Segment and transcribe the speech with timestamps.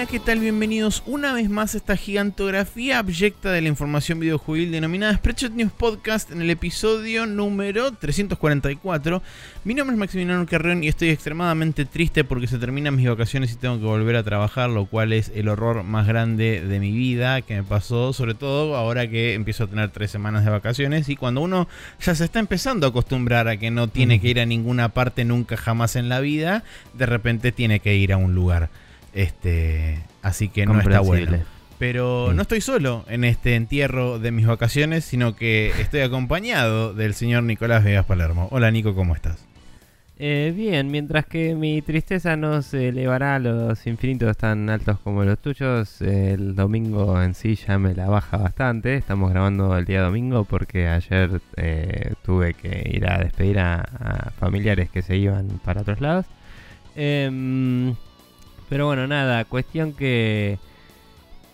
[0.00, 0.40] Hola, ¿qué tal?
[0.40, 5.72] Bienvenidos una vez más a esta gigantografía abyecta de la información videojuegil denominada Spreadshot News
[5.72, 9.22] Podcast en el episodio número 344.
[9.64, 13.56] Mi nombre es Maximiliano Carrión y estoy extremadamente triste porque se terminan mis vacaciones y
[13.56, 17.42] tengo que volver a trabajar, lo cual es el horror más grande de mi vida
[17.42, 21.16] que me pasó, sobre todo ahora que empiezo a tener tres semanas de vacaciones y
[21.16, 21.68] cuando uno
[22.00, 25.26] ya se está empezando a acostumbrar a que no tiene que ir a ninguna parte
[25.26, 28.70] nunca jamás en la vida, de repente tiene que ir a un lugar.
[29.14, 31.38] Este, así que no está bueno.
[31.78, 37.14] Pero no estoy solo en este entierro de mis vacaciones, sino que estoy acompañado del
[37.14, 38.48] señor Nicolás Vegas Palermo.
[38.50, 39.46] Hola Nico, ¿cómo estás?
[40.18, 45.24] Eh, bien, mientras que mi tristeza no se elevará a los infinitos tan altos como
[45.24, 48.96] los tuyos, el domingo en sí ya me la baja bastante.
[48.96, 54.90] Estamos grabando el día domingo porque ayer eh, tuve que ir a despedir a, familiares
[54.90, 56.26] que se iban para otros lados.
[56.94, 57.94] Eh,
[58.70, 60.58] pero bueno, nada, cuestión que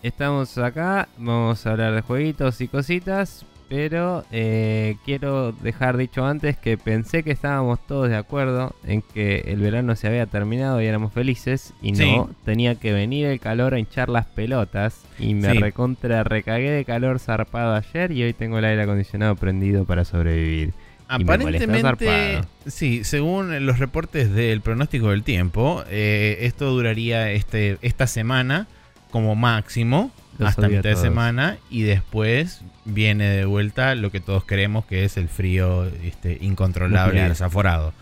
[0.03, 6.57] estamos acá, vamos a hablar de jueguitos y cositas, pero eh, quiero dejar dicho antes
[6.57, 10.85] que pensé que estábamos todos de acuerdo en que el verano se había terminado y
[10.85, 15.55] éramos felices y no, tenía que venir el calor a hinchar las pelotas y me
[15.55, 20.73] recontra recagué de calor zarpado ayer y hoy tengo el aire acondicionado prendido para sobrevivir.
[21.07, 28.67] Aparentemente, sí, según los reportes del pronóstico del tiempo, eh, esto duraría este, esta semana
[29.09, 34.85] como máximo hasta mitad de semana y después viene de vuelta lo que todos queremos
[34.85, 37.93] que es el frío este, incontrolable y desaforado.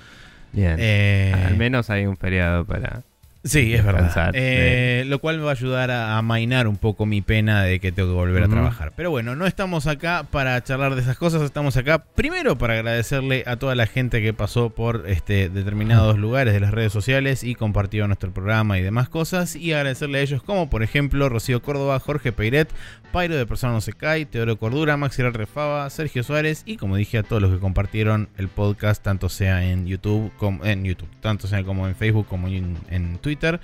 [0.51, 0.75] Bien.
[0.79, 3.03] Eh, Al menos hay un feriado para
[3.45, 4.31] Sí, es verdad.
[4.33, 7.91] Eh, lo cual me va a ayudar a, mainar un poco mi pena de que
[7.91, 8.93] tengo que volver a trabajar.
[8.95, 13.43] Pero bueno, no estamos acá para charlar de esas cosas, estamos acá primero para agradecerle
[13.45, 17.53] a toda la gente que pasó por este, determinados lugares de las redes sociales y
[17.53, 19.55] compartió nuestro programa y demás cosas.
[19.55, 22.69] Y agradecerle a ellos como por ejemplo Rocío Córdoba, Jorge Peiret,
[23.15, 27.17] Pairo de Persona No Se Cae, Teodoro Cordura, Maxi Refaba, Sergio Suárez y como dije
[27.17, 31.47] a todos los que compartieron el podcast, tanto sea en YouTube como en YouTube, tanto
[31.47, 33.61] sea como en Facebook como en, en Twitter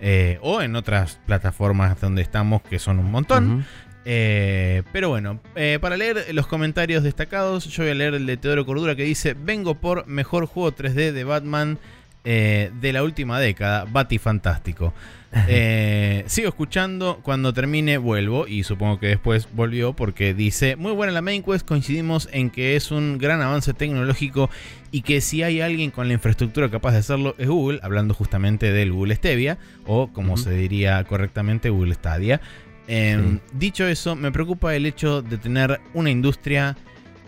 [0.00, 3.66] eh, o en otras plataformas donde estamos, que son un montón.
[4.06, 8.38] Eh, pero bueno, eh, para leer los comentarios destacados, yo voy a leer el de
[8.38, 11.78] Teodoro Cordura que dice: Vengo por mejor juego 3D de Batman
[12.26, 14.92] de la última década, Bati Fantástico.
[15.48, 21.12] Eh, sigo escuchando, cuando termine vuelvo y supongo que después volvió porque dice, muy buena
[21.12, 24.50] la main quest, coincidimos en que es un gran avance tecnológico
[24.90, 28.72] y que si hay alguien con la infraestructura capaz de hacerlo es Google, hablando justamente
[28.72, 32.40] del Google Stevia o como se diría correctamente Google Stadia.
[32.88, 36.76] Em, dicho eso, me preocupa el hecho de tener una industria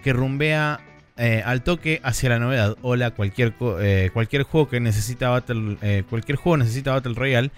[0.03, 0.81] que rumbea
[1.19, 2.77] eh, al toque hacia la novedad.
[2.83, 7.51] Hola, cualquier, eh, cualquier juego que necesita Battle, cualquier juego necesita Battle Royale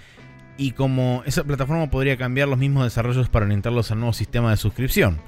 [0.60, 4.58] y como esa plataforma podría cambiar los mismos desarrollos para orientarlos al nuevo sistema de
[4.58, 5.18] suscripción.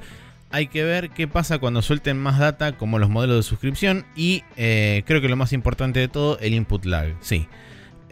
[0.50, 4.44] Hay que ver qué pasa cuando suelten más data como los modelos de suscripción y
[4.58, 7.14] eh, creo que lo más importante de todo, el input lag.
[7.20, 7.48] Sí.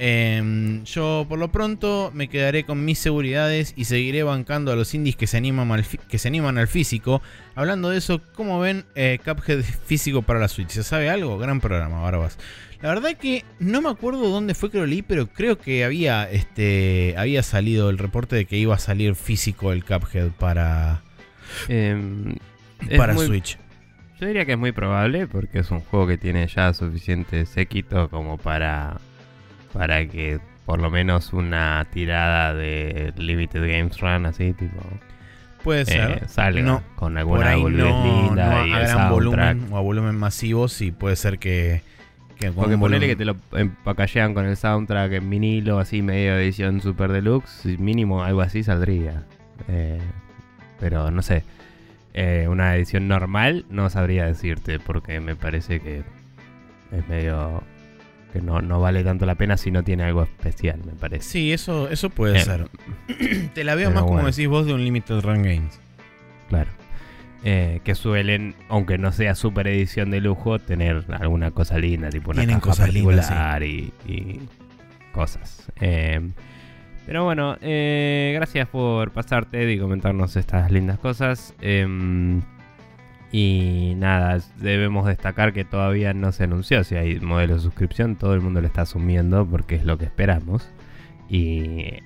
[0.02, 4.94] Em, yo por lo pronto me quedaré con mis seguridades y seguiré bancando a los
[4.94, 7.20] indies que se animan al, que se animan al físico.
[7.54, 10.70] Hablando de eso, ¿cómo ven eh, Cuphead físico para la Switch?
[10.70, 11.36] ¿Se sabe algo?
[11.36, 12.38] Gran programa, Barbas.
[12.80, 16.30] La verdad que no me acuerdo dónde fue que lo leí, pero creo que había,
[16.30, 21.02] este, había salido el reporte de que iba a salir físico el Cuphead para,
[21.68, 22.36] em,
[22.96, 23.58] para Switch.
[24.18, 28.08] Yo diría que es muy probable porque es un juego que tiene ya suficiente séquito
[28.08, 28.98] como para,
[29.72, 34.80] para que por lo menos una tirada de Limited Games Run así tipo
[35.62, 36.10] Puede ser.
[36.10, 41.16] Eh, salga con alguna linda y a gran volumen o a volumen masivo, sí puede
[41.16, 41.82] ser que,
[42.54, 47.12] porque ponele que te lo empacallean con el soundtrack en vinilo, así medio edición super
[47.12, 49.24] deluxe, mínimo algo así saldría.
[49.68, 50.00] Eh,
[50.78, 51.44] pero no sé,
[52.14, 56.02] eh, una edición normal no sabría decirte, porque me parece que
[56.92, 57.62] es medio
[58.32, 61.28] que no, no vale tanto la pena si no tiene algo especial, me parece.
[61.28, 62.68] Sí, eso, eso puede eh, ser.
[63.54, 65.80] te la veo más como decís vos de un Limited Run Games.
[66.48, 66.70] Claro.
[67.42, 72.32] Eh, que suelen, aunque no sea super edición de lujo, tener alguna cosa linda, tipo
[72.32, 73.92] una caja cosas particular y,
[75.12, 75.72] cosas.
[75.80, 76.20] Eh,
[77.06, 81.54] pero bueno, gracias por pasarte y comentarnos estas lindas cosas.
[83.32, 88.34] Y nada, debemos destacar que todavía no se anunció si hay modelo de suscripción, todo
[88.34, 90.68] el mundo lo está asumiendo porque es lo que esperamos.
[91.28, 92.00] Y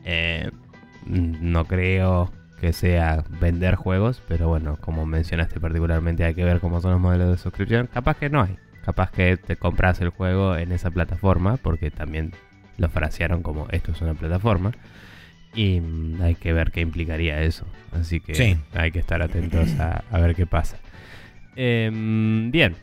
[1.07, 2.31] no creo
[2.61, 7.01] que sea vender juegos, pero bueno, como mencionaste particularmente, hay que ver cómo son los
[7.01, 7.89] modelos de suscripción.
[7.93, 12.33] Capaz que no hay, capaz que te compras el juego en esa plataforma, porque también
[12.77, 14.73] lo frasearon como esto es una plataforma.
[15.55, 17.67] Y mm, hay que ver qué implicaría eso.
[17.93, 20.79] Así que hay que estar atentos a, ver qué pasa.
[21.57, 22.77] Em, bien.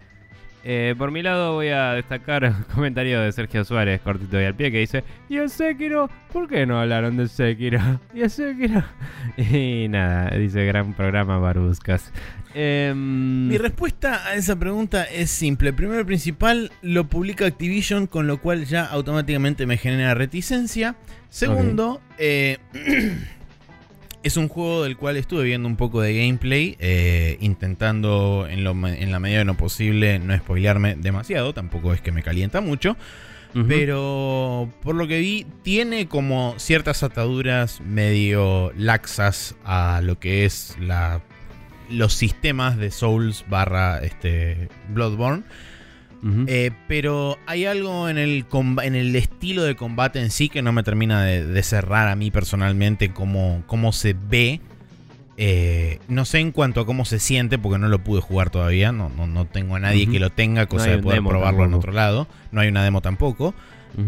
[0.63, 4.55] Eh, por mi lado voy a destacar el comentario de Sergio Suárez, cortito y al
[4.55, 7.79] pie, que dice, y el Sekiro, ¿por qué no hablaron de Sekiro?
[8.13, 8.83] Y el Sekiro.
[9.37, 12.11] Y nada, dice gran programa Baruscas.
[12.53, 15.73] Em, mi respuesta a esa pregunta es simple.
[15.73, 20.95] Primero y principal, lo publica Activision, con lo cual ya automáticamente me genera reticencia.
[21.29, 22.57] Segundo, eh,
[24.23, 29.19] es un juego del cual estuve viendo un poco de gameplay, eh, intentando en, la
[29.19, 32.97] medida de lo posible no spoilearme demasiado, tampoco es que me calienta mucho.
[33.67, 40.77] Pero por lo que vi, tiene como ciertas ataduras medio laxas a lo que es
[40.79, 41.21] la,
[41.89, 45.43] los sistemas de Souls barra este, Bloodborne.
[46.47, 48.45] Eh, pero hay algo en el,
[48.83, 52.29] en el estilo de combate en sí que no me termina de, cerrar a mí
[52.29, 54.61] personalmente cómo, cómo se ve.
[55.37, 58.91] Eh, no sé en cuanto a cómo se siente, porque no lo pude jugar todavía.
[58.91, 62.27] No, no, tengo a nadie que lo tenga, cosa de poder probarlo en otro lado.
[62.51, 63.55] No hay una demo tampoco.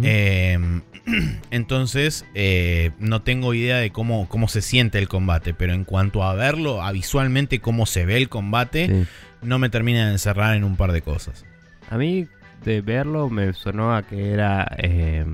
[0.03, 0.81] Em,
[1.51, 5.55] entonces, eh, no tengo idea de cómo, cómo se siente el combate.
[5.55, 9.07] Pero en cuanto a verlo, a visualmente cómo se ve el combate,
[9.41, 11.45] no me termina de encerrar en un par de cosas.
[11.93, 12.27] A mí
[12.65, 14.67] de verlo me sonó a que era...
[14.79, 15.25] Eh,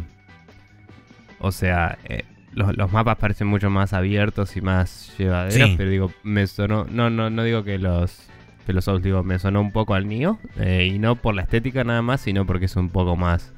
[1.39, 6.45] o sea, eh, los, mapas parecen mucho más abiertos y más llevaderos, pero digo, me
[6.47, 6.83] sonó...
[6.83, 8.27] No, no, no digo que los...
[8.65, 10.37] Que los Souls, digo, me sonó un poco al mío.
[10.59, 13.53] Eh, y no por la estética nada más, sino porque es un poco más...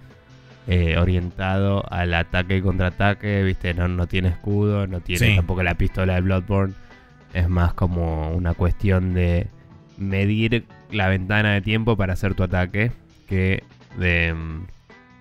[1.00, 6.14] orientado al ataque y contraataque, viste, no, no tiene escudo, no tiene tampoco la pistola
[6.14, 6.76] de Bloodborne,
[7.34, 9.48] es más como una cuestión de
[9.98, 12.92] medir la ventana de tiempo para hacer tu ataque
[13.28, 13.64] que
[13.98, 14.68] de mm,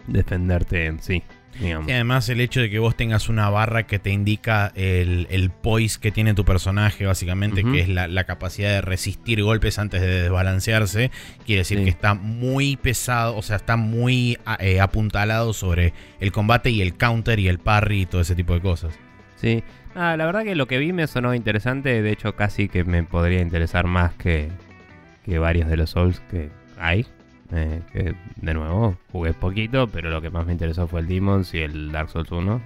[0.09, 1.23] defenderte en sí.
[1.59, 5.51] Y además el hecho de que vos tengas una barra que te indica el, el
[5.51, 10.23] poise que tiene tu personaje, básicamente, que es la, capacidad de resistir golpes antes de
[10.23, 11.11] desbalancearse,
[11.45, 16.71] quiere decir que está muy pesado, o sea, está muy eh, apuntalado sobre el combate
[16.71, 18.99] y el counter y el parry y todo ese tipo de cosas.
[19.37, 19.63] Sí,
[19.95, 23.03] ah, la verdad que lo que vi me sonó interesante, de hecho casi que me
[23.03, 24.49] podría interesar más que,
[25.31, 27.07] que varios de los Souls que hay.
[27.53, 31.53] Eh, que de nuevo jugué poquito, pero lo que más me interesó fue el Demons
[31.55, 32.61] y el Dark Souls 1.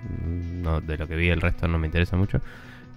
[0.62, 2.40] No, de lo que vi, el resto no me interesa mucho.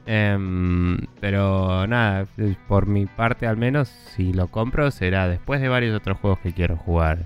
[0.05, 2.27] Em, pero nada,
[2.69, 6.53] por mi parte al menos, si lo compro será después de varios otros juegos que
[6.53, 7.25] quiero jugar,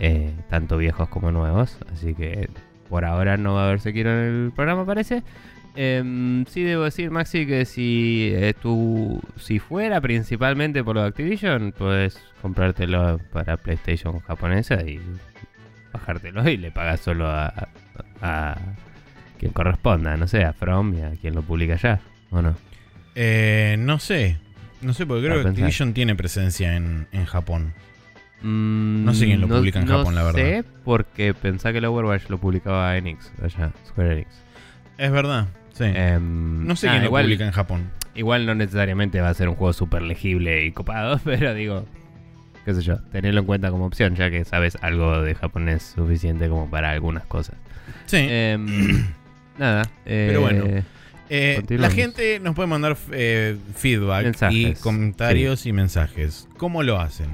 [0.00, 1.78] eh, tanto viejos como nuevos.
[1.92, 2.48] Así que
[2.88, 5.22] por ahora no va a haber quiero en el programa, parece.
[5.76, 11.08] Eh, sí debo decir, Maxi, que si eh, tú, si fuera principalmente por lo de
[11.08, 15.00] Activision, puedes comprártelo para PlayStation japonesa y
[15.92, 17.68] bajártelo y le pagas solo a,
[18.22, 18.58] a,
[19.38, 22.00] quien corresponda, no sé, a From y a quien lo publica allá,
[22.30, 22.56] ¿o no?
[23.14, 24.38] Eh, no sé,
[24.80, 27.74] no sé, porque creo que Activision tiene presencia en, en Japón.
[28.42, 30.40] Mm, no sé quién lo publica en Japón, la verdad.
[30.40, 34.28] No sé, porque pensá que el Overwatch lo publicaba Enix, allá, Square Enix.
[34.98, 35.48] Es verdad.
[35.80, 37.90] Em, no sé quién lo publica en Japón.
[38.14, 41.86] Igual no necesariamente va a ser un juego súper legible y copado, pero digo,
[42.64, 46.48] qué sé yo, tenerlo en cuenta como opción, ya que sabes algo de japonés suficiente
[46.48, 47.56] como para algunas cosas.
[48.06, 48.26] Sí.
[48.28, 49.06] Em,
[49.58, 49.82] nada.
[50.04, 50.64] pero bueno.
[50.66, 50.84] Eh,
[51.28, 56.48] eh, la gente nos puede mandar eh, feedback y comentarios y mensajes.
[56.56, 57.28] ¿Cómo lo hacen?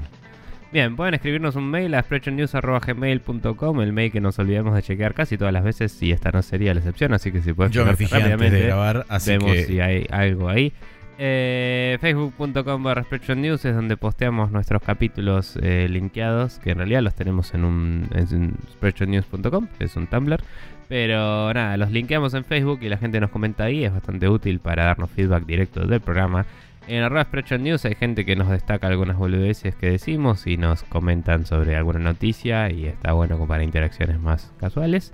[0.73, 5.37] Bien, pueden escribirnos un mail a spreadshotnews.gmail.com, el mail que nos olvidamos de chequear casi
[5.37, 7.95] todas las veces y esta no sería la excepción, así que si puedes Yo me
[7.95, 10.73] fijé rápidamente, de grabar, así vemos si hay algo ahí.
[11.19, 17.13] Eh, Facebook.com barra News es donde posteamos nuestros capítulos eh, linkeados, que en realidad los
[17.13, 20.41] tenemos en un en spreadshotnews.com, que es un Tumblr.
[20.89, 24.59] Pero nada, los linkeamos en Facebook y la gente nos comenta ahí, es bastante útil
[24.59, 26.47] para darnos feedback directo del programa.
[26.87, 27.27] En arroba
[27.59, 31.99] News hay gente que nos destaca algunas boludeces que decimos y nos comentan sobre alguna
[31.99, 35.13] noticia y está bueno para interacciones más casuales.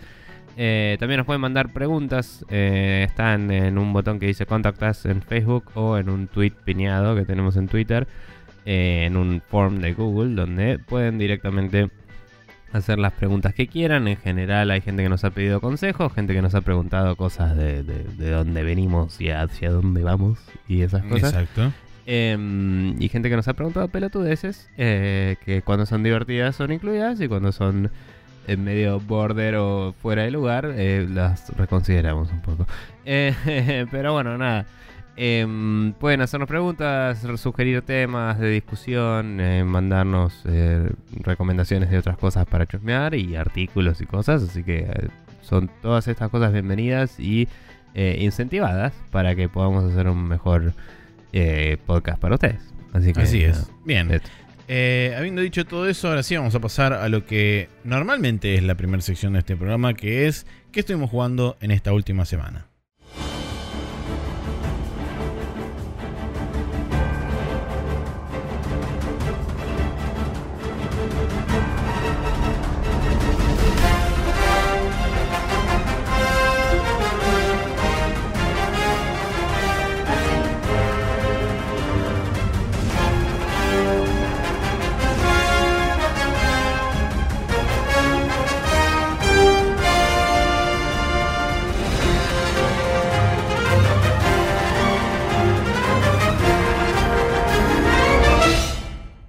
[0.58, 2.44] Eh, también nos pueden mandar preguntas.
[2.50, 6.54] Eh, están en un botón que dice Contact Us en Facebook o en un tweet
[6.66, 8.08] piñado que tenemos en Twitter.
[8.66, 11.90] Eh, en un form de Google donde pueden directamente
[12.74, 14.08] hacer las preguntas que quieran.
[14.08, 17.56] En general hay gente que nos ha pedido consejos, gente que nos ha preguntado cosas
[17.56, 21.34] de, de, dónde venimos y hacia dónde vamos y esas cosas.
[21.34, 21.72] Exacto.
[22.06, 27.22] Em, y gente que nos ha preguntado pelotudeces, eh, que cuando son divertidas son incluidas
[27.22, 27.92] y cuando son
[28.48, 32.66] en medio border o fuera de lugar, eh, las reconsideramos un poco.
[33.12, 34.68] Eh, pero bueno, nada.
[35.22, 42.46] Em, pueden hacernos preguntas, sugerir temas de discusión, eh, mandarnos eh, recomendaciones de otras cosas
[42.48, 44.44] para chusmear y artículos y cosas.
[44.44, 45.08] Así que eh,
[45.42, 47.48] son todas estas cosas bienvenidas y
[47.96, 50.74] incentivadas para que podamos hacer un mejor
[51.86, 52.62] podcast para ustedes.
[52.94, 53.70] Así que, Así es.
[53.84, 54.10] Bien.
[55.18, 58.76] Habiendo dicho todo eso, ahora sí vamos a pasar a lo que normalmente es la
[58.76, 62.69] primera sección de este programa, que es ¿qué estuvimos jugando en esta última semana?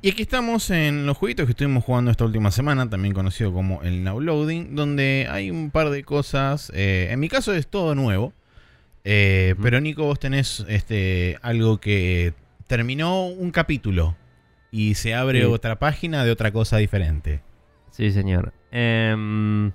[0.03, 3.83] Y aquí estamos en los jueguitos que estuvimos jugando esta última semana, también conocido como
[3.83, 6.73] el Now Loading, donde hay un par de cosas.
[6.75, 8.33] Eh, en mi caso es todo nuevo.
[9.05, 12.33] Eh, pero Nico, vos tenés este, algo que
[12.67, 14.17] terminó un capítulo
[14.71, 17.43] y se abre otra página de otra cosa diferente.
[17.91, 18.55] Sí, señor.
[18.71, 19.73] Em,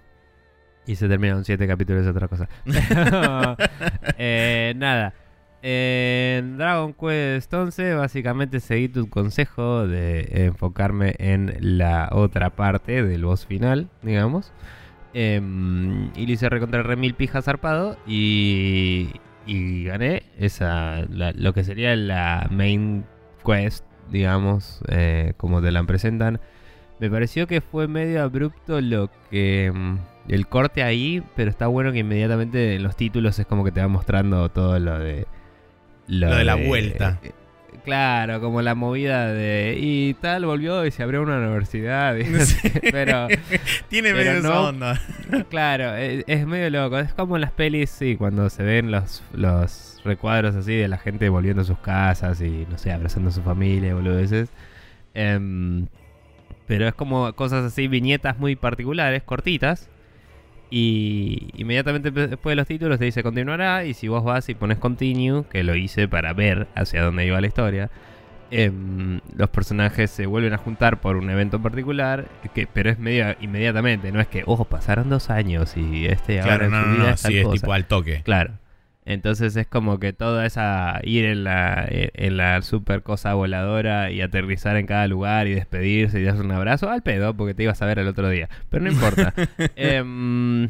[0.87, 2.49] y se terminaron siete capítulos de otra cosa.
[4.17, 5.13] Eh, nada.
[5.67, 13.25] En Dragon Quest 11 básicamente seguí tu consejo de enfocarme en la otra parte del
[13.25, 14.53] boss final, digamos.
[15.15, 19.09] Em, y le hice recontra remil pija zarpado y,
[19.47, 23.03] y gané esa, lo que sería la main
[23.43, 26.39] quest, digamos, eh, como te la presentan.
[26.99, 29.65] Me pareció que fue medio abrupto lo que...
[29.65, 33.71] Em, el corte ahí, pero está bueno que inmediatamente en los títulos es como que
[33.71, 35.27] te va mostrando todo lo de
[36.07, 37.19] lo, de la vuelta.
[37.23, 37.31] Eh,
[37.83, 39.77] claro, como la movida de.
[39.79, 42.15] Y tal, volvió y se abrió una universidad.
[42.91, 43.27] pero.
[43.89, 45.01] Tiene medio esa onda.
[45.49, 46.99] Claro, es, medio loco.
[46.99, 50.97] Es como en las pelis, sí, cuando se ven los, los recuadros así de la
[50.97, 54.49] gente volviendo a sus casas y, no sé, abrazando a su familia, boludeces.
[55.13, 55.85] Eh,
[56.67, 59.89] pero es como cosas así, viñetas muy particulares, cortitas
[60.69, 63.85] y inmediatamente después de los títulos te dice continuará.
[63.85, 67.39] Y si vos vas y pones continue, que lo hice para ver hacia dónde iba
[67.39, 67.89] la historia,
[68.51, 73.35] em, los personajes se vuelven a juntar por un evento particular, que, pero es medio
[73.41, 77.19] inmediatamente, no es que, ojo, pasaron dos años y este ahora en su vida es,
[77.21, 78.21] sí, es tipo al toque.
[78.23, 78.53] Claro.
[79.05, 84.21] Entonces es como que toda esa ir en la, en la super cosa voladora y
[84.21, 87.81] aterrizar en cada lugar y despedirse y darse un abrazo al pedo porque te ibas
[87.83, 88.49] a ver el otro día.
[88.69, 89.33] Pero no importa.
[89.75, 90.69] Em,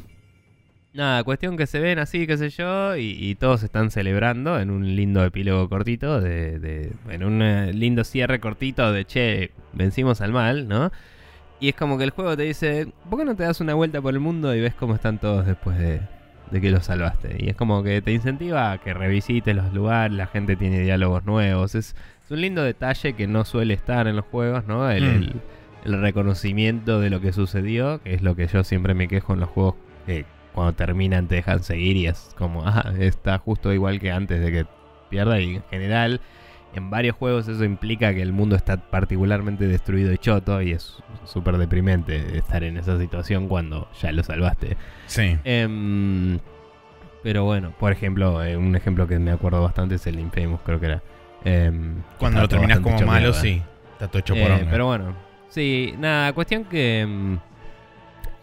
[0.94, 4.96] nada, cuestión que se ven así, qué sé yo, y, todos están celebrando en un
[4.96, 10.68] lindo epílogo cortito, de, en un eh, lindo cierre cortito de che, vencimos al mal,
[10.68, 10.92] ¿no?
[11.60, 14.02] Y es como que el juego te dice, ¿por qué no te das una vuelta
[14.02, 16.02] por el mundo y ves cómo están todos después de,
[16.52, 17.38] de que lo salvaste.
[17.40, 21.26] Y es como que te incentiva a que revisites los lugares, la gente tiene diálogos
[21.26, 21.76] nuevos.
[21.76, 21.96] Es,
[22.30, 24.90] un lindo detalle que no suele estar en los juegos, ¿no?
[24.90, 25.36] El,
[25.86, 26.02] mm.
[26.02, 29.50] reconocimiento de lo que sucedió, que es lo que yo siempre me quejo en los
[29.50, 29.76] juegos
[30.08, 34.42] que cuando terminan te dejan seguir y es como, ah, está justo igual que antes
[34.42, 34.66] de que
[35.10, 35.40] pierda.
[35.40, 36.22] Y en general,
[36.80, 40.98] en varios juegos eso implica que el mundo está particularmente destruido y choto y es
[41.26, 44.78] súper deprimente estar en esa situación cuando ya lo salvaste.
[45.08, 45.38] Sí.
[45.44, 46.40] Em,
[47.24, 50.80] pero bueno, por ejemplo, eh, un ejemplo que me acuerdo bastante es el Infamous, creo
[50.80, 51.02] que era.
[51.44, 53.62] Em, cuando lo terminas como malo, sí.
[53.94, 55.16] Está todo hecho por eh, Pero bueno,
[55.50, 57.40] sí, nada, cuestión que em,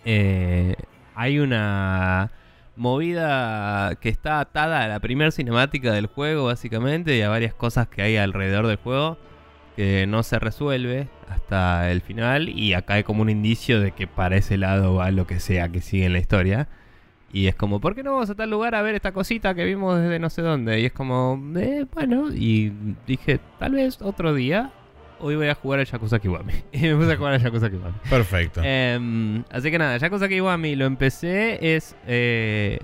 [0.05, 0.75] eh,
[1.15, 2.31] hay una
[2.77, 7.89] movida que está atada a la primera cinemática del juego, básicamente, y a varias cosas
[7.89, 9.19] que hay alrededor del juego
[9.77, 12.49] que no se resuelve hasta el final.
[12.49, 15.69] Y acá hay como un indicio de que para ese lado va lo que sea
[15.69, 16.69] que sigue en la historia.
[17.33, 19.65] Y es como, ¿por qué no vamos a tal lugar a ver esta cosita que
[19.65, 20.81] vimos desde no sé dónde?
[20.81, 22.73] Y es como, eh, bueno, y
[23.07, 24.71] dije, tal vez otro día
[25.23, 26.53] hoy voy a jugar al Yakuza Kiwami.
[26.73, 27.95] y me puse a jugar al Yakuza Kiwami.
[28.11, 28.61] Perfecto.
[28.63, 31.77] Em, así que nada, Yakuza Kiwami lo empecé.
[31.77, 32.81] Es eh,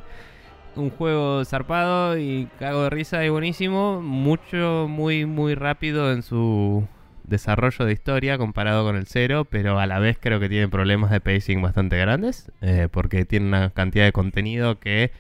[0.77, 4.01] un juego zarpado y cago de risa y buenísimo.
[4.01, 6.87] Mucho, muy, muy rápido en su
[7.25, 11.11] desarrollo de historia comparado con el cero, pero a la vez creo que tiene problemas
[11.11, 15.11] de pacing bastante grandes, eh, porque tiene una cantidad de contenido que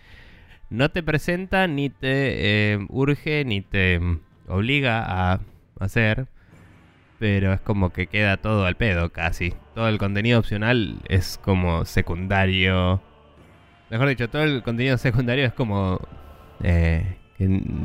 [0.70, 4.00] no te presenta, ni te eh, urge, ni te
[4.46, 5.40] obliga a
[5.80, 6.28] hacer
[7.18, 9.54] pero es como que queda todo al pedo casi.
[9.75, 13.02] Todo el contenido opcional es como secundario.
[13.90, 16.00] Mejor dicho, todo el contenido secundario es como...
[16.62, 17.16] Eh,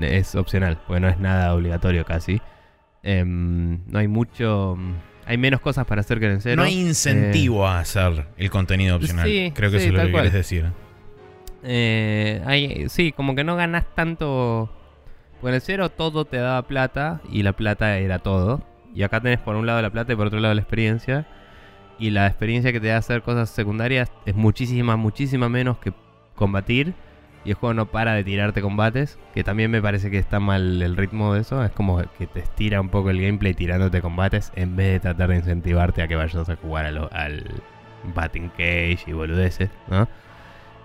[0.01, 2.41] es opcional, porque no es nada obligatorio casi.
[3.01, 4.77] Em, no hay mucho...
[5.25, 6.57] Hay menos cosas para hacer que en cero.
[6.57, 9.25] No hay incentivo eh, a hacer el contenido opcional.
[9.25, 10.65] Creo que eso es lo que quieres decir.
[11.63, 14.69] Eh, sí, como que no ganas tanto.
[15.39, 18.63] Con el cero todo te daba plata y la plata era todo.
[18.95, 21.25] Y acá tenés por un lado la plata y por otro lado la experiencia.
[21.99, 25.93] Y la experiencia que te da hacer cosas secundarias es muchísima, muchísima menos que
[26.35, 26.93] combatir.
[27.45, 29.19] Y el juego no para de tirarte combates.
[29.33, 31.63] Que también me parece que está mal el ritmo de eso.
[31.63, 34.51] Es como que te estira un poco el gameplay tirándote combates.
[34.55, 37.63] En vez de tratar de incentivarte a que vayas a jugar al
[38.13, 39.69] Batting Cage y boludeces.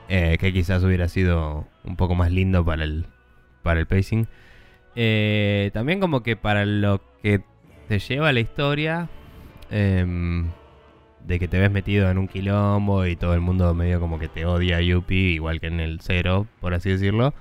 [0.08, 3.06] Eh, que quizás hubiera sido un poco más lindo para el,
[3.62, 4.26] para el pacing.
[4.94, 7.42] Eh, también como que para lo que
[7.88, 9.08] te lleva la historia,
[9.70, 10.46] em,
[11.24, 14.28] de que te ves metido en un quilombo y todo el mundo medio como que
[14.28, 17.34] te odia a Yuppie, igual que en el cero, por así decirlo.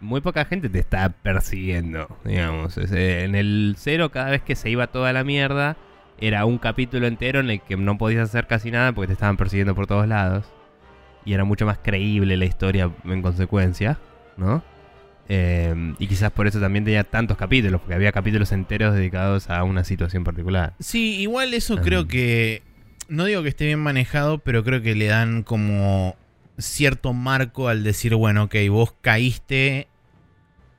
[0.00, 2.76] Muy poca gente te está persiguiendo, digamos.
[2.76, 5.76] En el cero, cada vez que se iba toda la mierda,
[6.18, 9.36] era un capítulo entero en el que no podías hacer casi nada porque te estaban
[9.36, 10.52] persiguiendo por todos lados.
[11.24, 13.98] Y era mucho más creíble la historia en consecuencia,
[14.36, 14.62] ¿no?
[15.28, 19.64] Em, y quizás por eso también tenía tantos capítulos, porque había capítulos enteros dedicados a
[19.64, 20.74] una situación particular.
[20.80, 22.08] Sí, igual eso creo em.
[22.08, 22.62] que.
[23.08, 26.16] No digo que esté bien manejado, pero creo que le dan como
[26.58, 29.88] cierto marco al decir, bueno, ok, vos caíste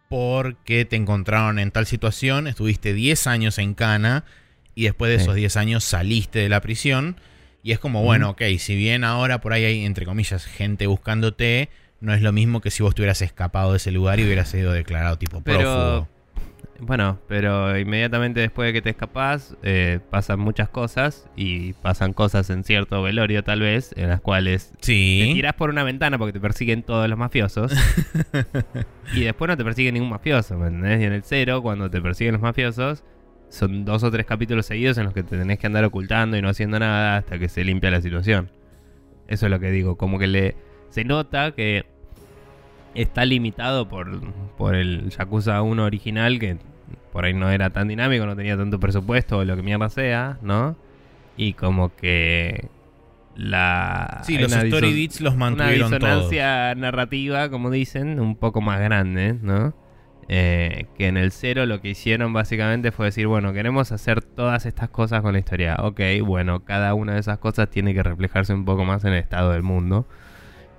[0.10, 4.24] porque te encontraron en tal situación, estuviste 10 años en Cana
[4.74, 7.18] y después de esos 10 años saliste de la prisión.
[7.64, 11.70] Y es como, bueno, ok, si bien ahora por ahí hay, entre comillas, gente buscándote,
[12.06, 14.50] no es lo mismo que si vos te hubieras escapado de ese lugar y hubieras
[14.50, 16.08] sido declarado tipo prófugo.
[16.80, 22.50] Bueno, pero inmediatamente después de que te escapas, eh, pasan muchas cosas y pasan cosas
[22.50, 25.24] en cierto velorio tal vez, en las cuales sí.
[25.26, 27.74] te tiras por una ventana porque te persiguen todos los mafiosos
[29.16, 31.02] y después no te persigue ningún mafioso, ¿me entendés?
[31.02, 33.04] Y en el cero, cuando te persiguen los mafiosos,
[33.50, 36.42] son dos o tres capítulos seguidos en los que te tenés que andar ocultando y
[36.42, 38.52] no haciendo nada hasta que se limpia la situación.
[39.28, 40.56] Eso es lo que digo, como que le
[40.90, 41.95] se nota que
[42.96, 44.22] está limitado por,
[44.58, 46.58] por el Yakuza 1 original que
[47.12, 50.38] por ahí no era tan dinámico, no tenía tanto presupuesto o lo que mierda sea,
[50.42, 50.76] ¿no?
[51.38, 52.70] Y como que
[53.36, 58.80] la sí, los story beats los mantuvieron una disonancia narrativa, como dicen, un poco más
[58.80, 59.74] grande, ¿no?
[60.28, 64.66] Eh, que en el cero lo que hicieron básicamente fue decir, bueno, queremos hacer todas
[64.66, 65.76] estas cosas con la historia.
[65.80, 69.20] Ok, bueno, cada una de esas cosas tiene que reflejarse un poco más en el
[69.20, 70.08] estado del mundo.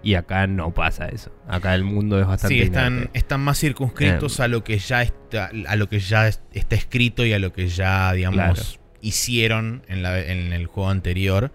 [0.06, 1.32] Y acá no pasa eso.
[1.48, 2.54] Acá el mundo es bastante.
[2.54, 4.44] Sí, están, están más circunscritos eh.
[4.44, 7.66] a lo que ya está, a lo que ya está escrito y a lo que
[7.66, 11.50] ya, digamos, hicieron en, la, en, el juego anterior.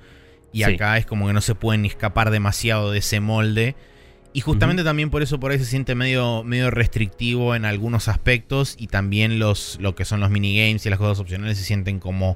[0.52, 3.78] Y acá es como que no se pueden escapar demasiado de ese molde
[4.34, 8.76] y justamente también por eso por ahí se siente medio, medio restrictivo en algunos aspectos
[8.78, 12.36] y también los, lo que son los minigames y las cosas opcionales se sienten como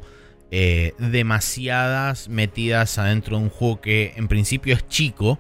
[0.50, 5.40] eh, demasiadas metidas adentro de un juego que en principio es chico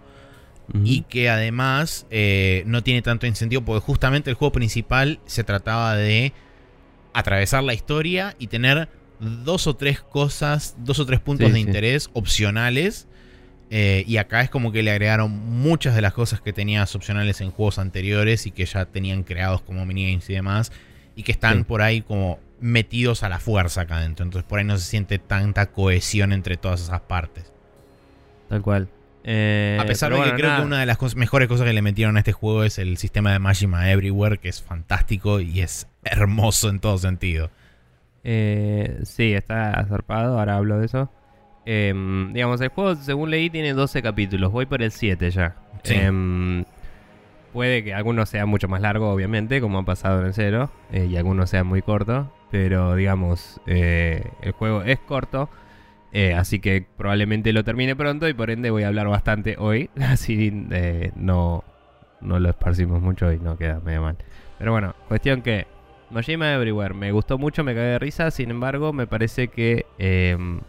[0.83, 5.95] y que además eh, no tiene tanto incentivo porque justamente el juego principal se trataba
[5.95, 6.33] de
[7.13, 12.09] atravesar la historia y tener dos o tres cosas, dos o tres puntos de interés
[12.13, 13.07] opcionales
[13.69, 17.41] eh, y acá es como que le agregaron muchas de las cosas que tenías opcionales
[17.41, 20.71] en juegos anteriores y que ya tenían creados como minigames y demás.
[21.15, 24.25] Y que están por ahí como metidos a la fuerza acá adentro.
[24.25, 27.51] Entonces por ahí no se siente tanta cohesión entre todas esas partes.
[28.49, 28.89] Tal cual.
[29.27, 32.15] Eh, a pesar de que creo que una de las mejores cosas que le metieron
[32.15, 36.69] a este juego es el sistema de Majima Everywhere, que es fantástico y es hermoso
[36.69, 37.49] en todo sentido.
[38.23, 41.09] Eh, sí, está zarpado, ahora hablo de eso.
[41.65, 44.51] Em, digamos, el juego, según leí, tiene 12 capítulos.
[44.51, 45.55] Voy por el 7 ya.
[45.85, 46.63] Em,
[47.51, 50.69] puede que alguno sea mucho más largo, obviamente, como ha pasado en el 0.
[50.91, 52.27] Eh, y algunos sean muy cortos.
[52.51, 55.49] Pero, digamos, eh, el juego es corto.
[56.17, 58.29] Eh, así que probablemente lo termine pronto.
[58.29, 59.89] Y por ende voy a hablar bastante hoy.
[59.99, 61.65] Así no,
[62.21, 64.15] no lo esparcimos mucho y no queda medio mal.
[64.57, 65.67] Pero bueno, cuestión que.
[66.11, 68.31] Nojima Everywhere me gustó mucho, me cagué de risa.
[68.31, 70.61] Sin embargo, me parece que em,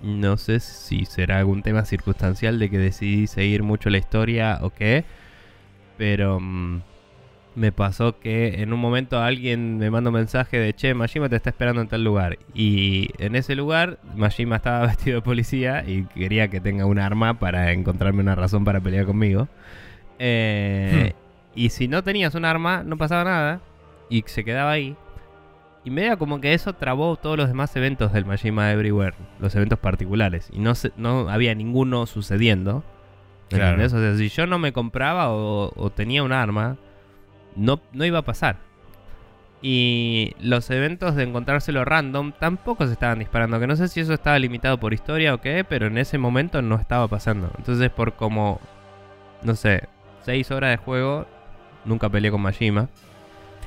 [0.00, 4.70] no sé si será algún tema circunstancial de que decidí seguir mucho la historia o
[4.70, 5.04] qué.
[5.96, 6.82] Pero mm,
[7.54, 11.36] me pasó que en un momento alguien me mandó un mensaje de che, Majima te
[11.36, 12.38] está esperando en tal lugar.
[12.54, 17.38] Y en ese lugar, Majima estaba vestido de policía y quería que tenga un arma
[17.38, 19.48] para encontrarme una razón para pelear conmigo.
[20.18, 21.22] Eh, hmm.
[21.54, 23.60] Y si no tenías un arma, no pasaba nada.
[24.08, 24.96] Y se quedaba ahí.
[25.84, 29.78] Y medio como que eso trabó todos los demás eventos del Majima Everywhere, los eventos
[29.78, 30.48] particulares.
[30.52, 32.84] Y no, no había ninguno sucediendo.
[33.48, 33.84] Claro.
[33.84, 36.76] O sea, si yo no me compraba o, tenía un arma,
[37.56, 38.56] no, no iba a pasar.
[39.62, 43.60] Y los eventos de encontrárselo random tampoco se estaban disparando.
[43.60, 46.62] Que no sé si eso estaba limitado por historia o qué, pero en ese momento
[46.62, 47.50] no estaba pasando.
[47.56, 48.60] Entonces, por como,
[49.42, 49.88] no sé,
[50.24, 51.26] 6 horas de juego,
[51.84, 52.88] nunca peleé con Majima.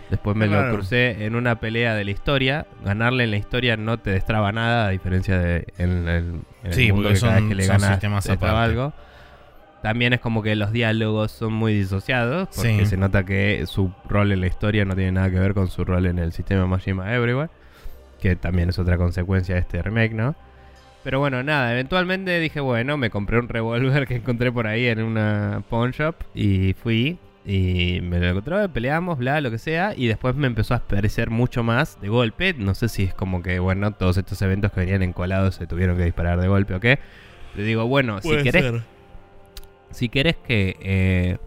[0.10, 2.68] Después me lo crucé en una pelea de la historia.
[2.84, 6.44] Ganarle en la historia no te destraba nada, a diferencia de en, el
[6.74, 8.94] sí, mundo que cada vez que le ganas te destraba algo.
[9.86, 14.32] También es como que los diálogos son muy disociados, porque se nota que su rol
[14.32, 17.14] en la historia no tiene nada que ver con su rol en el sistema Majima
[17.14, 17.52] Everywhere,
[18.20, 20.34] que también es otra consecuencia de este remake, ¿no?
[21.04, 25.04] Pero bueno, nada, eventualmente dije, bueno, me compré un revólver que encontré por ahí en
[25.04, 30.08] una pawn shop y fui y me lo encontré, peleamos, bla, lo que sea, y
[30.08, 32.56] después me empezó a aparecer mucho más de golpe.
[32.58, 35.96] No sé si es como que, bueno, todos estos eventos que venían encolados se tuvieron
[35.96, 36.98] que disparar de golpe o qué.
[37.56, 38.82] Le digo, bueno, si querés,
[39.92, 41.38] si querés que eh,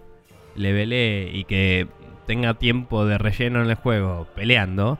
[0.54, 1.86] le y que
[2.26, 4.98] tenga tiempo de relleno en el juego peleando,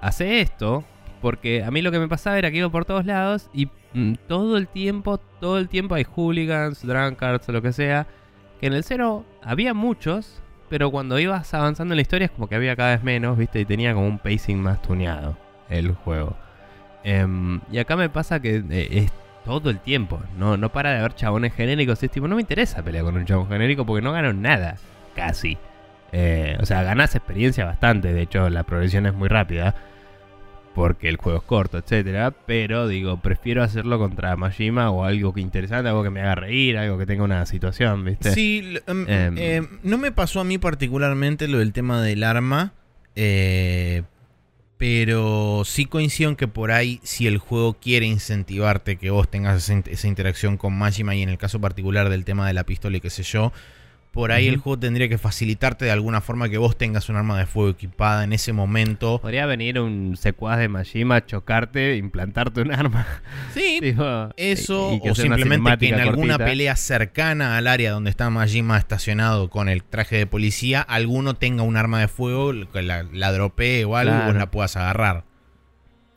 [0.00, 0.84] hace esto,
[1.20, 4.14] porque a mí lo que me pasaba era que iba por todos lados y mm,
[4.28, 8.06] todo el tiempo, todo el tiempo hay hooligans, drunkards o lo que sea.
[8.60, 12.48] Que en el cero había muchos, pero cuando ibas avanzando en la historia es como
[12.48, 13.60] que había cada vez menos, ¿viste?
[13.60, 15.36] Y tenía como un pacing más tuneado
[15.68, 16.36] el juego.
[17.04, 19.08] Em, y acá me pasa que eh,
[19.48, 20.20] todo el tiempo.
[20.36, 22.02] No, no para de haber chabones genéricos.
[22.02, 24.76] Es tipo, no me interesa pelear con un chabón genérico porque no gano nada.
[25.16, 25.56] Casi.
[26.12, 28.12] Eh, o sea, ganas experiencia bastante.
[28.12, 29.74] De hecho, la progresión es muy rápida
[30.74, 32.30] porque el juego es corto, etcétera.
[32.30, 36.76] Pero digo, prefiero hacerlo contra Majima o algo que interesante, algo que me haga reír,
[36.76, 38.32] algo que tenga una situación, ¿viste?
[38.32, 42.74] Sí, em, em, em, no me pasó a mí particularmente lo del tema del arma.
[43.16, 44.02] Eh,
[44.78, 49.68] pero sí coincido en que por ahí, si el juego quiere incentivarte que vos tengas
[49.68, 53.00] esa, interacción con Majima, y en el caso particular del tema de la pistola y
[53.00, 53.52] qué sé yo,
[54.10, 57.38] por ahí el juego tendría que facilitarte de alguna forma que vos tengas un arma
[57.38, 59.20] de fuego equipada en ese momento.
[59.20, 63.06] Podría venir un secuaz de Majima, chocarte, implantarte un arma.
[63.54, 63.80] Sí,
[64.36, 69.68] eso, o simplemente que en alguna pelea cercana al área donde está Majima estacionado con
[69.68, 74.24] el traje de policía, alguno tenga un arma de fuego, la, la dropee o algo,
[74.24, 75.27] vos la puedas agarrar.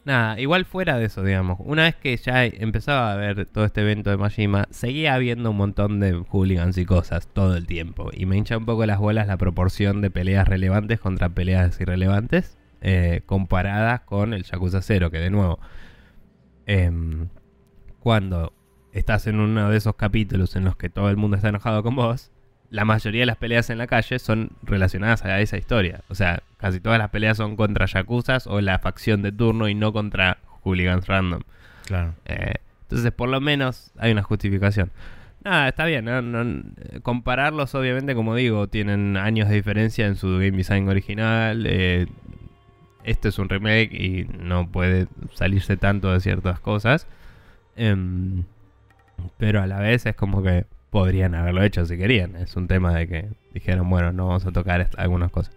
[0.03, 1.59] Nada, igual fuera de eso, digamos.
[1.59, 5.57] Una vez que ya empezaba a ver todo este evento de Majima, seguía habiendo un
[5.57, 8.09] montón de hooligans y cosas todo el tiempo.
[8.11, 12.57] Y me hincha un poco las bolas la proporción de peleas relevantes contra peleas irrelevantes,
[12.81, 15.59] eh, comparadas con el Yakuza 0, que de nuevo,
[16.65, 17.27] em,
[17.99, 18.53] cuando
[18.93, 21.95] estás en uno de esos capítulos en los que todo el mundo está enojado con
[21.95, 22.31] vos,
[22.71, 26.01] la mayoría de las peleas en la calle son relacionadas a esa historia.
[26.07, 29.75] O sea, casi todas las peleas son contra yakuzas o la facción de turno y
[29.75, 31.43] no contra hooligans random.
[31.86, 32.15] Claro.
[32.25, 34.89] Eh, entonces, por lo menos hay una justificación.
[35.43, 36.07] Nada, está bien.
[37.03, 41.65] compararlos, obviamente, como digo, tienen años de diferencia en su game design original.
[41.67, 42.07] Eh,
[43.03, 47.05] este es un remake y no puede salirse tanto de ciertas cosas.
[47.75, 48.45] Em,
[49.38, 52.36] pero a la vez es como que podrían haberlo hecho si querían.
[52.36, 55.56] Es un tema de que dijeron, bueno, no vamos a tocar algunas cosas.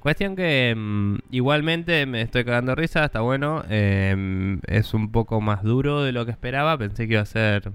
[0.00, 3.62] Cuestión que mm, igualmente me estoy cagando risa, está bueno.
[3.68, 6.76] Em, es un poco más duro de lo que esperaba.
[6.76, 7.70] Pensé que iba a ser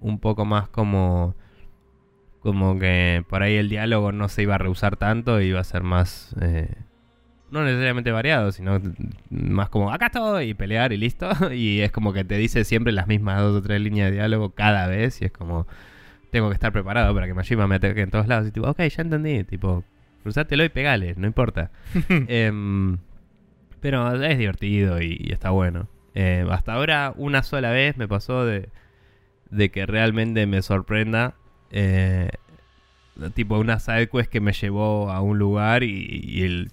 [0.00, 1.36] un poco más como.
[2.40, 5.82] Como que por ahí el diálogo no se iba a rehusar tanto, iba a ser
[5.82, 6.34] más.
[6.40, 6.74] Eh,
[7.50, 8.80] no necesariamente variado, sino
[9.30, 11.28] más como acá estoy y pelear y listo.
[11.52, 14.50] Y es como que te dice siempre las mismas dos o tres líneas de diálogo
[14.50, 15.22] cada vez.
[15.22, 15.66] Y es como
[16.30, 18.48] tengo que estar preparado para que Majima me ataque en todos lados.
[18.48, 19.44] Y tipo, ok, ya entendí.
[19.44, 19.84] Tipo,
[20.22, 21.70] cruzátelo y pegale, no importa.
[22.08, 22.98] Em,
[23.80, 25.88] pero es divertido y, está bueno.
[26.14, 28.68] Eh, hasta ahora, una sola vez me pasó de,
[29.50, 31.34] de que realmente me sorprenda.
[31.70, 32.30] Eh,
[33.34, 36.70] tipo, una sidequest que me llevó a un lugar y, el,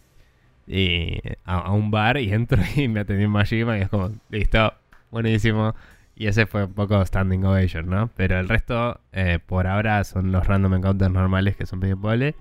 [1.45, 4.73] a, un bar y entro y me atendió Majima y es como, listo,
[5.11, 5.75] buenísimo.
[6.15, 8.09] Y ese fue un poco standing ovation, ¿no?
[8.15, 12.35] Pero el resto, eh, por ahora, son los random encounters normales que son medio pole.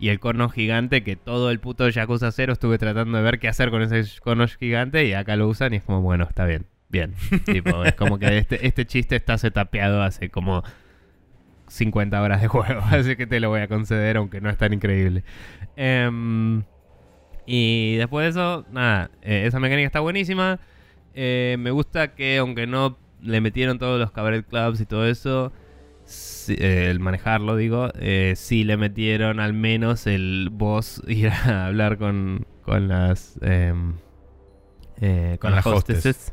[0.00, 3.46] Y el cono gigante, que todo el puto Yakuza 0 estuve tratando de ver qué
[3.46, 5.06] hacer con ese cono gigante.
[5.06, 7.14] Y acá lo usan y es como, bueno, está bien, bien.
[7.46, 10.64] tipo, es como que este, este chiste está setapeado hace como
[11.68, 12.80] 50 horas de juego.
[12.90, 15.22] Así que te lo voy a conceder, aunque no es tan increíble.
[15.76, 16.64] Em,
[17.46, 20.58] y después de eso, nada, eh, esa mecánica está buenísima.
[21.14, 25.52] Eh, me gusta que aunque no le metieron todos los cabaret clubs y todo eso.
[26.48, 27.90] Eh, el manejarlo, digo.
[27.98, 33.38] Eh, sí le metieron al menos el boss ir a hablar con, con las.
[33.42, 33.94] Em,
[35.00, 36.32] eh, con, las hostesses.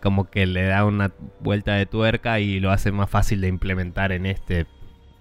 [0.00, 4.12] como que le da una vuelta de tuerca y lo hace más fácil de implementar
[4.12, 4.66] en este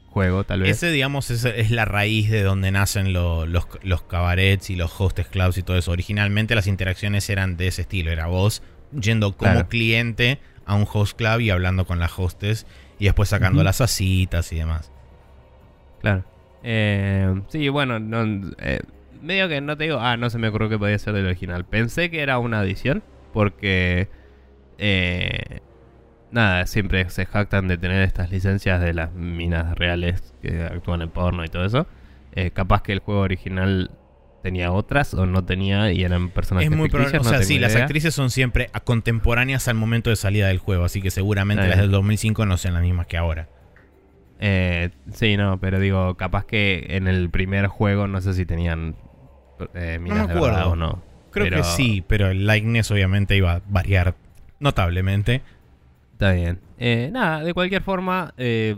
[0.09, 0.77] juego, tal vez.
[0.77, 5.27] Ese, digamos, es, es la raíz de donde nacen los, los cabarets y los hostess
[5.27, 5.91] clubs y todo eso.
[5.91, 8.11] Originalmente las interacciones eran de ese estilo.
[8.11, 12.65] Era vos yendo como cliente a un host club y hablando con las hostes
[12.99, 14.91] y después sacando las asitas y demás.
[16.01, 16.23] Claro.
[16.63, 18.81] Eh, sí, bueno, no, eh,
[19.21, 21.65] medio que no te digo, ah, no se me ocurrió que podía ser del original.
[21.65, 24.09] Pensé que era una adición, porque.
[24.79, 25.61] Eh,
[26.31, 31.09] nada, siempre se jactan de tener estas licencias de las minas reales que actúan en
[31.09, 31.87] porno y todo eso.
[32.33, 33.91] Eh, capaz que el juego original
[34.47, 38.15] tenía otras o no tenía y eran personajes es muy O sea, sí, las actrices
[38.15, 42.45] son siempre contemporáneas al momento de salida del juego, así que seguramente las del 2005
[42.45, 43.49] no sean las mismas que ahora.
[44.39, 48.95] Eh, sí, no, pero digo, capaz que en el primer juego no sé si tenían
[49.73, 51.03] eh, minas no o no.
[51.31, 54.15] Creo que sí, pero el likeness obviamente iba a variar
[54.59, 55.41] notablemente.
[56.13, 56.61] Está bien.
[56.79, 58.77] Eh, nada, de cualquier forma, eh,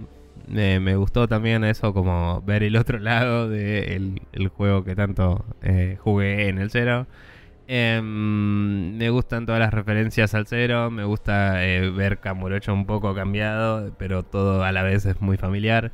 [0.50, 5.98] me, gustó también eso, como ver el otro lado del el juego que tanto eh,
[6.02, 7.08] jugué en el cero.
[7.68, 13.94] Em, me gustan todas las referencias al cero, me gusta ver Camurocho un poco cambiado,
[13.98, 15.92] pero todo a la vez es muy familiar.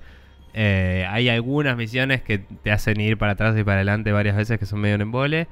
[0.54, 4.66] hay algunas misiones que te hacen ir para atrás y para adelante varias veces que
[4.66, 5.48] son medio en embole.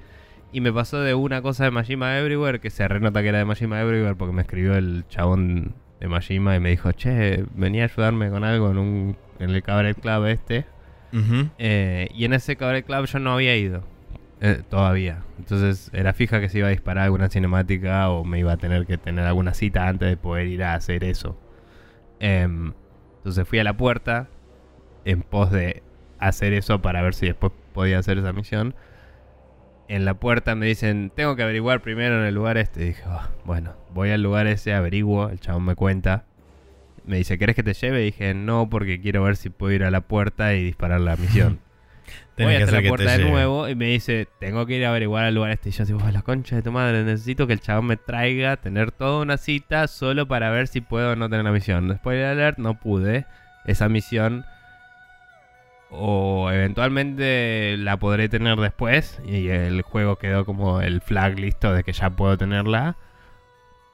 [0.53, 3.45] Y me pasó de una cosa de Majima Everywhere, que se renota que era de
[3.45, 7.85] Majima Everywhere porque me escribió el chabón de Majima y me dijo, che, venía a
[7.85, 10.65] ayudarme con algo en, un, en el Cabaret Club este.
[11.59, 13.85] Eh, y en ese Cabaret Club yo no había ido.
[14.41, 15.23] Eh, todavía.
[15.39, 18.85] Entonces era fija que se iba a disparar alguna cinemática o me iba a tener
[18.85, 21.39] que tener alguna cita antes de poder ir a hacer eso.
[22.19, 22.73] Em,
[23.19, 24.27] entonces fui a la puerta
[25.05, 25.83] en pos de
[26.19, 28.75] hacer eso para ver si después podía hacer esa misión
[29.87, 32.81] en la puerta me dicen, tengo que averiguar primero en el lugar este.
[32.81, 36.25] Y dije, ah, bueno, voy al lugar ese, averiguo, el chabón me cuenta.
[37.05, 38.01] Me dice, ¿querés que te lleve?
[38.01, 41.15] Y dije, no, porque quiero ver si puedo ir a la puerta y disparar la
[41.15, 41.59] misión.
[42.37, 45.35] voy hasta la puerta de nuevo y me dice, tengo que ir a averiguar al
[45.35, 45.69] lugar este.
[45.69, 48.91] Y yo digo, la concha de tu madre, necesito que el chabón me traiga, tener
[48.91, 51.89] toda una cita solo para ver si puedo o no tener la misión.
[51.89, 53.25] Después de alert no pude.
[53.65, 54.45] Esa misión
[55.89, 61.83] o eventualmente la podré tener después y el juego quedó como el flag listo de
[61.83, 62.97] que ya puedo tenerla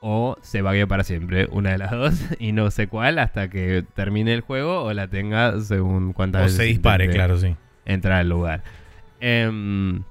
[0.02, 3.84] o se vague para siempre, una de las dos y no sé cuál hasta que
[3.96, 7.56] termine el juego o la tenga según cuántas veces se dispare, claro, sí.
[7.86, 8.64] Entrar al lugar.
[9.20, 10.04] Em,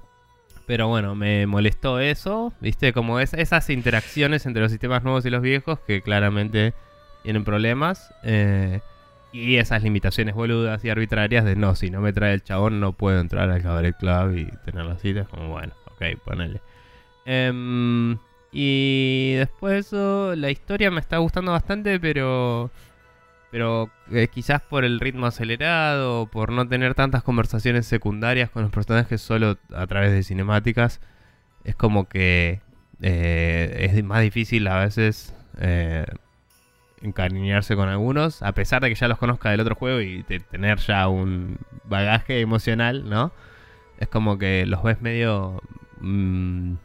[0.65, 5.29] pero bueno, me molestó eso, viste, como es, esas interacciones entre los sistemas nuevos y
[5.29, 6.73] los viejos que claramente
[7.23, 8.13] tienen problemas.
[8.23, 8.81] Eh,
[9.31, 12.93] y esas limitaciones boludas y arbitrarias de no, si no me trae el chabón no
[12.93, 15.27] puedo entrar al cabaret club y tener las citas.
[15.27, 16.61] Como bueno, ok, ponele.
[17.25, 18.17] Em,
[18.51, 22.71] y después de eso, la historia me está gustando bastante, pero.
[23.51, 28.71] Pero eh, quizás por el ritmo acelerado, por no tener tantas conversaciones secundarias con los
[28.71, 31.01] personajes solo a través de cinemáticas,
[31.63, 32.61] es como que
[33.01, 36.05] eh, es más difícil a veces eh,
[37.01, 40.77] encariñarse con algunos, a pesar de que ya los conozca del otro juego y tener
[40.79, 43.31] ya un bagaje emocional, ¿no?
[43.99, 45.61] Es como que los ves medio
[46.01, 46.75] mm,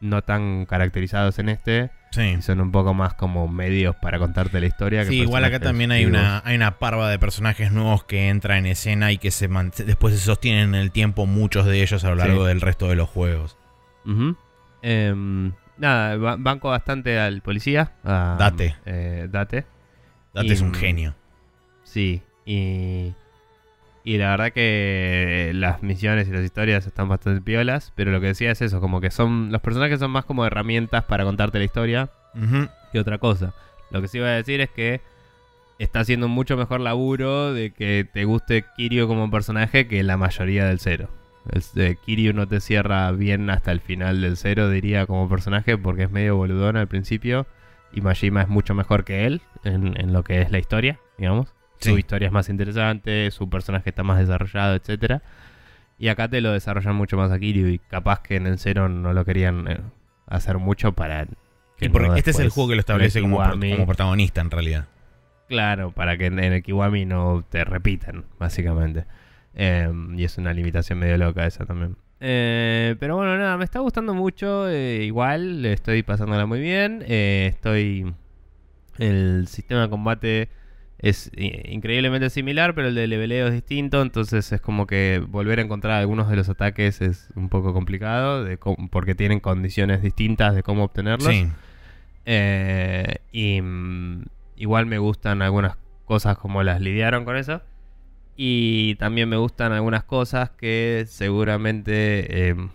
[0.00, 1.90] no tan caracterizados en este.
[2.12, 2.40] Sí.
[2.40, 5.04] son un poco más como medios para contarte la historia.
[5.04, 8.64] Sí, igual acá también hay una, hay una parva de personajes nuevos que entra en
[8.64, 9.48] escena y que se
[9.84, 12.96] después se sostienen en el tiempo muchos de ellos a lo largo del resto de
[12.96, 13.58] los juegos.
[15.78, 17.92] Nada, banco bastante al policía.
[18.02, 18.76] date.
[18.86, 19.66] Eh, date.
[20.32, 21.14] Date es un genio.
[21.82, 23.12] Sí, y.
[24.06, 28.28] Y la verdad que las misiones y las historias están bastante piolas, pero lo que
[28.28, 31.64] decía es eso, como que son los personajes son más como herramientas para contarte la
[31.64, 32.08] historia
[32.92, 33.52] que otra cosa.
[33.90, 35.00] Lo que sí iba a decir es que
[35.80, 40.16] está haciendo un mucho mejor laburo de que te guste Kirio como personaje que la
[40.16, 41.08] mayoría del cero.
[41.50, 46.04] El, Kiryu no te cierra bien hasta el final del cero, diría, como personaje, porque
[46.04, 47.44] es medio boludón al principio.
[47.92, 51.52] Y Majima es mucho mejor que él en, lo que es la historia, digamos.
[51.78, 55.22] Su historia es más interesante, su personaje está más desarrollado, etcétera.
[55.98, 58.88] Y acá te lo desarrollan mucho más a Kiryu y capaz que en el cero
[58.88, 59.80] no lo querían eh,
[60.26, 61.26] hacer mucho para...
[61.78, 64.86] Que porque este es el juego que lo establece como, como, protagonista en realidad.
[65.48, 69.04] Claro, para que en el Kiwami no te repitan, básicamente.
[69.54, 71.96] Em, y es una limitación medio loca esa también.
[72.20, 74.68] Eh, pero bueno, nada, me está gustando mucho.
[74.68, 77.04] Eh, igual, estoy pasándola muy bien.
[77.06, 78.14] Eh, estoy.
[78.98, 80.48] El sistema de combate
[80.98, 84.00] es increíblemente similar, pero el de leveleo es distinto.
[84.02, 88.44] Entonces es como que volver a encontrar algunos de los ataques es un poco complicado.
[88.44, 88.58] De
[88.90, 91.34] porque tienen condiciones distintas de cómo obtenerlos.
[93.32, 94.24] y mm,
[94.56, 97.60] igual me gustan algunas cosas como las lidiaron con eso.
[98.36, 102.68] Y también me gustan algunas cosas que seguramente em,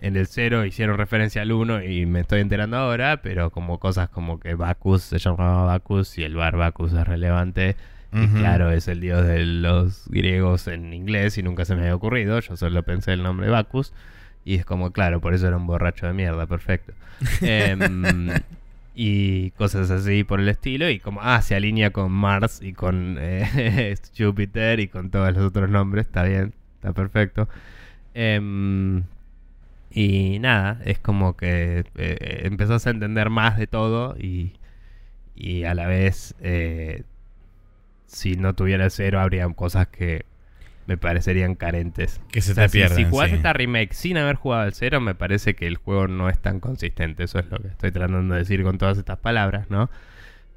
[0.00, 4.08] en el 0 hicieron referencia al 1 y me estoy enterando ahora, pero como cosas
[4.08, 7.76] como que Bacchus se llamaba Bacchus y el bar Bacchus es relevante
[8.12, 11.96] Y claro, es el dios de los griegos en inglés y nunca se me había
[11.96, 12.38] ocurrido.
[12.38, 13.92] Yo solo pensé el nombre Bacchus.
[14.44, 16.92] Y es como, claro, por eso era un borracho de mierda, perfecto.
[17.40, 18.30] Em,
[18.94, 20.88] y cosas así por el estilo.
[20.90, 25.44] Y como, ah, se alinea con Mars y con eh, Júpiter y con todos los
[25.46, 26.06] otros nombres.
[26.06, 27.48] Está bien, está perfecto.
[28.14, 29.02] Em,
[29.94, 34.54] y nada, es como que eh, eh, empezás a entender más de todo y,
[35.34, 36.34] y a la vez,
[38.06, 40.26] si no tuviera cero, habría cosas que
[40.86, 42.20] me parecerían carentes.
[42.30, 42.96] Que se te pierden.
[42.96, 46.28] Si, jugás esta remake sin haber jugado el cero, me parece que el juego no
[46.28, 47.24] es tan consistente.
[47.24, 49.90] Eso es lo que estoy tratando de decir con todas estas palabras, ¿no?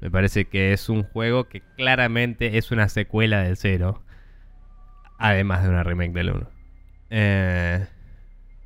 [0.00, 4.02] Me parece que es un juego que claramente es una secuela del cero.
[5.18, 6.50] Además de una remake del 1.
[7.10, 7.86] Eh,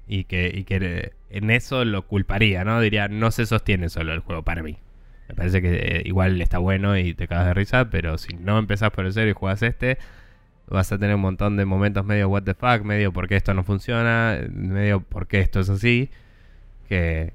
[0.06, 2.80] y, que, y que en eso lo culparía, ¿no?
[2.80, 4.78] Diría, no se sostiene solo el juego para mí.
[5.28, 8.58] Me parece que eh, igual está bueno y te cagas de risa, pero si no
[8.58, 9.98] empezás por el cero y jugás este,
[10.68, 13.64] vas a tener un montón de momentos medio what the fuck, medio porque esto no
[13.64, 16.10] funciona, medio porque esto es así,
[16.88, 17.32] que,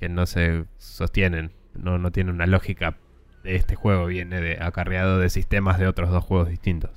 [0.00, 2.96] que no se sostienen, no, no tiene una lógica
[3.44, 6.90] este juego, viene de, acarreado de sistemas de otros dos juegos distintos.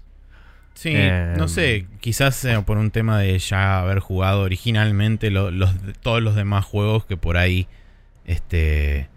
[0.73, 0.95] Sí,
[1.37, 5.53] no sé, em, quizás por un tema de ya haber jugado originalmente los,
[6.01, 7.67] todos los demás juegos que por ahí
[8.25, 9.09] este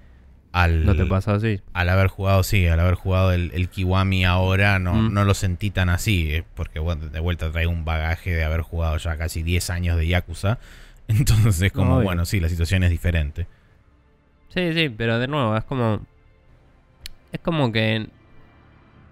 [0.54, 1.60] al, ¿No te pasa así?
[1.72, 5.12] Al haber jugado, sí, al haber jugado el, Kiwami ahora, no, mm.
[5.12, 8.60] no lo sentí tan así, eh, porque bueno, de vuelta traigo un bagaje de haber
[8.60, 10.60] jugado ya casi 10 años de Yakuza.
[11.08, 13.48] Entonces, como, bueno, sí, la situación es diferente.
[14.50, 16.06] Sí, sí, pero de nuevo, es como.
[17.32, 18.06] Es como que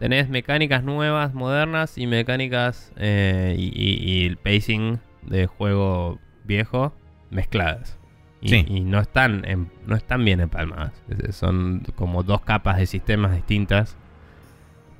[0.03, 6.93] tenés mecánicas nuevas, modernas y mecánicas eh, y el pacing de juego viejo
[7.31, 8.01] mezcladas.
[8.41, 9.45] Y, no, están
[9.87, 11.01] no están bien empalmadas.
[11.31, 13.97] Son como dos capas de sistemas distintas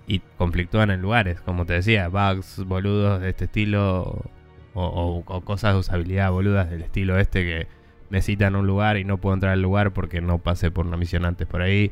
[0.07, 1.41] y conflictúan en lugares.
[1.41, 4.31] Como te decía, bugs boludos de este estilo
[4.73, 7.67] o, cosas de usabilidad boludas del estilo este que
[8.11, 11.25] necesitan un lugar y no puedo entrar al lugar porque no pasé por una misión
[11.25, 11.91] antes por ahí.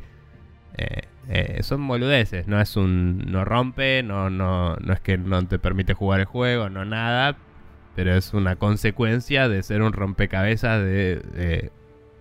[0.77, 3.19] Eh, eh, son boludeces, no es un.
[3.31, 7.37] no rompe, no, no, no es que no te permite jugar el juego, no nada,
[7.95, 11.71] pero es una consecuencia de ser un rompecabezas de,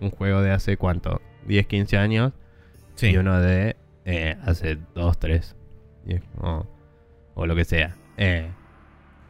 [0.00, 2.32] un juego de hace cuánto, 10, 15 años
[3.00, 5.56] y uno de eh, hace 2, 3
[6.38, 7.96] o, lo que sea.
[8.18, 8.50] Eh,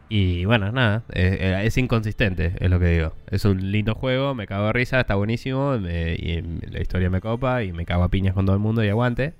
[0.09, 3.15] y bueno, nada, es inconsistente, es lo que digo.
[3.31, 7.63] Es un lindo juego, me cago de risa, está buenísimo, y la historia me copa
[7.63, 9.35] y me cago a piñas con todo el mundo y aguante,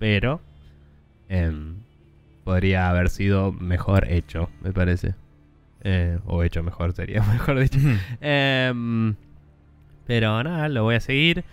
[0.00, 0.40] pero
[1.28, 1.76] em,
[2.42, 5.14] podría haber sido mejor hecho, me parece.
[5.82, 7.78] Eh, o hecho mejor sería, mejor dicho.
[8.20, 9.14] Em,
[10.06, 11.44] pero nada, lo voy a seguir.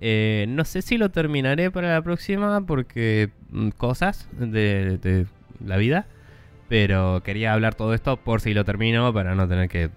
[0.00, 5.26] Eh, no sé si lo terminaré para la próxima porque mm, cosas de,
[5.64, 6.06] la vida.
[6.70, 9.90] Pero quería hablar todo esto por si lo termino para no tener que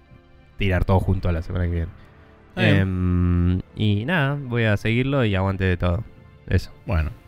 [0.58, 1.92] tirar todo junto a la semana que viene.
[2.56, 6.04] Em, y nada, voy a seguirlo y aguante de todo.
[6.46, 6.70] Eso.
[6.84, 7.23] Bueno.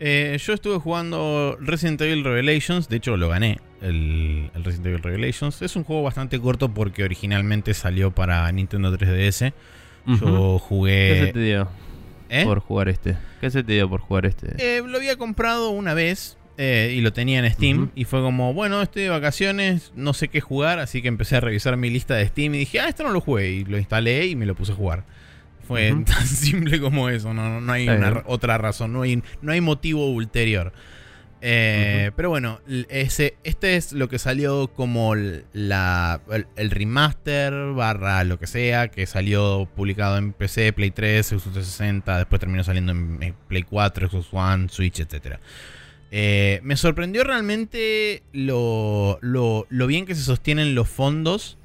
[0.00, 5.60] Eh, yo estuve jugando Resident Evil Revelations, de hecho lo gané el, Resident Evil Revelations.
[5.62, 9.52] Es un juego bastante corto porque originalmente salió para Nintendo 3DS.
[10.06, 11.08] Yo jugué.
[11.12, 11.68] ¿Qué se te dio
[12.30, 12.44] ¿Eh?
[12.44, 13.16] por jugar este?
[13.40, 14.54] ¿Qué se te dio por jugar este?
[14.58, 17.90] Eh, lo había comprado una vez y lo tenía en Steam.
[17.94, 20.78] Y fue como, bueno, estoy de vacaciones, no sé qué jugar.
[20.78, 23.20] Así que empecé a revisar mi lista de Steam y dije, ah, esto no lo
[23.20, 23.50] jugué.
[23.50, 25.04] Y lo instalé y me lo puse a jugar.
[25.68, 27.86] Fue tan simple como eso, no, no hay
[28.24, 30.72] otra razón, no hay, no hay motivo ulterior.
[31.40, 36.20] Eh, pero bueno, ese, este es lo que salió como la,
[36.56, 42.18] el, remaster barra lo que sea, que salió publicado en PC, Play 3, Xbox 360,
[42.18, 45.36] después terminó saliendo en Play 4, Xbox One, Switch, etc.
[46.10, 51.58] Eh, me sorprendió realmente lo, lo, lo bien que se sostienen los fondos,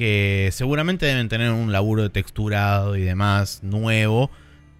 [0.00, 4.30] que seguramente deben tener un laburo de texturado y demás nuevo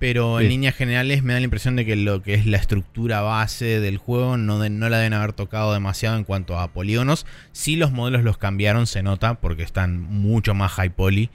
[0.00, 3.20] pero en líneas generales me da la impresión de que lo que es la estructura
[3.20, 7.26] base del juego no, no la deben haber tocado demasiado en cuanto a polígonos.
[7.52, 11.28] Sí los modelos los cambiaron, se nota, porque están mucho más high poly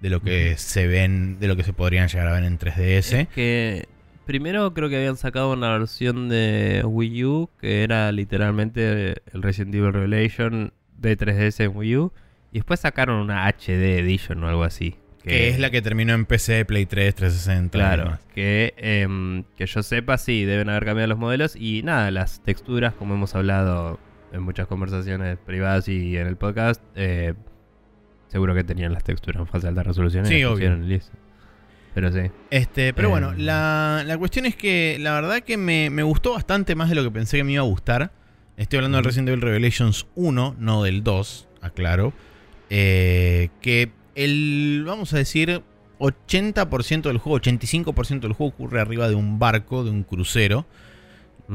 [0.00, 3.28] de lo que se ven, de lo que se podrían llegar a ver en 3DS.
[3.28, 3.86] que
[4.26, 9.76] primero creo que habían sacado una versión de Wii U que era literalmente el Resident
[9.76, 12.12] Evil Revelation de 3DS en Wii U.
[12.52, 14.96] Y después sacaron una HD Edition o algo así.
[15.22, 17.76] Que, es la que terminó en PC, Play 3, 360.
[17.76, 21.54] Claro, que, em, que yo sepa, sí, deben haber cambiado los modelos.
[21.54, 23.98] Y nada, las texturas, como hemos hablado
[24.32, 27.34] en muchas conversaciones privadas y en el podcast, eh,
[28.28, 30.24] seguro que tenían las texturas en fase de alta resolución.
[30.24, 30.78] Sí, obvio.
[31.94, 32.30] Pero sí.
[32.50, 33.40] Este, pero bueno, em.
[33.40, 37.02] la, la, cuestión es que la verdad que me, me, gustó bastante más de lo
[37.02, 38.12] que pensé que me iba a gustar.
[38.56, 42.12] Estoy hablando del Resident Evil Revelations 1, no del 2, aclaro.
[42.70, 45.62] Eh, que el, vamos a decir,
[45.98, 50.66] 80% del juego, 85% del juego ocurre arriba de un barco, de un crucero.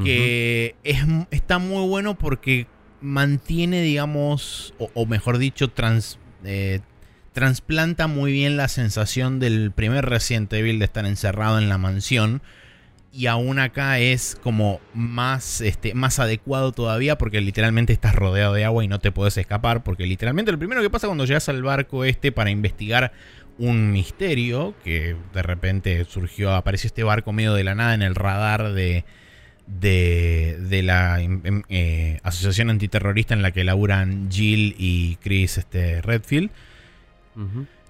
[0.04, 0.98] Que es,
[1.30, 2.66] está muy bueno porque
[3.00, 6.80] mantiene, digamos, o, mejor dicho, trans, eh,
[7.32, 12.42] transplanta muy bien la sensación del primer Resident Evil de estar encerrado en la mansión.
[13.16, 18.66] Y aún acá es como más, este, más adecuado todavía porque literalmente estás rodeado de
[18.66, 19.84] agua y no te puedes escapar.
[19.84, 23.14] Porque literalmente lo primero que pasa cuando llegas al barco este para investigar
[23.60, 28.16] un misterio que de repente surgió, apareció este barco medio de la nada en el
[28.16, 29.06] radar de,
[29.68, 36.02] de, la em, em, eh, asociación antiterrorista en la que laburan Jill y Chris este,
[36.02, 36.50] Redfield.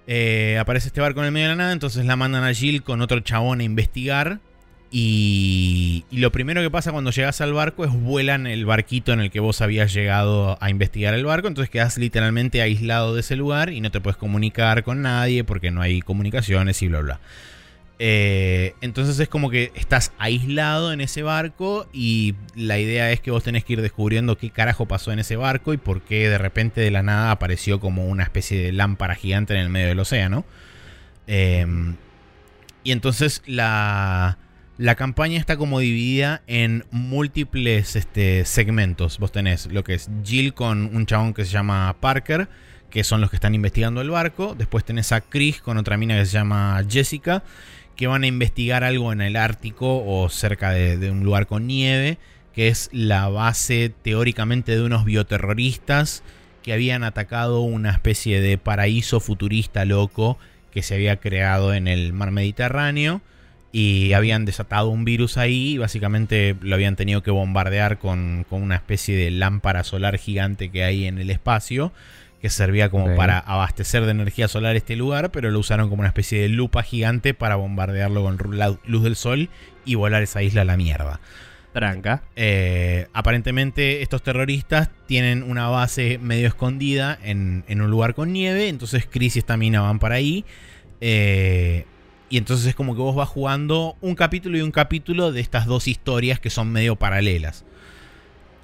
[0.05, 2.83] Eh, aparece este barco en el medio de la nada, entonces la mandan a Jill
[2.83, 4.39] con otro chabón a investigar.
[4.95, 9.31] Y, lo primero que pasa cuando llegas al barco es vuelan el barquito en el
[9.31, 11.47] que vos habías llegado a investigar el barco.
[11.47, 15.71] Entonces quedas literalmente aislado de ese lugar y no te puedes comunicar con nadie porque
[15.71, 17.19] no hay comunicaciones y bla bla.
[17.97, 23.31] Eh, entonces es como que estás aislado en ese barco y la idea es que
[23.31, 26.37] vos tenés que ir descubriendo qué carajo pasó en ese barco y por qué de
[26.37, 29.99] repente de la nada apareció como una especie de lámpara gigante en el medio del
[29.99, 30.45] océano.
[31.25, 31.95] Em,
[32.83, 34.37] y entonces la,
[34.77, 39.19] la campaña está como dividida en múltiples este, segmentos.
[39.19, 42.47] Vos tenés lo que es Jill con un chabón que se llama Parker,
[42.89, 44.55] que son los que están investigando el barco.
[44.57, 47.43] Después tenés a Chris con otra mina que se llama Jessica
[47.95, 52.17] que van a investigar algo en el Ártico o cerca de, un lugar con nieve,
[52.53, 56.23] que es la base teóricamente de unos bioterroristas
[56.63, 60.37] que habían atacado una especie de paraíso futurista loco
[60.71, 63.21] que se había creado en el mar Mediterráneo
[63.73, 68.61] y habían desatado un virus ahí y básicamente lo habían tenido que bombardear con, con
[68.61, 71.91] una especie de lámpara solar gigante que hay en el espacio
[72.43, 76.09] que servía como para abastecer de energía solar este lugar, pero lo usaron como una
[76.09, 79.49] especie de lupa gigante para bombardearlo con la luz del sol
[79.85, 81.21] y volar esa isla a la mierda.
[81.71, 82.21] Tranca.
[82.35, 89.07] Eh, aparentemente estos terroristas tienen una base medio escondida en, un lugar con nieve, entonces
[89.09, 90.43] Chris y esta mina van para ahí.
[90.99, 91.85] Eh,
[92.33, 95.67] y entonces es como que vos vas jugando un capítulo y un capítulo de estas
[95.67, 97.63] dos historias que son medio paralelas.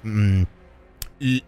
[0.02, 0.42] Mm,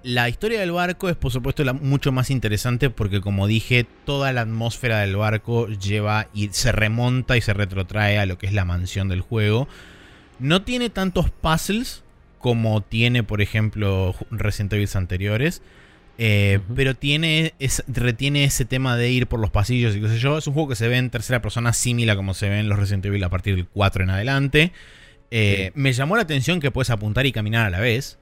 [0.05, 4.43] la historia del barco es por supuesto mucho más interesante porque como dije, toda la
[4.43, 8.65] atmósfera del barco lleva y se remonta y se retrotrae a lo que es la
[8.65, 9.67] mansión del juego.
[10.39, 12.05] No tiene tantos puzzles
[12.39, 15.61] como tiene, por ejemplo, Resident Evil anteriores.
[16.19, 17.55] Eh, pero tiene
[17.89, 20.39] retiene ese tema de ir por los pasillos y qué sé yo.
[20.39, 22.79] Es un juego que se ve en tercera persona similar como se ve en los
[22.79, 24.73] Resident Evil a partir del 4 en adelante.
[25.31, 28.19] Eh, me llamó la atención que puedes apuntar y caminar a la vez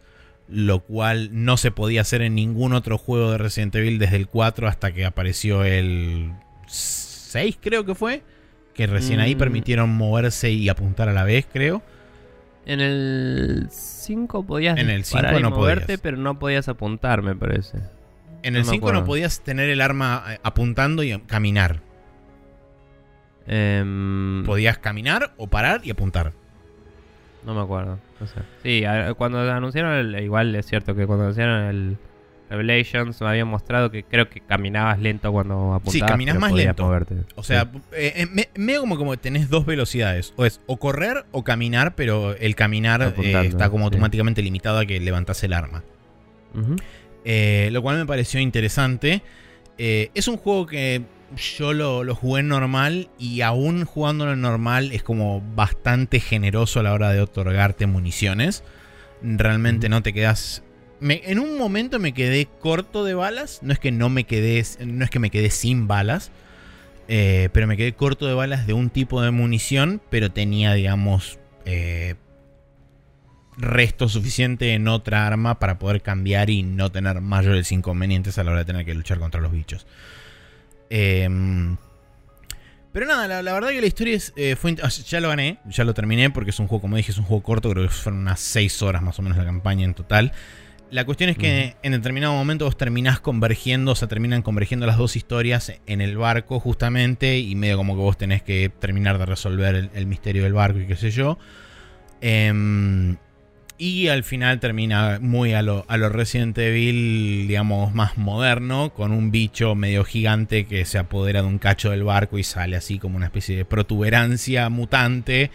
[0.50, 4.26] lo cual no se podía hacer en ningún otro juego de Resident Evil desde el
[4.26, 6.32] 4 hasta que apareció el
[6.66, 8.22] 6 creo que fue,
[8.74, 9.38] que recién ahí mm.
[9.38, 11.82] permitieron moverse y apuntar a la vez, creo.
[12.70, 17.78] En el 5 podías en el 5 no moverte, pero no podías apuntar, me parece.
[18.44, 21.80] En el 5 no podías tener el arma eh, apuntando y caminar.
[23.48, 26.32] Em, podías caminar o parar y apuntar.
[27.44, 27.98] No me acuerdo.
[28.62, 28.84] Sí,
[29.16, 31.96] cuando anunciaron, igual es cierto que cuando anunciaron el
[32.50, 35.92] Revelations me habían mostrado que creo que caminabas lento cuando apuntabas.
[35.92, 36.90] Sí, caminas más lento.
[37.36, 40.34] O sea, eh, eh, medio como, como tenés dos velocidades.
[40.36, 44.84] O es o correr o caminar, pero el caminar eh, está como automáticamente limitado a
[44.84, 45.84] que levantás el arma.
[46.54, 49.22] lo cual me pareció interesante.
[49.78, 51.04] es un juego que
[51.36, 56.92] yo lo, jugué normal y aún jugándolo en normal es como bastante generoso a la
[56.92, 58.64] hora de otorgarte municiones.
[59.22, 60.64] Realmente no te quedas...
[61.00, 63.60] en un momento me quedé corto de balas.
[63.62, 64.64] No es que no me quedé...
[64.84, 66.30] No es que me quedé sin balas.
[67.08, 70.00] Eh, pero me quedé corto de balas de un tipo de munición.
[70.10, 71.38] Pero tenía, digamos...
[71.64, 72.16] Eh,
[73.60, 78.52] resto suficiente en otra arma para poder cambiar y no tener mayores inconvenientes a la
[78.52, 79.86] hora de tener que luchar contra los bichos.
[80.88, 81.76] Em,
[82.92, 85.94] pero nada, la, verdad que la historia eh, fue, ah, ya lo gané, ya lo
[85.94, 88.40] terminé porque es un juego, como dije, es un juego corto, creo que fueron unas
[88.40, 90.32] 6 horas más o menos la campaña en total.
[90.90, 94.98] La cuestión es que en determinado momento vos terminás convergiendo, o sea, terminan convergiendo las
[94.98, 99.26] dos historias en el barco justamente y medio como que vos tenés que terminar de
[99.26, 101.38] resolver el, misterio del barco y qué sé yo.
[102.20, 103.16] Em,
[103.80, 109.10] y al final termina muy a lo, a lo Resident Evil, digamos, más moderno, con
[109.10, 112.98] un bicho medio gigante que se apodera de un cacho del barco y sale así
[112.98, 115.50] como una especie de protuberancia mutante.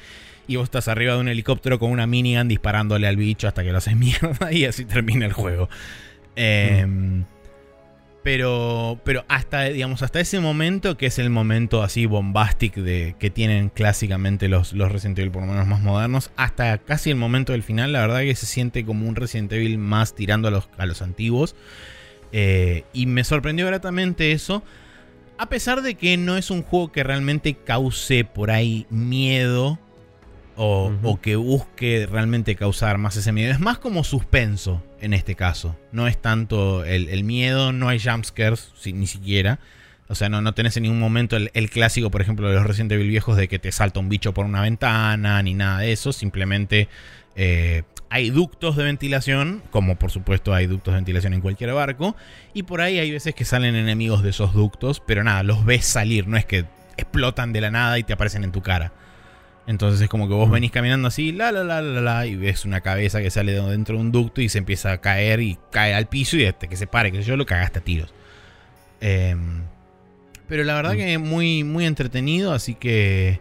[0.47, 3.71] Y vos estás arriba de un helicóptero con una minigun disparándole al bicho hasta que
[3.71, 5.69] lo haces mierda y así termina el juego.
[6.35, 7.23] Eh,
[8.25, 13.29] pero, pero hasta, digamos, hasta ese momento, que es el momento así bombastic de, que
[13.29, 17.51] tienen clásicamente los, los Resident Evil, por lo menos más modernos, hasta casi el momento
[17.51, 20.67] del final, la verdad que se siente como un Resident Evil más tirando a los,
[20.79, 21.55] a los antiguos.
[22.31, 24.63] Eh, y me sorprendió gratamente eso.
[25.37, 29.77] A pesar de que no es un juego que realmente cause por ahí miedo
[30.55, 33.51] o, que busque realmente causar más ese miedo.
[33.51, 35.75] Es más como suspenso en este caso.
[35.91, 39.59] No es tanto el, miedo, no hay jumpscares ni siquiera.
[40.07, 42.91] O sea, no, no tenés en ningún momento el, clásico, por ejemplo, de los Resident
[42.91, 46.13] Evil viejos de que te salta un bicho por una ventana, ni nada de eso.
[46.13, 46.87] Simplemente
[47.35, 52.15] eh, hay ductos de ventilación, como por supuesto hay ductos de ventilación en cualquier barco.
[52.53, 55.85] Y por ahí hay veces que salen enemigos de esos ductos, pero nada, los ves
[55.85, 56.65] salir, no es que
[56.97, 58.93] explotan de la nada y te aparecen en tu cara.
[59.67, 62.65] Entonces es como que vos venís caminando así, la la la la la, y ves
[62.65, 65.57] una cabeza que sale de dentro de un ducto y se empieza a caer y
[65.71, 68.13] cae al piso y hasta que se pare, que yo lo cagaste a tiros.
[69.01, 69.63] Em,
[70.47, 73.39] pero la verdad que muy, muy entretenido, así que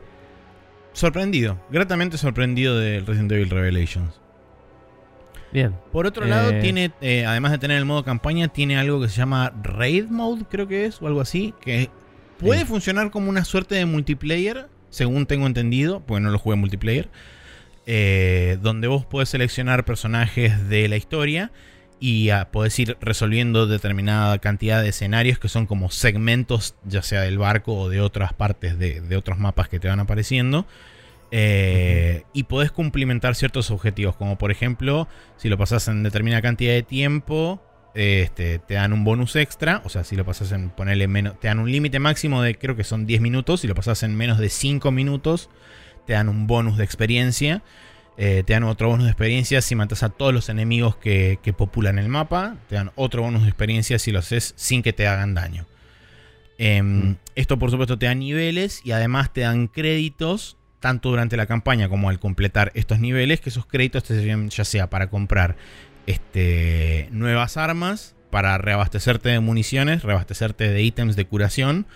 [0.95, 4.21] sorprendido, gratamente sorprendido de Resident Evil Revelations.
[5.53, 5.75] Bien.
[5.93, 9.09] Por otro lado, eh, tiene, eh, además de tener el modo campaña, tiene algo que
[9.09, 11.91] se llama Raid Mode, creo que es, o algo así, que
[12.39, 16.61] puede funcionar como una suerte de multiplayer según tengo entendido, porque no lo jugué en
[16.61, 17.09] multiplayer,
[17.85, 21.51] eh, donde vos podés seleccionar personajes de la historia
[21.99, 27.23] y ah, podés ir resolviendo determinada cantidad de escenarios que son como segmentos, ya sea
[27.23, 30.65] del barco o de otras partes de, otros mapas que te van apareciendo.
[31.33, 36.73] Eh, y podés cumplimentar ciertos objetivos, como por ejemplo, si lo pasas en determinada cantidad
[36.73, 37.61] de tiempo,
[37.95, 39.81] este, te dan un bonus extra.
[39.85, 41.39] O sea, si lo pasas en ponerle menos.
[41.39, 43.61] Te dan un límite máximo de creo que son 10 minutos.
[43.61, 45.49] Si lo pasas en menos de 5 minutos,
[46.07, 47.63] te dan un bonus de experiencia.
[48.17, 51.99] Eh, te dan otro bonus de experiencia si matas a todos los enemigos que, populan
[51.99, 52.57] el mapa.
[52.69, 55.67] Te dan otro bonus de experiencia si lo haces sin que te hagan daño.
[56.59, 57.17] Em, mm.
[57.35, 61.89] Esto por supuesto te da niveles y además te dan créditos tanto durante la campaña
[61.89, 65.57] como al completar estos niveles, que esos créditos te sirven ya sea para comprar
[66.07, 71.87] este, nuevas armas para reabastecerte de municiones, reabastecerte de ítems de curación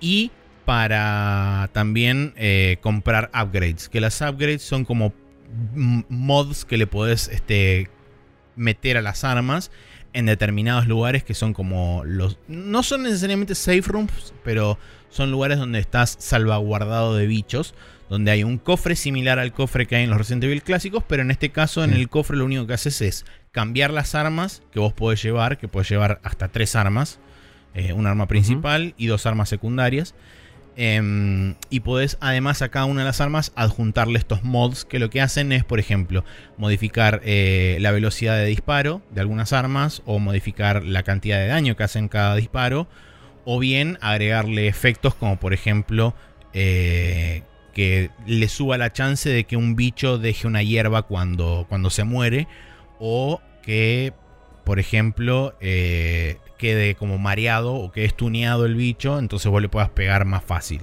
[0.00, 0.30] y
[0.64, 3.88] para también eh, comprar upgrades.
[3.88, 5.12] Que las upgrades son como
[6.08, 7.90] mods que le podés este,
[8.56, 9.70] meter a las armas
[10.12, 12.38] en determinados lugares que son como los...
[12.48, 14.78] No son necesariamente safe rooms, pero
[15.10, 17.74] son lugares donde estás salvaguardado de bichos
[18.08, 21.22] donde hay un cofre similar al cofre que hay en los Resident Evil clásicos, pero
[21.22, 24.80] en este caso en el cofre lo único que haces es cambiar las armas que
[24.80, 27.18] vos podés llevar, que puedes llevar hasta tres armas,
[27.74, 30.14] eh, un arma principal y dos armas secundarias.
[30.78, 35.08] Em, y podés además a cada una de las armas adjuntarle estos mods que lo
[35.08, 36.22] que hacen es, por ejemplo,
[36.58, 41.76] modificar eh, la velocidad de disparo de algunas armas o modificar la cantidad de daño
[41.76, 42.88] que hacen cada disparo
[43.46, 46.14] o bien agregarle efectos como por ejemplo
[46.52, 47.42] eh,
[47.76, 52.04] que le suba la chance de que un bicho deje una hierba cuando, cuando se
[52.04, 52.48] muere.
[52.98, 54.14] O que,
[54.64, 59.18] por ejemplo, eh, quede como mareado o que estuneado el bicho.
[59.18, 60.80] Entonces vos le puedas pegar más fácil.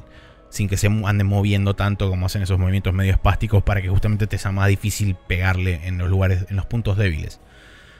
[0.50, 4.28] Sin que se ande moviendo tanto como hacen esos movimientos medio espásticos para que justamente
[4.28, 7.41] te sea más difícil pegarle en los lugares, en los puntos débiles.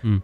[0.04, 0.18] Mm.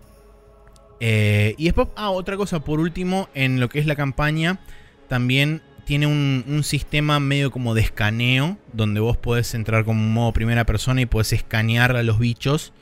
[0.99, 4.59] Eh, y después, ah, otra cosa por último, en lo que es la campaña,
[5.07, 10.63] también tiene un, sistema medio como de escaneo, donde vos podés entrar como modo primera
[10.63, 12.73] persona y podés escanear a los bichos.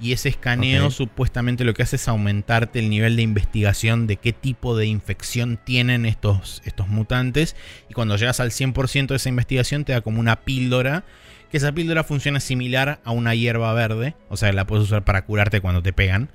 [0.00, 4.32] Y ese escaneo supuestamente lo que hace es aumentarte el nivel de investigación de qué
[4.32, 7.56] tipo de infección tienen estos, estos mutantes.
[7.90, 11.02] Y cuando llegas al 100% de esa investigación te da como una píldora.
[11.50, 14.14] Que esa píldora funciona similar a una hierba verde.
[14.28, 16.30] O sea, la puedes usar para curarte cuando te pegan.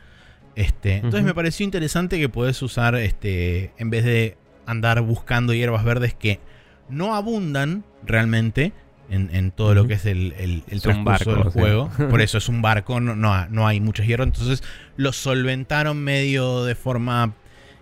[0.55, 4.35] Este, entonces me pareció interesante que puedes usar, este, en vez de
[4.67, 6.39] andar buscando hierbas verdes que
[6.89, 8.73] no abundan realmente
[9.09, 11.89] en, todo lo que es el, el, transcurso del juego.
[12.09, 14.27] Por eso es un barco, no, no, hay muchos hierros.
[14.27, 14.63] Entonces
[14.95, 17.33] lo solventaron medio de forma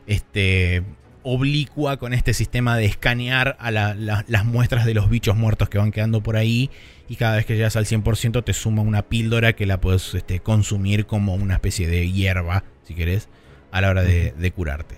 [0.08, 0.84] este,
[1.24, 5.92] oblicua con este sistema de escanear a las muestras de los bichos muertos que van
[5.92, 6.70] quedando por ahí.
[7.08, 10.40] Y cada vez que llegas al 100% te suma una píldora que la puedes este,
[10.40, 13.30] consumir como una especie de hierba, si querés,
[13.72, 14.98] a la hora de, de curarte.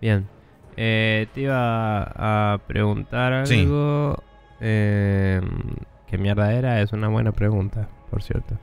[0.00, 0.26] Bien.
[0.76, 4.22] Eh, te iba a preguntar algo.
[4.60, 5.40] Eh,
[6.06, 6.80] ¿Qué mierda era?
[6.80, 8.58] Es una buena pregunta, por cierto.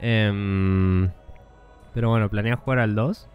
[0.00, 1.10] Em,
[1.94, 3.28] pero bueno, ¿planeas jugar al 2?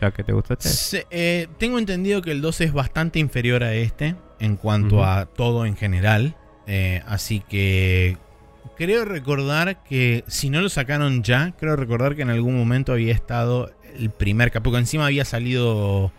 [0.00, 1.06] Ya que te gustó este.
[1.10, 5.66] Eh, tengo entendido que el 2 es bastante inferior a este en cuanto a todo
[5.66, 6.36] en general.
[6.66, 8.16] Eh, así que
[8.76, 13.12] creo recordar que si no lo sacaron ya, creo recordar que en algún momento había
[13.12, 14.78] estado el primer capítulo.
[14.78, 16.12] Encima había salido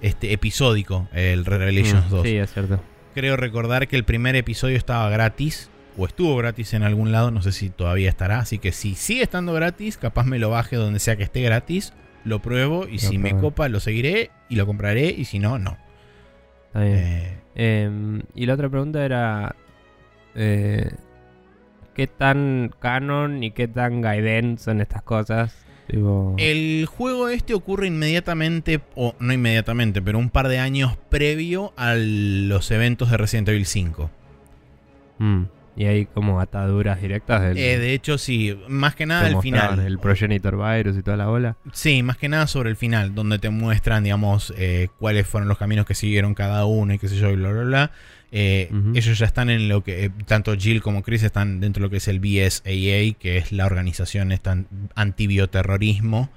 [0.00, 2.20] este episódico, el Revelations 2.
[2.20, 2.80] Mm, sí, es cierto.
[3.14, 5.70] Creo recordar que el primer episodio estaba gratis.
[6.00, 8.38] O estuvo gratis en algún lado, no sé si todavía estará.
[8.38, 11.92] Así que si sigue estando gratis, capaz me lo baje donde sea que esté gratis.
[12.24, 15.08] Lo pruebo y si me copa lo seguiré y lo compraré.
[15.08, 15.76] Y si no, no.
[16.68, 16.96] Está bien.
[16.96, 19.56] Eh, em, y la otra pregunta era...
[20.36, 20.88] Eh,
[21.94, 25.66] qué tan canon y qué tan Gaiden son estas cosas.
[26.38, 31.94] El juego este ocurre inmediatamente, o no inmediatamente, pero un par de años previo a
[31.94, 34.10] los eventos de Resident Evil 5.
[35.18, 35.42] Mm,
[35.76, 39.78] y hay como ataduras directas del, eh, De hecho, sí, más que nada el final.
[39.78, 41.56] El Progenitor Virus y toda la bola.
[41.72, 45.56] Sí, más que nada sobre el final, donde te muestran, digamos, eh, cuáles fueron los
[45.56, 47.90] caminos que siguieron cada uno y qué sé yo, y bla, bla, bla.
[48.30, 51.86] Eh, ellos ya están en lo que, eh, tanto Jill como Chris están dentro de
[51.86, 54.32] lo que es el BSAA, que es la organización
[54.94, 56.30] antibioterrorismo.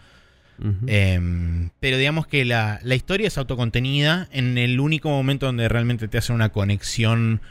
[0.85, 6.19] Em, pero digamos que la, historia es autocontenida en el único momento donde realmente te
[6.19, 7.41] hace una conexión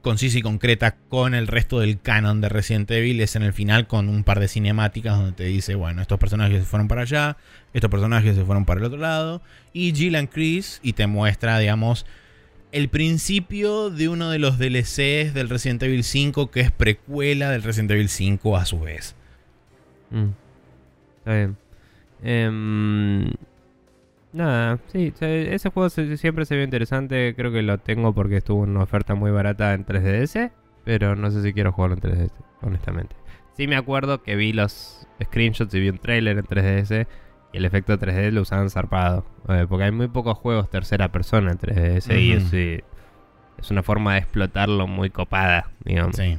[0.00, 3.86] concisa y concreta con el resto del canon de Resident Evil es en el final
[3.86, 7.36] con un par de cinemáticas donde te dice, bueno, estos personajes se fueron para allá,
[7.72, 9.42] estos personajes se fueron para el otro lado,
[9.72, 12.04] y Jill y Chris, y te muestra, digamos,
[12.74, 17.62] el principio de uno de los DLCs del Resident Evil 5 que es precuela del
[17.62, 19.14] Resident Evil 5 a su vez.
[20.10, 20.30] Mm.
[21.18, 21.56] Está bien.
[22.24, 23.30] Em,
[24.32, 27.34] nada, sí, ese juego siempre se ve interesante.
[27.36, 30.50] Creo que lo tengo porque estuvo una oferta muy barata en 3DS.
[30.84, 33.14] Pero no sé si quiero jugarlo en 3DS, honestamente.
[33.56, 37.06] Sí me acuerdo que vi los screenshots y vi un trailer en 3DS
[37.54, 39.24] y el efecto 3D lo usaban zarpado.
[39.48, 42.82] Eh, porque hay muy pocos juegos tercera persona en 3DS y
[43.58, 46.16] es, una forma de explotarlo muy copada, digamos.
[46.16, 46.36] Sí.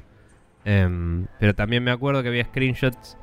[0.65, 3.17] Em, pero también me acuerdo que había screenshots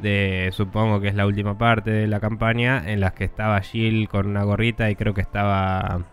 [0.00, 4.08] de, supongo que es la última parte de la campaña, en las que estaba Jill
[4.08, 6.04] con una gorrita y creo que estaba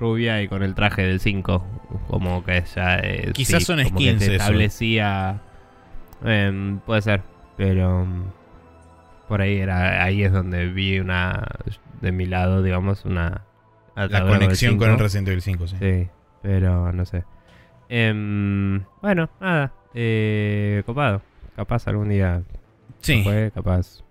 [0.00, 1.64] rubia y con el traje del 5.
[2.08, 3.02] Como que ya.
[3.32, 4.26] Quizás son skins.
[4.26, 5.42] Que establecía.
[6.24, 7.22] Em, puede ser,
[7.56, 8.06] pero.
[9.28, 11.46] Por ahí era ahí es donde vi una
[12.00, 13.44] de mi lado, digamos, una
[13.94, 15.76] la conexión con el Resident Evil 5, sí.
[15.78, 16.08] Sí,
[16.42, 17.24] pero no sé.
[17.88, 21.22] Em, bueno, nada, eh, copado.
[21.56, 22.42] Capaz algún día
[23.00, 23.24] Sí.
[23.54, 24.02] Capaz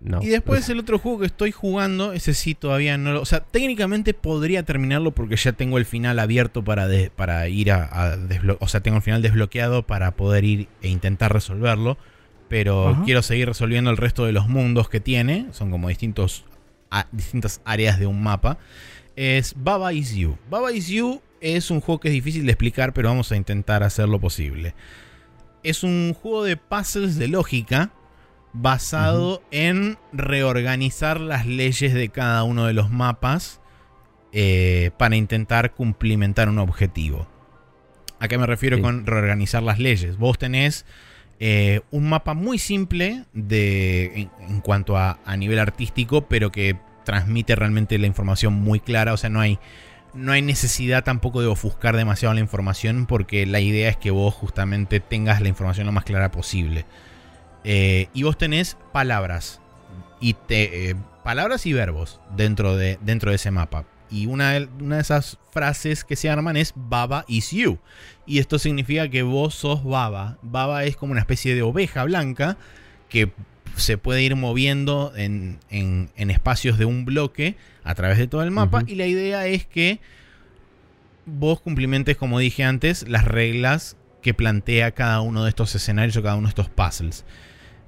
[0.00, 0.22] no.
[0.22, 3.22] Y después el otro juego que estoy jugando, ese sí todavía no lo...
[3.22, 8.18] O sea, técnicamente podría terminarlo porque ya tengo el final abierto para, para ir a,
[8.58, 11.98] O sea, tengo el final desbloqueado para poder ir e intentar resolverlo
[12.52, 15.46] pero quiero seguir resolviendo el resto de los mundos que tiene.
[15.52, 16.44] Son como distintos,
[17.10, 18.58] distintas áreas de un mapa.
[19.16, 20.36] Es Baba Is You.
[20.50, 23.82] Baba Is You es un juego que es difícil de explicar, pero vamos a intentar
[23.82, 24.74] hacer lo posible.
[25.62, 27.90] Es un juego de puzzles de lógica
[28.52, 33.62] basado en reorganizar las leyes de cada uno de los mapas
[34.32, 37.26] eh, para intentar cumplimentar un objetivo.
[38.20, 40.18] ¿A qué me refiero con reorganizar las leyes?
[40.18, 40.84] Vos tenés
[41.44, 47.98] eh, un mapa muy simple de, en, cuanto a, nivel artístico, pero que transmite realmente
[47.98, 49.12] la información muy clara.
[49.12, 49.58] O sea, no hay,
[50.14, 54.32] no hay necesidad tampoco de ofuscar demasiado la información porque la idea es que vos
[54.32, 56.84] justamente tengas la información lo más clara posible.
[57.64, 59.60] Eh, y vos tenés palabras.
[60.20, 63.84] Y te, eh, palabras y verbos dentro de, dentro de ese mapa.
[64.12, 67.78] Y una de, una de esas frases que se arman es Baba is you.
[68.26, 70.38] Y esto significa que vos sos Baba.
[70.42, 72.58] Baba es como una especie de oveja blanca
[73.08, 73.32] que
[73.76, 75.58] se puede ir moviendo en,
[76.16, 78.82] espacios de un bloque a través de todo el mapa.
[78.86, 79.98] Y la idea es que
[81.24, 86.22] vos cumplimentes, como dije antes, las reglas que plantea cada uno de estos escenarios o
[86.22, 87.24] cada uno de estos puzzles.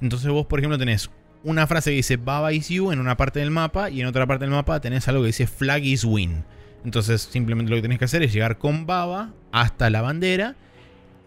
[0.00, 1.10] Entonces vos, por ejemplo, tenés
[1.44, 4.26] una frase que dice Baba is you en una parte del mapa y en otra
[4.26, 6.44] parte del mapa tenés algo que dice Flag is win.
[6.84, 10.56] Entonces simplemente lo que tenés que hacer es llegar con Baba hasta la bandera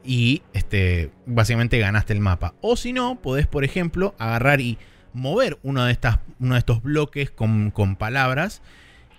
[0.03, 2.55] y este, básicamente ganaste el mapa.
[2.61, 4.77] O si no, podés, por ejemplo, agarrar y
[5.13, 8.61] mover uno de, estas, uno de estos bloques con, palabras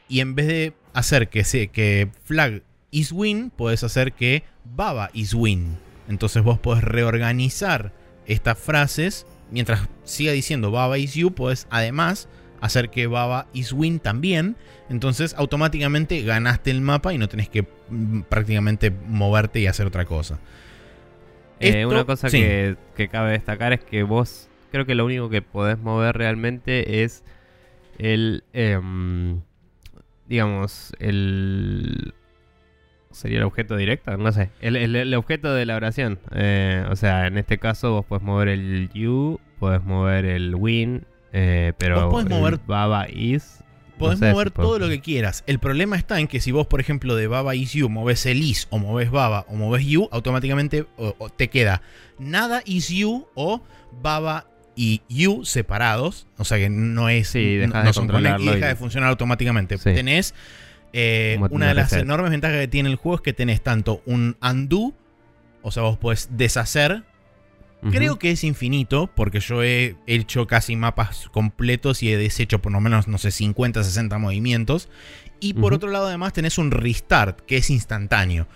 [0.09, 5.11] y en vez de hacer que, se, que Flag is win, podés hacer que Baba
[5.13, 5.77] is win.
[6.09, 7.93] Entonces vos podés reorganizar
[8.27, 12.29] estas frases mientras siga diciendo Baba is you, puedes además
[12.61, 14.57] hacer que Baba is win también.
[14.89, 20.05] Entonces automáticamente ganaste el mapa y no tenés que mm, prácticamente moverte y hacer otra
[20.05, 20.39] cosa.
[21.61, 22.77] Eh, una cosa que,
[23.11, 27.25] cabe destacar es que vos creo que lo único que podés mover realmente es
[27.99, 29.41] el, em,
[30.27, 32.15] digamos, el...
[33.11, 34.17] ¿Sería el objeto directo?
[34.17, 34.51] No sé.
[34.61, 36.19] El, objeto de la oración.
[36.33, 41.05] Eh, o sea, en este caso vos podés mover el you, podés mover el win,
[41.33, 43.65] eh, pero vos mover baba is
[43.99, 45.43] Podés mover todo lo que quieras.
[45.47, 48.43] El problema está en que si vos, por ejemplo, de Baba is you moves el
[48.43, 50.87] is o moves Baba o moves you, automáticamente
[51.37, 51.83] te queda
[52.19, 53.61] nada is you o
[54.01, 54.47] Baba
[54.77, 56.27] y you separados.
[56.37, 57.29] O sea que no es.
[57.29, 59.77] Sí, deja de son y deja de funcionar automáticamente.
[59.79, 60.35] Tenés.
[61.01, 64.37] Eh, una de las enormes ventajas que tiene el juego es que tenés tanto un
[64.43, 64.95] undo,
[65.63, 67.05] o sea, vos podés deshacer
[67.91, 72.73] Creo que es infinito, porque yo he hecho casi mapas completos y he deshecho por
[72.73, 74.89] lo menos, no sé, 50, 60 movimientos.
[75.41, 78.49] Y por otro lado, además, tenés un restart, que es instantáneo.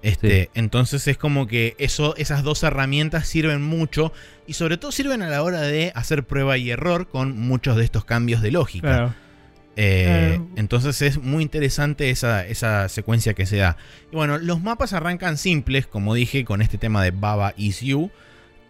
[0.00, 4.12] Este, Entonces es como que eso, esas dos herramientas sirven mucho
[4.46, 7.84] y sobre todo sirven a la hora de hacer prueba y error con muchos de
[7.84, 9.16] estos cambios de lógica.
[9.78, 13.76] Eh, entonces es muy interesante esa, esa, secuencia que se da.
[14.10, 18.10] Y bueno, los mapas arrancan simples, como dije, con este tema de Baba is you.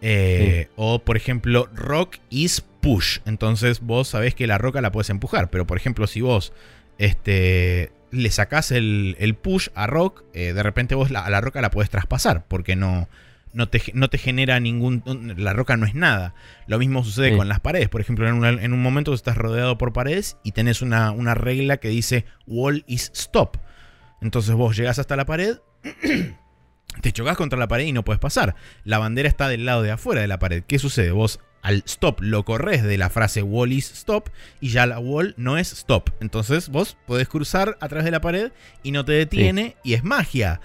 [0.01, 3.19] Eh, o, por ejemplo, rock is push.
[3.25, 5.49] Entonces vos sabés que la roca la puedes empujar.
[5.49, 6.53] Pero, por ejemplo, si vos
[6.97, 11.71] este, le sacás el, push a rock, eh, de repente vos a la roca la
[11.71, 12.45] puedes traspasar.
[12.47, 13.07] Porque no,
[13.53, 15.03] no, te, no te genera ningún...
[15.37, 16.33] La roca no es nada.
[16.67, 17.89] Lo mismo sucede con las paredes.
[17.89, 21.77] Por ejemplo, en, en, un momento estás rodeado por paredes y tenés una, una regla
[21.77, 23.57] que dice wall is stop.
[24.21, 25.57] Entonces vos llegás hasta la pared
[27.01, 28.55] te chocas contra la pared y no puedes pasar.
[28.83, 30.63] La bandera está del lado de afuera de la pared.
[30.65, 31.11] ¿Qué sucede?
[31.11, 34.29] Vos al stop lo corres de la frase wall is stop
[34.61, 36.09] y ya la wall no es stop.
[36.21, 38.51] Entonces vos podés cruzar a través de la pared
[38.83, 40.61] y no te detiene y es magia.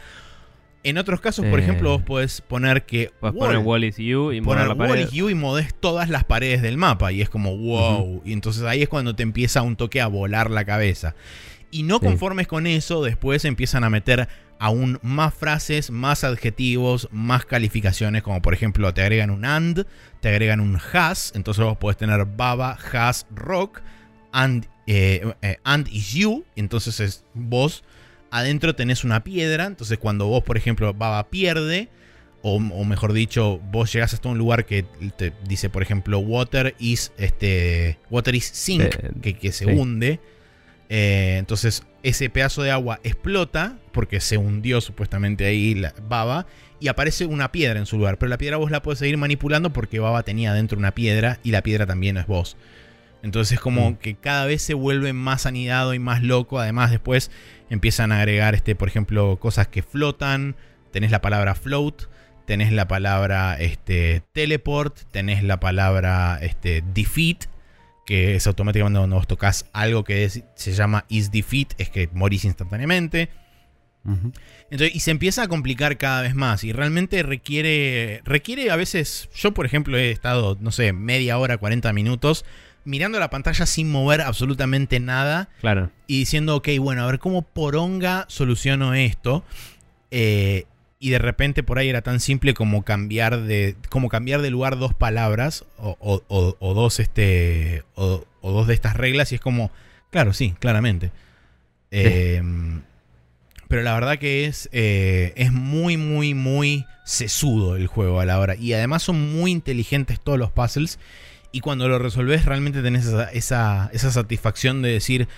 [0.84, 3.12] En otros casos, por ejemplo, vos podés poner que.
[3.20, 6.60] Wall, poner wall is you y poner wall is you y modés todas las paredes
[6.60, 7.12] del mapa.
[7.12, 8.22] Y es como wow.
[8.24, 11.14] Y entonces ahí es cuando te empieza un toque a volar la cabeza.
[11.70, 14.28] Y no conformes con eso, después empiezan a meter
[14.62, 19.86] aún más frases, más adjetivos, más calificaciones, como por ejemplo te agregan un and,
[20.20, 23.80] te agregan un has, entonces vos podés tener baba, has, rock,
[24.30, 27.82] and, eh, eh, and is you, entonces es vos
[28.32, 31.88] adentro tenés una piedra, entonces cuando vos por ejemplo baba pierde,
[32.44, 34.84] o, mejor dicho, vos llegás hasta un lugar que
[35.16, 40.18] te dice, por ejemplo, water is este water is sink, que, que, se hunde.
[40.88, 46.46] Eh, entonces ese pedazo de agua explota porque se hundió supuestamente ahí la baba
[46.80, 48.18] y aparece una piedra en su lugar.
[48.18, 51.52] Pero la piedra vos la podés seguir manipulando porque baba tenía dentro una piedra y
[51.52, 52.56] la piedra también es vos.
[53.22, 53.94] Entonces es como mm.
[53.96, 56.58] que cada vez se vuelve más anidado y más loco.
[56.58, 57.30] Además después
[57.70, 60.56] empiezan a agregar, este, por ejemplo, cosas que flotan.
[60.90, 62.02] Tenés la palabra float,
[62.46, 67.46] tenés la palabra este, teleport, tenés la palabra este, defeat
[68.04, 72.44] que es automáticamente cuando vos tocas algo que se llama is defeat, es que morís
[72.44, 73.30] instantáneamente.
[74.04, 79.28] Entonces, y se empieza a complicar cada vez más y realmente requiere, requiere a veces,
[79.32, 82.44] yo por ejemplo he estado, no sé, media hora, 40 minutos
[82.84, 85.48] mirando la pantalla sin mover absolutamente nada.
[85.60, 85.90] Claro.
[86.06, 89.44] Y diciendo, ok, bueno, a ver cómo poronga soluciono esto.
[90.10, 90.64] Eh,
[90.98, 94.78] y de repente por ahí era tan simple como cambiar de, como cambiar de lugar
[94.78, 96.22] dos palabras o,
[96.60, 99.72] dos, este, o, dos de estas reglas y es como,
[100.10, 101.10] claro, sí, claramente.
[101.90, 102.82] Em,
[103.66, 108.38] pero la verdad que es, eh, es muy, muy, muy sesudo el juego a la
[108.38, 108.54] hora.
[108.54, 110.98] Y además son muy inteligentes todos los puzzles.
[111.52, 115.28] Y cuando lo resolves realmente tenés esa, esa, esa satisfacción de decir,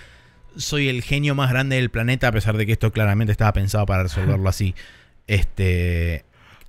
[0.57, 3.85] soy el genio más grande del planeta, a pesar de que esto claramente estaba pensado
[3.85, 4.75] para resolverlo así.
[5.27, 6.25] Este.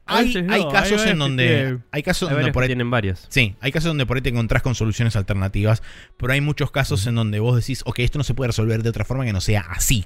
[0.08, 0.32] Hay,
[0.70, 1.78] casos en donde.
[1.90, 3.26] Hay casos donde por ahí, tienen varios.
[3.28, 5.82] Sí, hay casos donde por ahí te encontrás con soluciones alternativas.
[6.16, 8.90] Pero hay muchos casos en donde vos decís, ok, esto no se puede resolver de
[8.90, 10.04] otra forma que no sea así.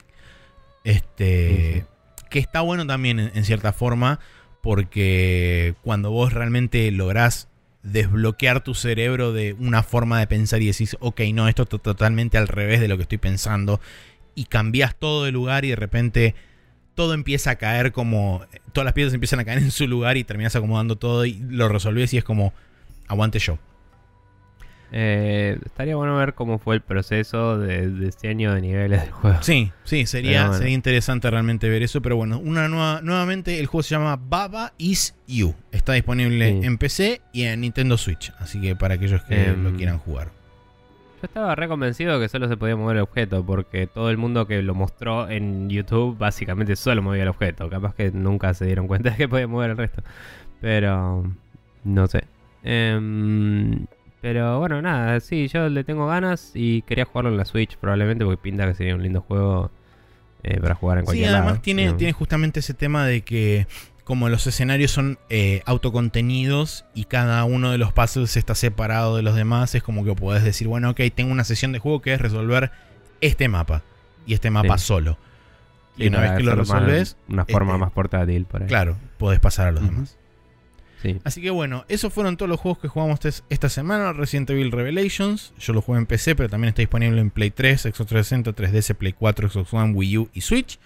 [0.85, 1.85] Este.
[2.31, 4.21] Que está bueno también en, cierta forma.
[4.63, 7.49] Porque cuando vos realmente lográs
[7.83, 12.39] desbloquear tu cerebro de una forma de pensar y decís, ok, no, esto es totalmente
[12.39, 13.81] al revés de lo que estoy pensando.
[14.35, 16.35] Y cambias todo de lugar y de repente
[16.95, 18.43] todo empieza a caer como.
[18.73, 21.69] Todas las piezas empiezan a caer en su lugar y terminas acomodando todo y lo
[21.69, 22.53] resolvés y es como.
[23.09, 23.59] Aguante yo.
[24.93, 29.43] Eh, estaría bueno ver cómo fue el proceso de diseño de niveles del juego.
[29.43, 32.03] Sí, sí, sería, sería interesante realmente ver eso.
[32.03, 35.55] Pero bueno, una nueva, nuevamente el juego se llama Baba Is You.
[35.71, 38.33] Está disponible en PC y en Nintendo Switch.
[38.39, 40.29] Así que para aquellos que em, lo quieran jugar.
[41.23, 44.63] Yo estaba reconvencido que solo se podía mover el objeto, porque todo el mundo que
[44.63, 47.69] lo mostró en YouTube básicamente solo movía el objeto.
[47.69, 50.03] Capaz que nunca se dieron cuenta de que podía mover el resto.
[50.61, 51.25] Pero
[51.85, 52.25] no sé.
[52.63, 53.87] Em,
[54.21, 58.25] pero bueno, nada, sí, yo le tengo ganas y quería jugarlo en la Switch probablemente
[58.25, 59.71] porque pinta que sería un lindo juego
[60.43, 61.63] eh, para jugar en cualquier sí, además lado.
[61.63, 63.67] Tiene, tiene justamente ese tema de que
[64.05, 69.23] como los escenarios son eh, autocontenidos y cada uno de los puzzles está separado de
[69.23, 72.13] los demás, es como que podés decir, bueno, ok, tengo una sesión de juego que
[72.13, 72.73] es resolver
[73.21, 73.83] este mapa
[74.27, 75.17] y este mapa solo.
[75.97, 77.17] Y, una vez que lo resolves...
[77.29, 78.69] Una forma este, más portátil por ahí.
[78.69, 80.19] Claro, podés pasar a los demás.
[81.25, 84.13] Así que bueno, esos fueron todos los juegos que jugamos esta semana.
[84.13, 85.53] Resident Evil Revelations.
[85.59, 88.95] Yo lo jugué en PC, pero también está disponible en Play 3, Xbox 360, 3DS,
[88.95, 90.79] Play 4, Xbox One, Wii U y Switch.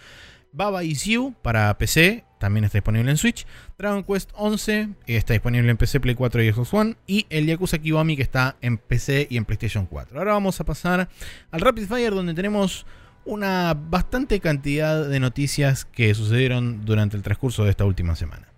[0.52, 3.44] Baba Is You para PC, también está disponible en Switch.
[3.76, 6.96] Dragon Quest 11 está disponible en PC, Play 4 y Xbox One.
[7.08, 10.16] Y el Yakuza Kiwami que está en PC y en PlayStation 4.
[10.16, 11.08] Ahora vamos a pasar
[11.50, 12.86] al Rapid Fire donde tenemos
[13.24, 18.53] una bastante cantidad de noticias que sucedieron durante el transcurso de esta última semana.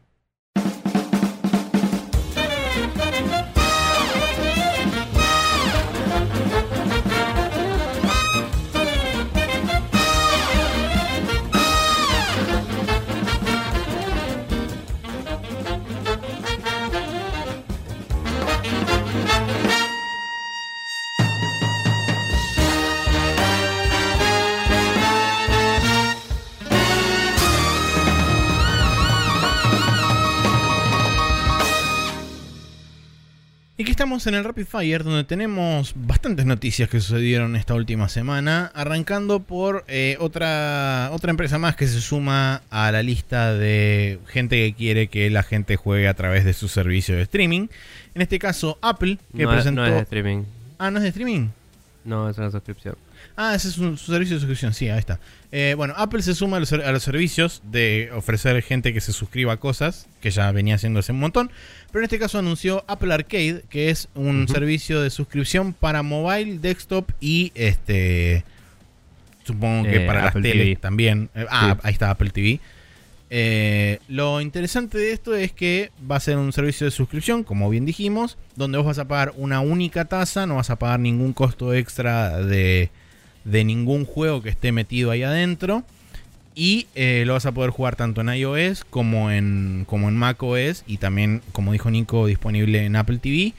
[33.97, 39.41] Estamos en el Rapid Fire, donde tenemos bastantes noticias que sucedieron esta última semana, arrancando
[39.41, 44.75] por eh, otra, otra empresa más que se suma a la lista de gente que
[44.75, 47.69] quiere que la gente juegue a través de su servicio de streaming.
[48.15, 49.81] En este caso, Apple, que presentó...
[49.81, 50.43] no es de streaming.
[50.77, 51.49] Ah, ¿no es de streaming?
[52.05, 52.97] No, es una suscripción.
[53.37, 55.19] Ah, ese es un, su servicio de suscripción, sí, ahí está.
[55.53, 59.57] Eh, bueno, Apple se suma a los, servicios de ofrecer gente que se suscriba a
[59.57, 61.51] cosas, que ya venía haciendo hace un montón,
[61.93, 66.59] pero en este caso anunció Apple Arcade, que es un servicio de suscripción para mobile,
[66.59, 68.45] desktop y este...
[69.45, 71.31] Supongo que eh, para las teles también.
[71.35, 72.59] Eh, ah, ahí está Apple TV.
[74.09, 77.87] lo interesante de esto es que va a ser un servicio de suscripción, como bien
[77.87, 81.73] dijimos, donde vos vas a pagar una única tasa, no vas a pagar ningún costo
[81.73, 82.91] extra de,
[83.47, 85.85] de ningún juego que esté metido ahí adentro.
[86.55, 90.85] Y eh, lo vas a poder jugar tanto en iOS como en, como en macOS.
[90.87, 93.55] Y también, como dijo Nico, disponible en Apple TV.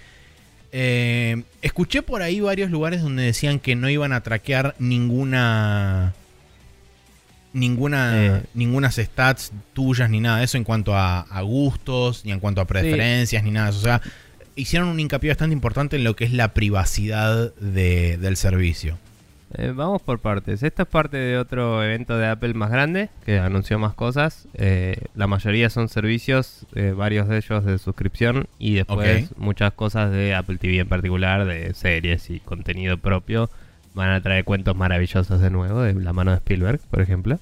[0.72, 6.14] Eh, escuché por ahí varios lugares donde decían que no iban a traquear ninguna.
[7.54, 8.44] Ninguna, eh.
[8.54, 12.66] ninguna stats tuyas ni nada de eso en cuanto a, gustos, ni en cuanto a
[12.66, 13.80] preferencias, ni nada de eso.
[13.80, 14.02] O sea,
[14.56, 19.00] hicieron un hincapié bastante importante en lo que es la privacidad del servicio.
[19.54, 20.62] Eh, vamos por partes.
[20.62, 24.48] Esto es parte de otro evento de Apple más grande que anunció más cosas.
[24.54, 30.12] Eh, la mayoría son servicios, eh, varios de ellos de suscripción y después muchas cosas
[30.12, 33.50] de Apple TV en particular, de series y contenido propio.
[33.94, 37.40] Van a traer cuentos maravillosos de nuevo, de la mano de Spielberg, por ejemplo.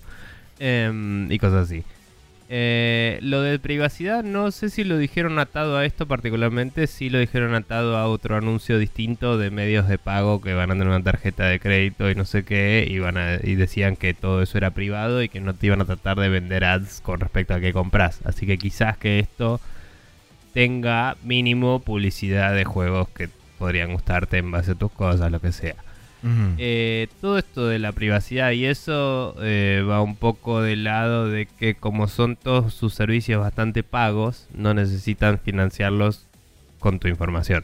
[0.59, 1.83] Em, y cosas así.
[2.47, 7.17] Eh, lo de privacidad, no sé si lo dijeron atado a esto particularmente, si lo
[7.17, 11.01] dijeron atado a otro anuncio distinto de medios de pago que van a tener una
[11.01, 14.59] tarjeta de crédito y no sé qué, y, van a, y decían que todo eso
[14.59, 17.59] era privado y que no te iban a tratar de vender ads con respecto a
[17.59, 18.19] qué compras.
[18.25, 19.59] Así que quizás que esto
[20.53, 25.51] tenga mínimo publicidad de juegos que podrían gustarte en base a tus cosas, lo que
[25.51, 25.84] sea.
[26.57, 31.45] Eh, todo esto de la privacidad y eso eh, va un poco del lado de
[31.45, 36.25] que como son todos sus servicios bastante pagos, no necesitan financiarlos
[36.79, 37.63] con tu información.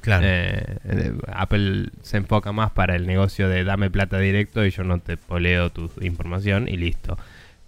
[0.00, 0.24] Claro.
[0.28, 4.98] Eh, Apple se enfoca más para el negocio de dame plata directo y yo no
[4.98, 7.18] te poleo tu información y listo.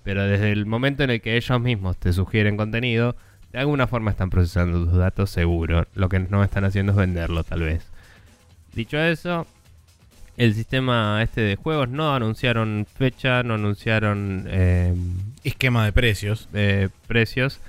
[0.04, 3.16] Pero desde el momento en el que ellos mismos te sugieren contenido,
[3.52, 5.86] de alguna forma están procesando tus datos seguro.
[5.94, 7.86] Lo que no están haciendo es venderlo tal vez.
[8.72, 9.46] Dicho eso,
[10.38, 11.90] el sistema este de juegos.
[11.90, 14.94] No anunciaron fecha, no anunciaron eh,
[15.44, 16.48] esquema de precios.
[17.06, 17.60] precios.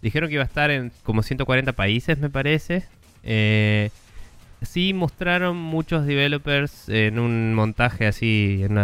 [0.00, 2.84] Dijeron que iba a estar en como 140 países, me parece.
[3.24, 3.90] Eh,
[4.62, 8.78] sí mostraron muchos developers en un montaje así, en,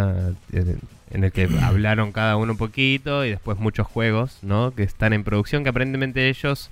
[1.11, 4.71] en el que hablaron cada uno un poquito y después muchos juegos, ¿no?
[4.71, 6.69] Que están en producción, que aparentemente ellos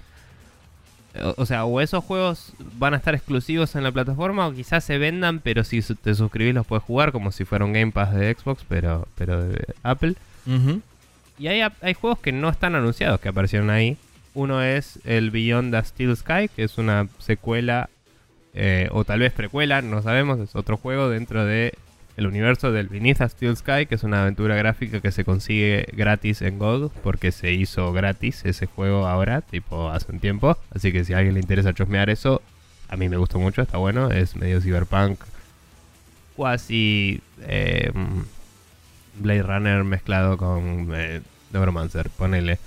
[1.38, 4.98] o sea, o esos juegos van a estar exclusivos en la plataforma o quizás se
[4.98, 8.34] vendan, pero si te suscribís los puedes jugar como si fuera un Game Pass de
[8.34, 10.16] Xbox, pero, pero de Apple.
[11.40, 13.98] Y hay, hay juegos que no están anunciados que aparecieron ahí.
[14.34, 17.90] Uno es el Beyond the Steel Sky, que es una secuela
[18.54, 21.74] eh, o tal vez precuela, no sabemos, es otro juego dentro de
[22.18, 25.86] el universo del Beneath a Steel Sky, que es una aventura gráfica que se consigue
[25.94, 30.58] gratis en GOG, porque se hizo gratis ese juego ahora, tipo hace un tiempo.
[30.74, 32.42] Así que si a alguien le interesa chusmear eso,
[32.90, 34.10] a mí me gustó mucho, está bueno.
[34.10, 35.20] Es medio cyberpunk,
[36.36, 37.92] cuasi eh,
[39.20, 41.22] Blade Runner mezclado con eh,
[41.54, 42.58] Neuromancer, ponele.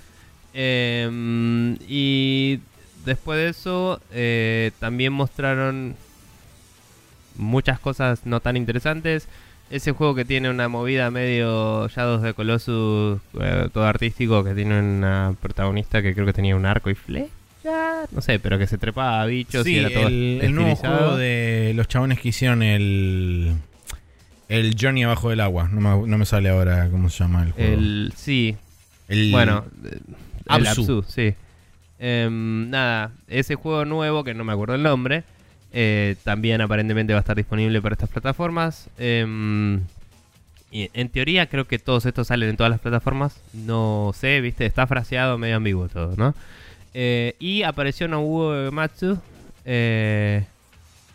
[0.55, 2.61] Em, y
[3.05, 5.97] después de eso, eh, también mostraron
[7.41, 9.29] muchas cosas no tan interesantes.
[9.71, 14.81] Ese juego que tiene una movida medio Shadows de Colossus, eh, todo artístico, que tiene
[14.81, 17.31] una protagonista que creo que tenía un arco y flecha.
[18.11, 21.73] No sé, pero que se trepaba a bichos y era todo el, nuevo juego de
[21.77, 23.55] los chabones que hicieron el.
[24.49, 25.69] El Journey abajo del agua.
[25.69, 27.73] No me, sale ahora cómo se llama el juego.
[27.73, 28.57] El, sí.
[29.07, 29.65] El, bueno,
[30.49, 31.35] el Absu, sí.
[32.01, 35.23] Em, nada, ese juego nuevo, que no me acuerdo el nombre,
[35.73, 38.89] eh, también aparentemente va a estar disponible para estas plataformas.
[38.99, 39.81] Em,
[40.73, 43.41] y en teoría creo que todos estos salen en todas las plataformas.
[43.53, 46.35] No sé, viste, está fraseado medio ambiguo todo, ¿no?
[46.95, 49.19] Eh, y apareció Nobuo Matsu.
[49.65, 50.45] Eh,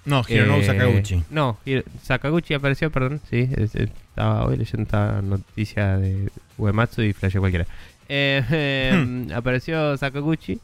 [0.06, 1.24] no, Hironobu Sakaguchi.
[1.32, 1.58] No,
[2.04, 3.22] Sakaguchi apareció, perdón.
[3.30, 7.66] Sí, estaba hoy leyendo esta noticia de Uematsu y flasheó cualquiera.
[8.08, 10.60] Em, apareció Sakaguchi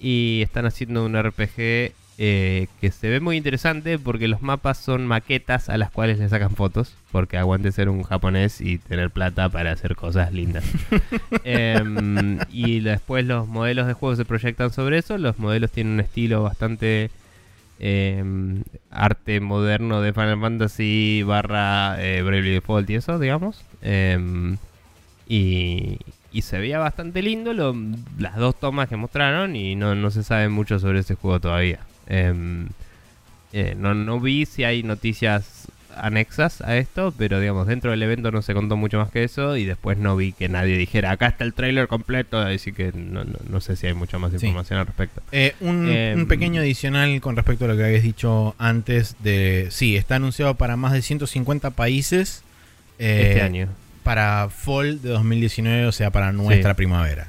[0.00, 5.04] y están haciendo un RPG eh, que se ve muy interesante porque los mapas son
[5.04, 9.48] maquetas a las cuales le sacan fotos, porque aguante ser un japonés y tener plata
[9.48, 10.64] para hacer cosas lindas.
[11.44, 16.00] Em, y después los modelos de juego se proyectan sobre eso, los modelos tienen un
[16.00, 17.10] estilo bastante
[17.80, 23.64] em, arte moderno de Final Fantasy barra eh, Bravely Default y eso, digamos.
[23.82, 24.56] Em,
[25.28, 25.98] y,
[26.32, 27.52] y se veía bastante lindo
[28.18, 31.80] las dos tomas que mostraron y no, no se sabe mucho sobre ese juego todavía.
[32.06, 32.68] Em,
[33.52, 38.30] eh, no, no vi si hay noticias anexas a esto, pero digamos, dentro del evento
[38.30, 41.28] no se contó mucho más que eso y después no vi que nadie dijera, acá
[41.28, 44.86] está el trailer completo, así que no, no, sé si hay mucha más información al
[44.86, 45.22] respecto.
[45.32, 49.96] Eh, un, em, pequeño adicional con respecto a lo que habías dicho antes de, sí,
[49.96, 52.42] está anunciado para más de 150 países.
[52.98, 53.68] Eh, este año.
[54.02, 57.28] Para fall de 2019, o sea, para nuestra primavera.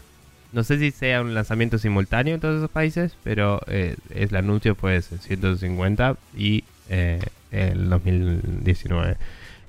[0.55, 4.73] No sé si sea un lanzamiento simultáneo en todos esos países, pero eh, el anuncio
[4.73, 7.19] fue 150 y eh,
[7.51, 9.17] el 2019.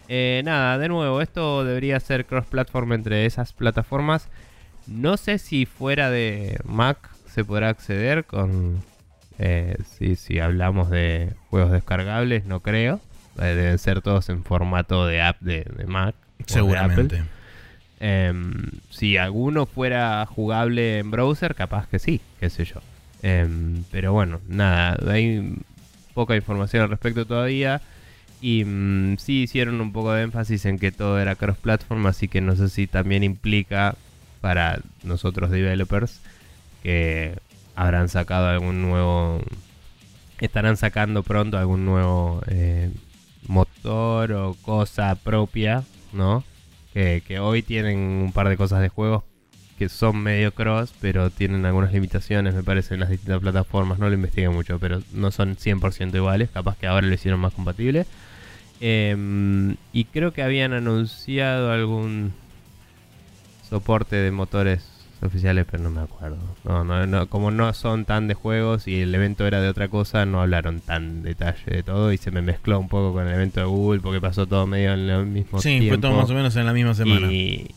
[0.07, 4.29] Eh, nada, de nuevo, esto debería ser cross-platform entre esas plataformas.
[4.87, 6.99] No sé si fuera de Mac
[7.35, 8.81] se podrá acceder con...
[9.99, 13.01] si, si hablamos de juegos descargables, no creo.
[13.35, 16.15] deben ser todos en formato de app de, Mac.
[16.47, 17.25] Seguramente.
[17.99, 18.53] Em,
[18.91, 22.81] si alguno fuera jugable en browser, capaz que sí, qué sé yo.
[23.23, 25.57] Em, pero bueno, nada, hay
[26.15, 27.81] poca información al respecto todavía.
[28.41, 32.41] Y mm, sí hicieron un poco de énfasis en que todo era cross-platform, así que
[32.41, 33.97] no sé si también implica
[34.41, 36.21] para nosotros developers
[36.83, 37.39] que
[37.75, 39.43] habrán sacado algún nuevo...
[40.39, 42.91] Estarán sacando pronto algún nuevo eh,
[43.49, 45.83] motor o cosa propia,
[46.13, 46.45] ¿no?
[47.27, 49.23] Que, hoy tienen un par de cosas de juegos
[49.79, 53.99] que son medio cross, pero tienen algunas limitaciones, me parece, en las distintas plataformas.
[53.99, 56.49] No lo investigué mucho, pero no son 100% iguales.
[56.49, 58.07] Capaz que ahora lo hicieron más compatible.
[58.81, 62.33] Em, y creo que habían anunciado algún
[63.69, 66.39] soporte de motores oficiales, pero no me acuerdo.
[66.65, 69.89] No, no, no, como no son tan de juegos y el evento era de otra
[69.89, 73.35] cosa, no hablaron tan detalle de todo y se me mezcló un poco con el
[73.35, 75.85] evento de Google porque pasó todo medio en el mismo tiempo.
[75.85, 77.33] Sí, fue todo más o menos en la misma semana.
[77.33, 77.69] Y,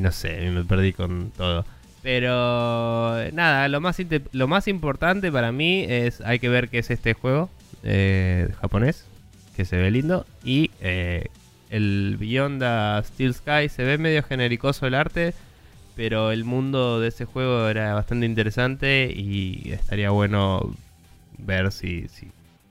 [0.00, 1.64] no sé, me perdí con todo.
[2.02, 3.98] Pero nada, lo más,
[4.32, 7.50] lo más importante para mí es, hay que ver qué es este juego
[7.82, 9.06] eh, japonés,
[9.56, 11.26] que se ve lindo, y eh,
[11.70, 15.34] el Beyond the Steel Sky se ve medio genericoso el arte
[15.98, 20.72] pero el mundo de ese juego era bastante interesante y estaría bueno
[21.38, 22.06] ver si,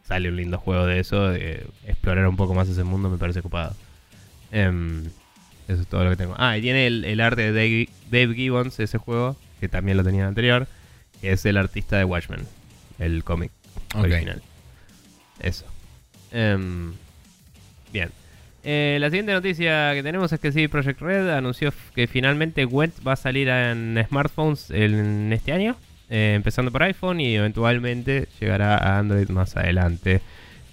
[0.07, 3.39] sale un lindo juego de eso, de explorar un poco más ese mundo me parece
[3.39, 3.75] ocupado.
[4.53, 5.07] Em,
[5.67, 6.35] eso es todo lo que tengo.
[6.37, 10.65] Ah, y tiene el, arte de Dave, Gibbons, ese juego, que también lo tenía anterior,
[11.19, 12.47] que es el artista de Watchmen,
[12.97, 13.51] el cómic
[13.93, 14.41] original.
[15.41, 15.65] Eso.
[16.31, 16.93] Em,
[17.91, 18.09] bien.
[18.69, 22.95] Eh, la siguiente noticia que tenemos es que CD Projekt Red anunció que finalmente Gwent
[23.07, 25.77] va a salir en smartphones en este año,
[26.09, 30.19] eh, empezando por iPhone y eventualmente llegará a Android más adelante.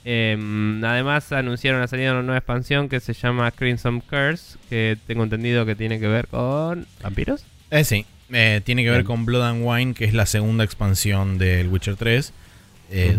[0.05, 4.99] Em, además anunciaron la salida de una nueva expansión que se llama Crimson Curse, que
[5.07, 7.47] tengo entendido que tiene que ver con vampiros.
[7.70, 11.38] Eh, sí, eh, tiene que ver con Blood and Wine, que es la segunda expansión
[11.38, 12.32] del Witcher 3,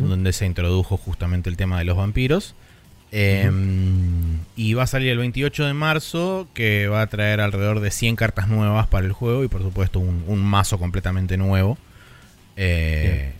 [0.01, 2.55] donde se introdujo justamente el tema de los vampiros.
[3.17, 7.79] Em, y y va a salir el 28 de marzo, que va a traer alrededor
[7.79, 11.77] de 100 cartas nuevas para el juego y por supuesto un, mazo completamente nuevo.
[12.57, 13.31] Eh,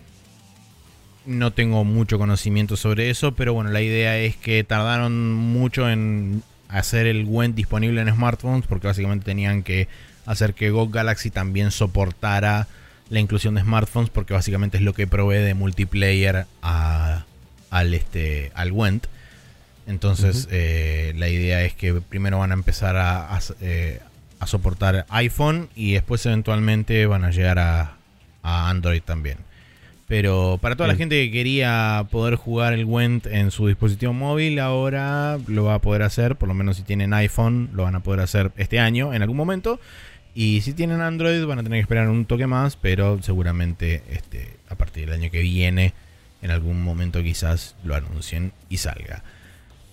[1.26, 6.42] no tengo mucho conocimiento sobre eso, pero bueno, la idea es que tardaron mucho en
[6.68, 9.88] hacer el Went disponible en smartphones porque básicamente tenían que
[10.24, 12.66] hacer que Go Galaxy también soportara
[13.10, 18.72] la inclusión de smartphones porque básicamente es lo que provee de multiplayer al, este, al
[18.72, 19.06] Went.
[19.86, 22.96] Entonces eh, la idea es que primero van a empezar
[23.60, 24.00] eh,
[24.40, 27.92] a, soportar iPhone y después eventualmente van a llegar a,
[28.42, 29.38] Android también.
[30.06, 34.60] Pero para toda la gente que quería poder jugar el Went en su dispositivo móvil,
[34.60, 38.00] ahora lo va a poder hacer, por lo menos si tienen iPhone, lo van a
[38.00, 39.80] poder hacer este año en algún momento.
[40.32, 44.58] Y si tienen Android van a tener que esperar un toque más, pero seguramente este,
[44.68, 45.92] a partir del año que viene,
[46.40, 49.24] en algún momento quizás lo anuncien y salga.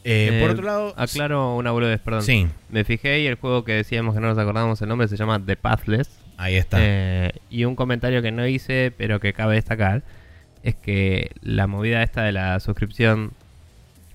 [0.04, 0.93] Eh, por otro lado...
[0.97, 2.24] Aclaro una boludez, perdón.
[2.24, 2.47] Sí.
[2.70, 5.41] Me fijé y el juego que decíamos que no nos acordábamos el nombre se llama
[5.43, 6.10] The Pathless.
[6.38, 6.78] Ahí está.
[6.80, 10.04] Eh, y un comentario que no hice, pero que cabe destacar,
[10.64, 13.32] es que la movida esta de la suscripción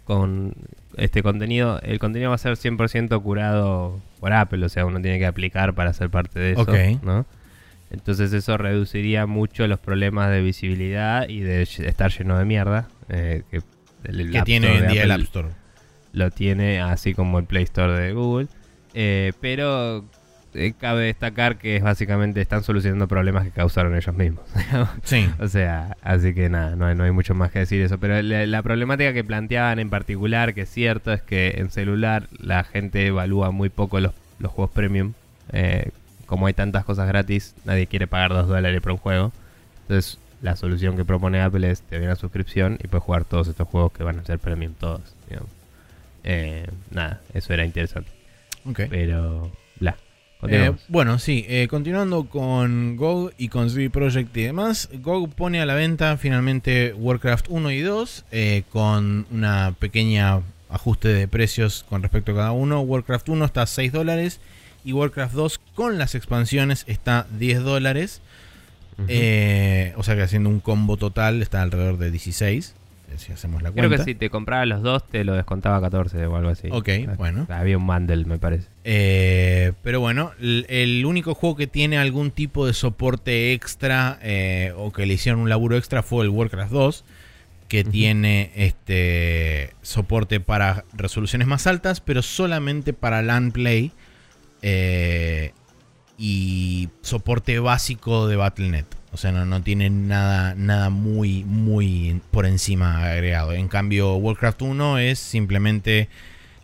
[0.05, 0.55] con
[0.97, 5.19] este contenido, el contenido va a ser 100% curado por Apple, o sea, uno tiene
[5.19, 6.67] que aplicar para ser parte de eso,
[7.03, 7.27] ¿no?
[7.91, 13.43] Entonces eso reduciría mucho los problemas de visibilidad y de estar lleno de mierda eh,
[13.51, 13.63] que,
[14.45, 15.49] tiene hoy en día el App Store.
[16.13, 18.49] Lo tiene así como el Play Store de Google.
[18.95, 20.05] Eh, pero
[20.55, 24.45] eh, cabe destacar que básicamente están solucionando problemas que causaron ellos mismos.
[25.05, 25.29] sí.
[25.39, 27.99] O sea, así que nada, no hay, no hay, mucho más que decir eso.
[27.99, 32.65] Pero la, problemática que planteaban en particular, que es cierto, es que en celular la
[32.65, 35.13] gente evalúa muy poco los, juegos premium.
[35.53, 35.91] Eh,
[36.27, 39.33] como hay tantas cosas gratis, nadie quiere pagar 2 dólares por un juego.
[39.83, 43.49] Entonces, la solución que propone Apple es te doy una suscripción y puedes jugar todos
[43.49, 45.15] estos juegos que van a ser premium todos.
[46.25, 48.11] Eh, nada, eso era interesante.
[48.91, 49.51] Pero,
[49.81, 49.97] bla.
[50.43, 55.61] Eh, bueno, sí, eh, continuando con GOG y con CD Projekt y demás, GOG pone
[55.61, 61.85] a la venta finalmente Warcraft 1 y 2 eh, con una pequeña ajuste de precios
[61.89, 62.81] con respecto a cada uno.
[62.83, 64.41] Warcraft 1 está a 6 dólares
[64.85, 68.21] y Warcraft 2 con las expansiones está 10 dólares.
[68.99, 72.75] o sea que haciendo un combo total está alrededor de 16
[73.17, 73.89] si hacemos la cuenta.
[73.89, 76.69] Creo que si te compraba los dos te lo descontaba 14 o algo así.
[76.71, 77.47] Ok, bueno.
[77.49, 78.69] Había un bundle, me parece.
[78.85, 84.93] Eh, pero bueno, el, único juego que tiene algún tipo de soporte extra eh, o
[84.93, 87.05] que le hicieron un laburo extra fue el Warcraft 2,
[87.69, 93.93] que tiene este soporte para resoluciones más altas, pero solamente para LAN Play
[94.63, 95.53] eh,
[96.17, 98.98] y soporte básico de Battle.net.
[99.13, 103.53] O sea, no, no tiene nada, nada muy, muy por encima agregado.
[103.53, 106.09] En cambio, Warcraft 1 es simplemente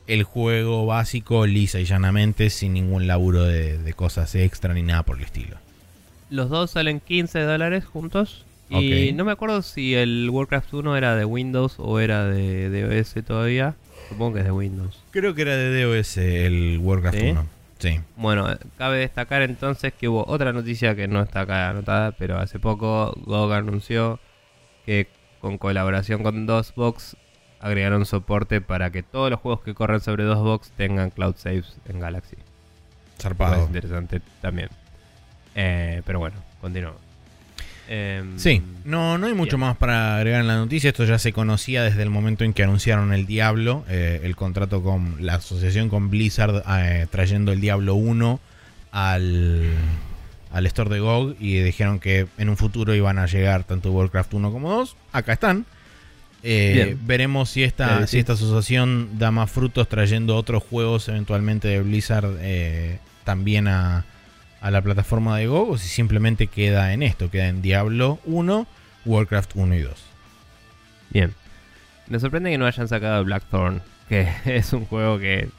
[0.06, 5.16] el juego básico lisa y llanamente, sin ningún laburo de, cosas extra ni nada por
[5.16, 5.56] el estilo.
[6.30, 8.44] Los dos salen 15 dólares juntos.
[8.70, 13.14] Y no me acuerdo si el Warcraft 1 era de Windows o era de DOS
[13.24, 13.76] todavía.
[14.08, 14.98] Supongo que es de Windows.
[15.12, 17.46] Creo que era de DOS el Warcraft 1.
[18.16, 18.46] Bueno,
[18.78, 23.14] cabe destacar entonces que hubo otra noticia que no está acá anotada, pero hace poco
[23.26, 24.20] GOG anunció
[24.86, 25.08] que
[25.40, 27.16] con colaboración con DOSBox
[27.60, 32.00] agregaron soporte para que todos los juegos que corren sobre DOSBox tengan cloud saves en
[32.00, 32.36] Galaxy.
[33.20, 33.56] Zarpado.
[33.56, 34.68] Es interesante también.
[35.54, 37.03] Eh, pero bueno, continuamos.
[37.88, 40.88] Em, sí, no, no hay mucho más para agregar en la noticia.
[40.88, 44.82] Esto ya se conocía desde el momento en que anunciaron el Diablo, eh, el contrato
[44.82, 48.40] con la asociación con Blizzard eh, trayendo el Diablo 1
[48.92, 49.70] al,
[50.52, 54.34] al store de GOG y dijeron que en un futuro iban a llegar tanto Warcraft
[54.34, 54.96] 1 como 2.
[55.12, 55.66] Acá están.
[56.46, 61.80] Eh, veremos si esta, si esta asociación da más frutos trayendo otros juegos eventualmente de
[61.80, 62.28] Blizzard
[63.24, 64.04] también a,
[64.64, 68.66] a la plataforma de Go o si simplemente queda en esto, queda en Diablo 1,
[69.04, 70.04] Warcraft 1 y 2.
[71.10, 71.34] Bien.
[72.08, 75.50] Me sorprende que no hayan sacado Blackthorn, que es un juego que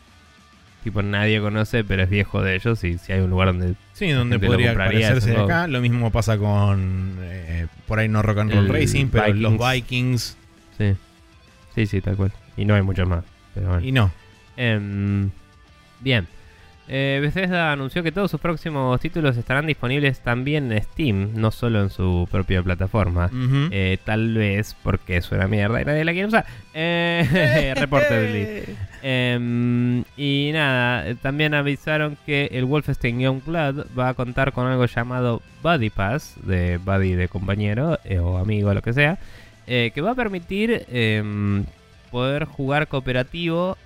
[0.84, 4.10] tipo nadie conoce, pero es viejo de ellos y si hay un lugar donde sí,
[4.10, 8.54] donde podría parecerse de acá, lo mismo pasa con eh, por ahí no Rock and
[8.54, 10.36] Roll Racing, pero los Vikings.
[10.80, 10.96] Sí.
[11.76, 12.32] Sí, sí, tal cual.
[12.58, 13.24] Y no hay muchos más,
[13.84, 14.12] Y no.
[14.58, 15.30] Em,
[16.00, 16.28] bien.
[16.88, 21.82] Eh, Bethesda anunció que todos sus próximos títulos estarán disponibles también en Steam, no solo
[21.82, 23.30] en su propia plataforma.
[23.72, 26.46] Eh, tal vez porque es una mierda y nadie la quiere usar.
[26.74, 28.76] Eh, reportedly.
[29.08, 35.44] Em, y nada, también avisaron que el Wolfenstein Youngblood va a contar con algo llamado
[35.62, 39.20] Buddy Pass, de buddy de compañero eh, o amigo, lo que sea,
[39.68, 41.66] que va a permitir em,
[42.16, 43.78] poder jugar cooperativo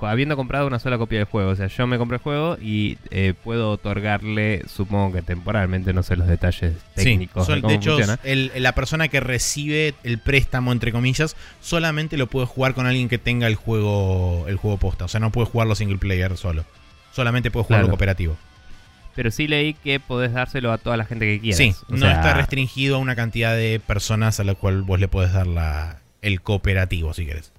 [0.00, 1.50] habiendo comprado una sola copia del juego.
[1.50, 6.02] O sea, yo me compré el juego y eh, puedo otorgarle, supongo que temporalmente, no
[6.02, 7.46] sé los detalles técnicos.
[7.46, 12.74] de, de hecho, la persona que recibe el préstamo, entre comillas, solamente lo puede jugar
[12.74, 15.04] con alguien que tenga el juego, el juego posta.
[15.04, 16.64] O sea, no puede jugarlo single player solo.
[17.12, 18.36] Solamente puede jugarlo cooperativo
[19.14, 21.58] pero sí leí que podés dárselo a toda la gente que quieras.
[21.58, 25.32] Sí, no está restringido a una cantidad de personas a la cual vos le podés
[25.32, 27.52] dar la, el cooperativo, si querés.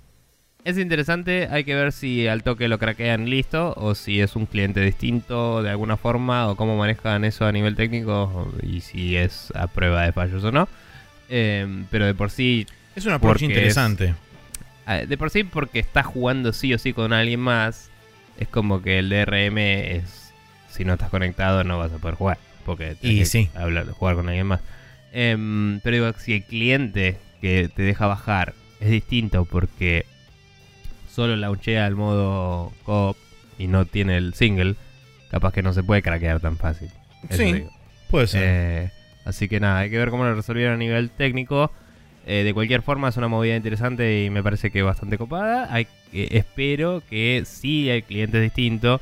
[0.66, 4.46] Es interesante, hay que ver si al toque lo craquean listo o si es un
[4.46, 9.52] cliente distinto de alguna forma o cómo manejan eso a nivel técnico y si es
[9.56, 10.68] a prueba de fallos o no.
[11.30, 12.68] Em, pero de por sí...
[12.96, 14.16] Es una approach interesante.
[14.86, 17.90] Ah, de por sí porque estás jugando sí o sí con alguien más,
[18.38, 20.34] es como que el DRM es
[20.70, 22.38] si no estás conectado no vas a poder jugar.
[22.66, 24.62] Porque tienes que hablar, jugar con alguien más.
[25.14, 30.06] Em, pero digo, si el cliente que te deja bajar es distinto porque
[31.10, 33.16] solo launchea el modo co
[33.58, 34.76] y no tiene el single,
[35.30, 36.90] capaz que no se puede craquear tan fácil.
[37.30, 37.66] sí,
[38.10, 38.44] puede ser.
[38.46, 38.92] Eh,
[39.26, 41.72] así que nada, hay que ver cómo lo resolvieron a nivel técnico.
[42.26, 45.68] Eh, de cualquier forma es una movida interesante y me parece que bastante copada.
[45.74, 49.02] Hay, eh, espero que si el cliente es distinto,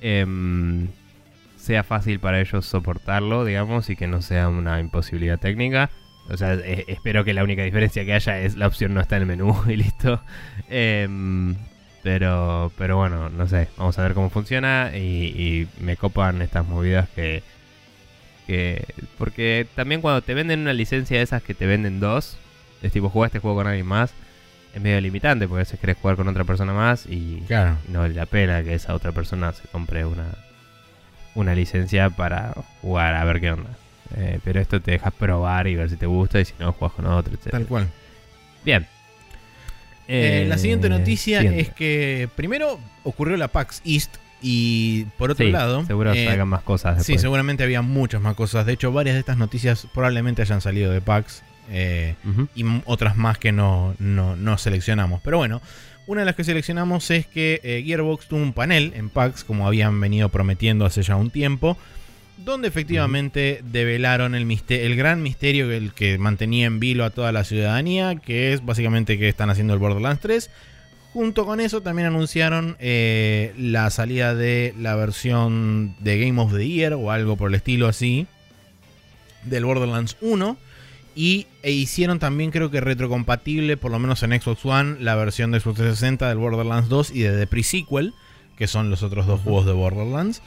[0.00, 0.88] em,
[1.56, 5.90] sea fácil para ellos soportarlo, digamos, y que no sea una imposibilidad técnica.
[6.30, 9.16] O sea, eh, espero que la única diferencia que haya es la opción no está
[9.16, 10.20] en el menú y listo.
[10.68, 11.56] Em,
[12.02, 17.08] pero, pero bueno, no sé, vamos a ver cómo funciona y, me copan estas movidas
[17.10, 17.42] que,
[18.46, 18.84] que...
[19.18, 22.38] Porque también cuando te venden una licencia de esas que te venden dos,
[22.82, 24.12] es tipo, juega este juego con alguien más,
[24.74, 27.42] es medio limitante porque a veces querés jugar con otra persona más y
[27.88, 30.26] no vale la pena que esa otra persona se compre una,
[31.34, 33.70] una licencia para jugar a ver qué onda.
[34.16, 36.96] Eh, pero esto te dejas probar y ver si te gusta y si no, juegas
[36.96, 37.50] con otro, etc.
[37.50, 37.88] Tal cual.
[38.64, 38.86] Bien.
[40.08, 45.86] Eh, la siguiente noticia es que primero ocurrió la PAX East y por otro lado...
[45.86, 46.96] Seguro eh, salgan más cosas.
[46.98, 47.18] Después.
[47.18, 48.66] Sí, seguramente había muchas más cosas.
[48.66, 51.42] De hecho, varias de estas noticias probablemente hayan salido de PAX
[52.54, 55.22] y otras más que no, no, no seleccionamos.
[55.22, 55.62] Pero bueno,
[56.06, 59.66] una de las que seleccionamos es que eh, Gearbox tuvo un panel en PAX, como
[59.66, 61.78] habían venido prometiendo hace ya un tiempo,
[62.44, 67.32] donde efectivamente develaron el, el gran misterio que, el que mantenía en vilo a toda
[67.32, 70.50] la ciudadanía, que es básicamente que están haciendo el Borderlands 3.
[71.12, 76.66] Junto con eso también anunciaron eh, la salida de la versión de Game of the
[76.66, 78.26] Year o algo por el estilo así
[79.44, 80.56] del Borderlands 1
[81.14, 85.50] y e hicieron también creo que retrocompatible, por lo menos en Xbox One, la versión
[85.50, 88.14] de Xbox 360 del Borderlands 2 y de The Pre-Sequel,
[88.56, 90.42] que son los otros dos juegos de Borderlands.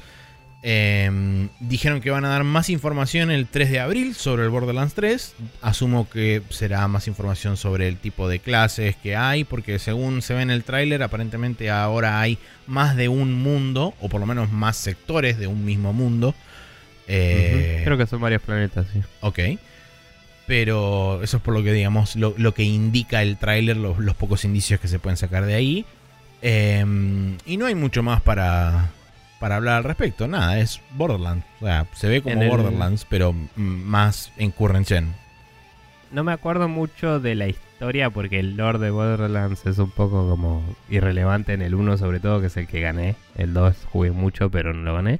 [0.67, 4.95] Em, dijeron que van a dar más información el 3 de abril sobre el Borderlands
[4.95, 5.35] 3.
[5.61, 10.33] Asumo que será más información sobre el tipo de clases que hay, porque según se
[10.33, 14.51] ve en el tráiler, aparentemente ahora hay más de un mundo, o por lo menos
[14.51, 16.33] más sectores de un mismo mundo.
[17.07, 19.01] Eh, creo que son varios planetas, sí.
[19.21, 19.39] Ok.
[20.47, 24.79] Pero eso es por lo que digamos, lo, que indica el tráiler, los, pocos indicios
[24.79, 25.85] que se pueden sacar de ahí.
[26.41, 28.89] Em, y no hay mucho más para,
[29.39, 30.27] para hablar al respecto.
[30.27, 31.45] Nada, es Borderlands.
[31.61, 35.13] O sea, se ve como Borderlands, pero más en current gen.
[36.11, 40.29] No me acuerdo mucho de la historia porque el lore de Borderlands es un poco
[40.29, 43.15] como irrelevante en el 1 sobre todo, que es el que gané.
[43.35, 45.19] El 2 jugué mucho, pero no lo gané.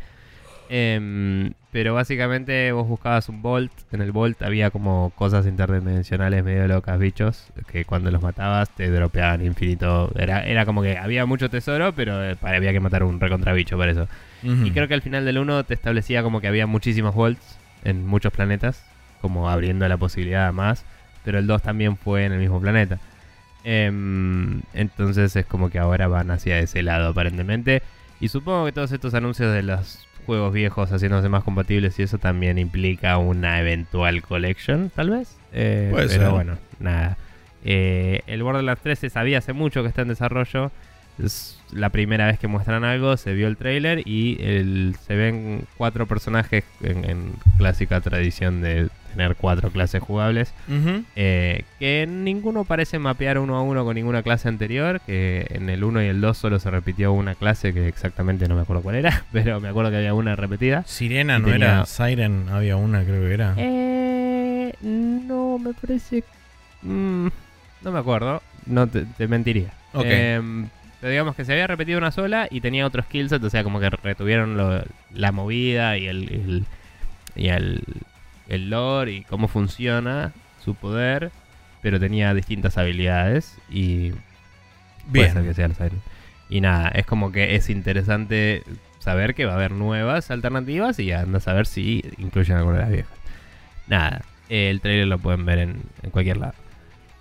[0.69, 3.69] Em, pero básicamente vos buscabas un Bolt.
[3.91, 7.47] En el Bolt había como cosas interdimensionales medio locas, bichos.
[7.69, 10.09] Que cuando los matabas te dropeaban infinito.
[10.17, 13.91] Era, era como que había mucho tesoro, pero eh, había que matar un recontrabicho para
[13.91, 14.07] eso.
[14.41, 18.07] Y creo que al final del 1 te establecía como que había muchísimos Bolts en
[18.07, 18.81] muchos planetas.
[19.19, 20.85] Como abriendo la posibilidad a más.
[21.25, 22.99] Pero el 2 también fue en el mismo planeta.
[23.65, 27.83] Em, entonces es como que ahora van hacia ese lado aparentemente.
[28.21, 32.17] Y supongo que todos estos anuncios de las juegos viejos haciéndose más compatibles y eso
[32.17, 35.37] también implica una eventual collection, tal vez.
[35.53, 37.17] Eh, pero bueno, nada.
[37.63, 40.71] Eh, el Borderlands 3 se sabía hace mucho que está en desarrollo.
[41.23, 45.65] Es la primera vez que muestran algo, se vio el trailer y el, se ven
[45.77, 50.53] cuatro personajes en clásica tradición de tener cuatro clases jugables.
[51.15, 55.01] Eh, que ninguno parece mapear uno a uno con ninguna clase anterior.
[55.05, 58.55] Que en el 1 y el 2 solo se repitió una clase que exactamente no
[58.55, 59.23] me acuerdo cuál era.
[59.31, 60.83] Pero me acuerdo que había una repetida.
[60.85, 61.85] Sirena no era.
[61.85, 63.53] Siren había una, creo que era.
[63.57, 66.23] Eh, no, me parece.
[66.81, 67.27] Mm,
[67.81, 68.41] no me acuerdo.
[68.65, 69.71] No te, mentiría.
[69.93, 70.67] Em,
[70.99, 73.79] pero digamos que se había repetido una sola y tenía otro skillset, o sea, como
[73.79, 74.83] que retuvieron
[75.13, 76.65] la movida y el
[77.35, 77.83] y el,
[78.49, 81.31] el lore y cómo funciona su poder,
[81.81, 84.13] pero tenía distintas habilidades y
[85.11, 85.69] Puede ser que sea.
[86.49, 88.63] Y nada, es como que es interesante
[88.99, 92.83] saber que va a haber nuevas alternativas y anda a saber si incluyen alguna de
[92.83, 93.17] las viejas.
[93.87, 95.81] Nada, el trailer lo pueden ver en,
[96.11, 96.53] cualquier lado.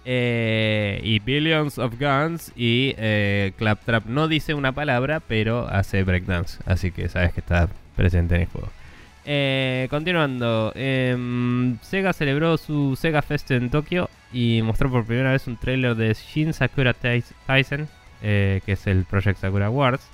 [0.06, 6.58] Eh, y Billions of Guns y eh, Claptrap no dice una palabra, pero hace breakdance.
[6.66, 8.68] Así que sabes que está presente en el juego.
[9.26, 15.46] Eh, continuando, em, Sega celebró su Sega Fest en Tokio y mostró por primera vez
[15.46, 17.88] un trailer de Shin Sakura Tyson,
[18.20, 20.06] que es el Project Sakura Wars,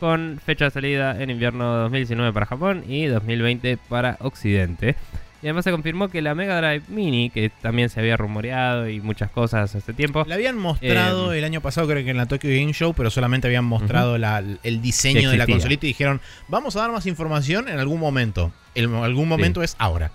[0.00, 4.96] con fecha de salida en invierno 2019 para Japón y 2020 para Occidente.
[5.42, 9.00] Y además se confirmó que la Mega Drive Mini, que también se había rumoreado y
[9.00, 10.24] muchas cosas hace tiempo.
[10.26, 13.10] La habían mostrado eh, el año pasado, creo que en la Tokyo Game Show, pero
[13.10, 17.68] solamente habían mostrado el diseño de la consolita y dijeron, vamos a dar más información
[17.68, 18.52] en algún momento.
[18.74, 20.10] En algún momento es ahora.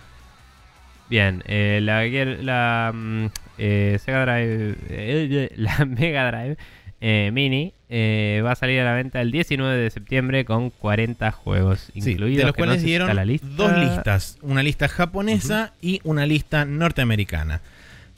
[1.10, 3.26] Bien, eh, la, la mm,
[3.58, 6.58] eh, Sega Drive, la Mega Drive
[7.02, 11.90] Mini eh, va a salir a la venta el 19 de septiembre con 40 juegos
[11.94, 12.38] incluidos.
[12.38, 13.10] De los cuales dieron
[13.56, 17.62] dos listas, una lista japonesa y una lista norteamericana.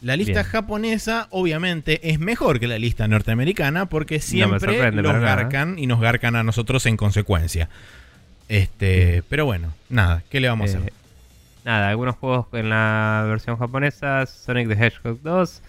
[0.02, 5.88] La lista japonesa obviamente es mejor que la lista norteamericana porque siempre los garcan y
[5.88, 7.70] nos garcan a nosotros en consecuencia.
[8.50, 10.90] Este, pero bueno, nada, ¿qué le vamos a hacer?
[10.90, 10.94] Eh,
[11.64, 15.62] nada, algunos juegos en la versión japonesa, Sonic the Hedgehog 2,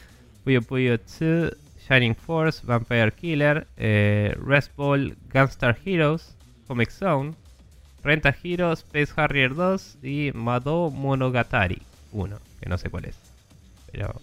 [0.42, 1.56] Puyo Puyo 2,
[1.88, 6.34] Shining Force, Vampire Killer, eh, Rest Ball, Gunstar Heroes,
[6.66, 7.34] Comic Zone,
[8.02, 11.82] Renta Heroes, Space Harrier 2 y Mado Monogatari
[12.12, 13.16] 1, que no sé cuál es.
[13.92, 14.20] Pero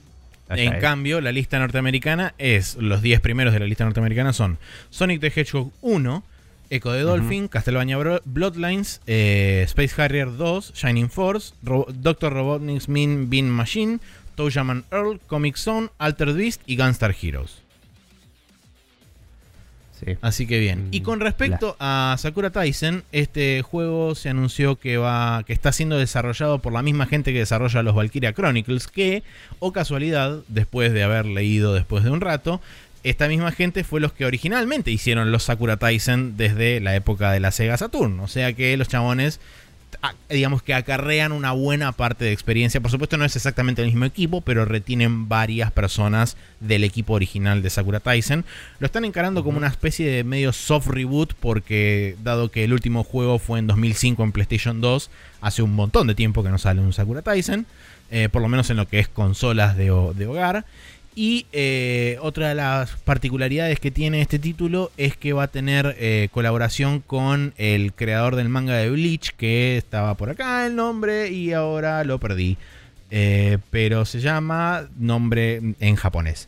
[0.49, 4.57] en cambio, la lista norteamericana es, los 10 primeros de la lista norteamericana son
[4.89, 6.23] Sonic the Hedgehog 1,
[6.69, 13.49] Echo de Dolphin, Castlevania Bloodlines, eh, Space Harrier 2, Shining Force, Doctor Robotnik's Mean Bean
[13.49, 13.99] Machine,
[14.41, 17.61] Tojaman Earl, Comic Zone, Altered Beast y Gunstar Heroes.
[20.03, 20.17] Sí.
[20.21, 20.87] Así que bien.
[20.89, 25.99] Y con respecto a Sakura Tyson, este juego se anunció que va que está siendo
[25.99, 29.21] desarrollado por la misma gente que desarrolla los Valkyria Chronicles, que
[29.59, 32.61] o casualidad, después de haber leído después de un rato,
[33.03, 37.39] esta misma gente fue los que originalmente hicieron los Sakura Tyson desde la época de
[37.39, 39.39] la Sega Saturn, o sea que los chabones
[40.29, 42.81] digamos que acarrean una buena parte de experiencia.
[42.81, 47.61] Por supuesto no es exactamente el mismo equipo, pero retienen varias personas del equipo original
[47.61, 48.45] de Sakura Tyson.
[48.79, 53.03] Lo están encarando como una especie de medio soft reboot porque dado que el último
[53.03, 55.09] juego fue en 2005 en PlayStation 2,
[55.41, 57.65] hace un montón de tiempo que no sale un Sakura Tyson,
[58.09, 59.85] eh, por lo menos en lo que es consolas de,
[60.15, 60.65] de hogar.
[61.13, 65.97] Y eh, otra de las particularidades que tiene este título es que va a tener
[65.99, 71.29] eh, colaboración con el creador del manga de Bleach, que estaba por acá el nombre
[71.29, 72.57] y ahora lo perdí.
[73.09, 76.47] Eh, pero se llama nombre en japonés.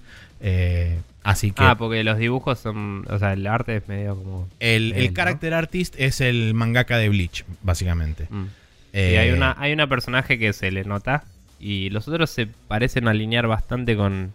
[1.23, 1.61] así que.
[1.61, 3.05] Ah, porque los dibujos son.
[3.09, 4.47] O sea, el arte es medio como.
[4.61, 8.27] El, el character artist es el mangaka de Bleach, básicamente.
[8.29, 8.45] Mm.
[8.93, 11.25] y hay una, hay una personaje que se le nota.
[11.59, 14.31] Y los otros se parecen alinear bastante con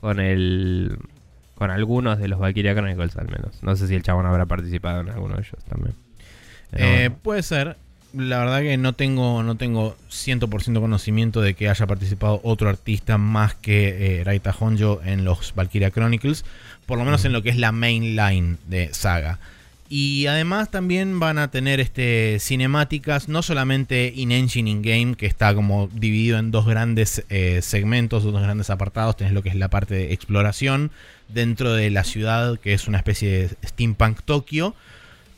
[0.00, 0.98] con el
[1.54, 3.62] con algunos de los Valkyria Chronicles al menos.
[3.62, 5.94] No sé si el chabón habrá participado en alguno de ellos también.
[6.72, 7.76] Eh, puede ser.
[8.14, 13.18] La verdad que no tengo, no tengo 100% conocimiento de que haya participado otro artista
[13.18, 16.44] más que eh, Raita Honjo en los Valkyria Chronicles.
[16.86, 19.40] Por lo menos en lo que es la main line de Saga.
[19.90, 25.88] Y además también van a tener este, cinemáticas, no solamente in-engine, in-game, que está como
[25.94, 29.16] dividido en dos grandes eh, segmentos, dos grandes apartados.
[29.16, 30.90] Tenés lo que es la parte de exploración
[31.28, 34.74] dentro de la ciudad, que es una especie de steampunk Tokio.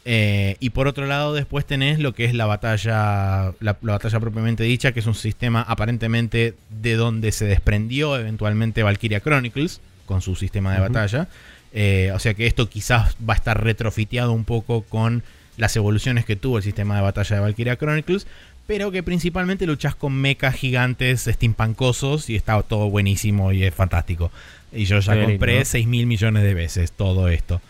[0.04, 4.64] Eh, y por otro lado, después tenés lo que es la batalla, la, batalla propiamente
[4.64, 10.34] dicha, que es un sistema aparentemente de donde se desprendió eventualmente Valkyria Chronicles con su
[10.34, 11.28] sistema de batalla.
[11.72, 15.22] Eh, o sea que esto quizás va a estar retrofiteado un poco con
[15.56, 18.26] las evoluciones que tuvo el sistema de batalla de Valkyria Chronicles,
[18.66, 24.30] pero que principalmente luchas con mechas gigantes steampunkosos y está todo buenísimo y es fantástico.
[24.72, 27.60] Y yo ya compré 6 mil millones de veces todo esto.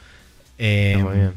[0.59, 1.33] Em,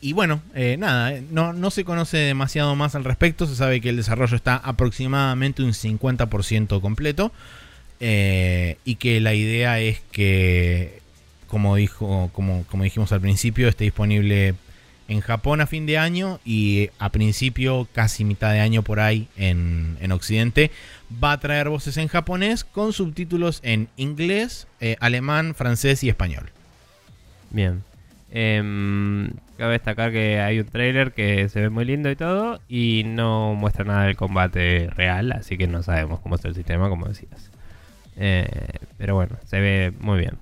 [0.00, 3.46] y bueno, eh, nada, eh, no, no se conoce demasiado más al respecto.
[3.46, 7.32] Se sabe que el desarrollo está aproximadamente un 50% completo.
[8.00, 11.03] y que la idea es que
[11.54, 14.56] como, dijo, como, como dijimos al principio, esté disponible
[15.06, 19.28] en Japón a fin de año y a principio, casi mitad de año por ahí
[19.36, 20.72] en, Occidente.
[21.22, 26.50] Va a traer voces en japonés con subtítulos en inglés, eh, alemán, francés y español.
[27.50, 27.84] Bien.
[28.32, 33.04] Em, cabe destacar que hay un trailer que se ve muy lindo y todo y
[33.06, 37.06] no muestra nada del combate real, así que no sabemos cómo está el sistema, como
[37.06, 37.52] decías.
[38.16, 40.36] Eh, pero bueno, se ve muy bien.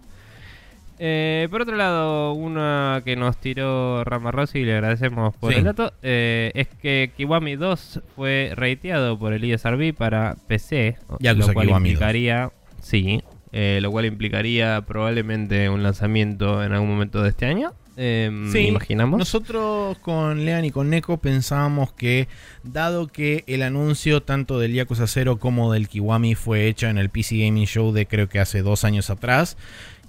[1.04, 5.92] Eh, por otro lado, una que nos tiró Rossi y le agradecemos por el dato,
[6.00, 12.52] eh, es que Kiwami 2 fue rateado por el ISRB para PC, lo cual implicaría,
[12.80, 13.20] sí,
[13.50, 17.72] eh, lo cual implicaría probablemente un lanzamiento en algún momento de este año.
[17.96, 19.18] Em, sí, imaginamos.
[19.18, 22.28] Nosotros con Lean y con Neko pensábamos que,
[22.62, 27.10] dado que el anuncio tanto del Yakuza 0 como del Kiwami fue hecho en el
[27.10, 29.58] PC Gaming Show de creo que hace dos años atrás,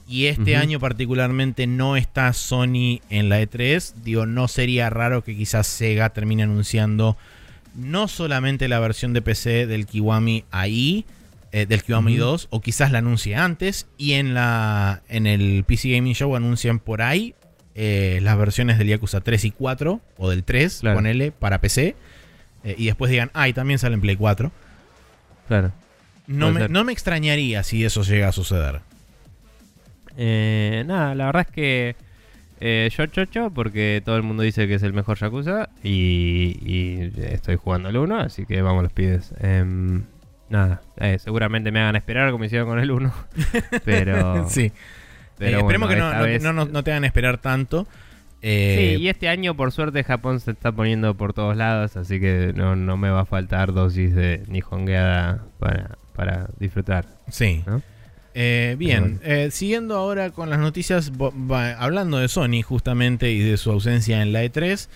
[0.07, 5.35] y este año particularmente no está Sony en la E3, digo, no sería raro que
[5.35, 7.17] quizás Sega termine anunciando
[7.75, 11.05] no solamente la versión de PC del Kiwami ahí,
[11.51, 15.91] eh, del Kiwami 2, o quizás la anuncie antes, y en, la, en el PC
[15.91, 17.35] Gaming Show anuncian por ahí
[17.75, 21.95] eh, las versiones del Yakuza 3 y 4, o del 3, ponele, para PC,
[22.63, 24.51] eh, y después digan, ah, y también sale en Play 4.
[25.47, 25.71] Claro.
[26.27, 28.81] No me, no me extrañaría si eso llega a suceder.
[30.17, 31.95] Eh, nada, la verdad es que
[32.59, 37.55] eh, yo chocho porque todo el mundo dice que es el mejor Yakuza y, estoy
[37.55, 39.33] jugando el 1, así que vamos los pibes.
[39.39, 40.03] Em,
[40.49, 43.13] nada, eh, seguramente me hagan esperar como hicieron con el 1,
[43.85, 44.47] pero...
[44.49, 44.71] sí.
[45.37, 47.87] Pero esperemos que no, no, te hagan esperar tanto.
[48.41, 52.53] sí, y este año por suerte Japón se está poniendo por todos lados, así que
[52.55, 57.07] no, me va a faltar dosis de nihongeada para, para disfrutar.
[57.29, 57.63] Sí.
[58.35, 61.11] Eh, bien, eh, siguiendo ahora con las noticias,
[61.77, 64.87] hablando de Sony justamente y de su ausencia en la E3,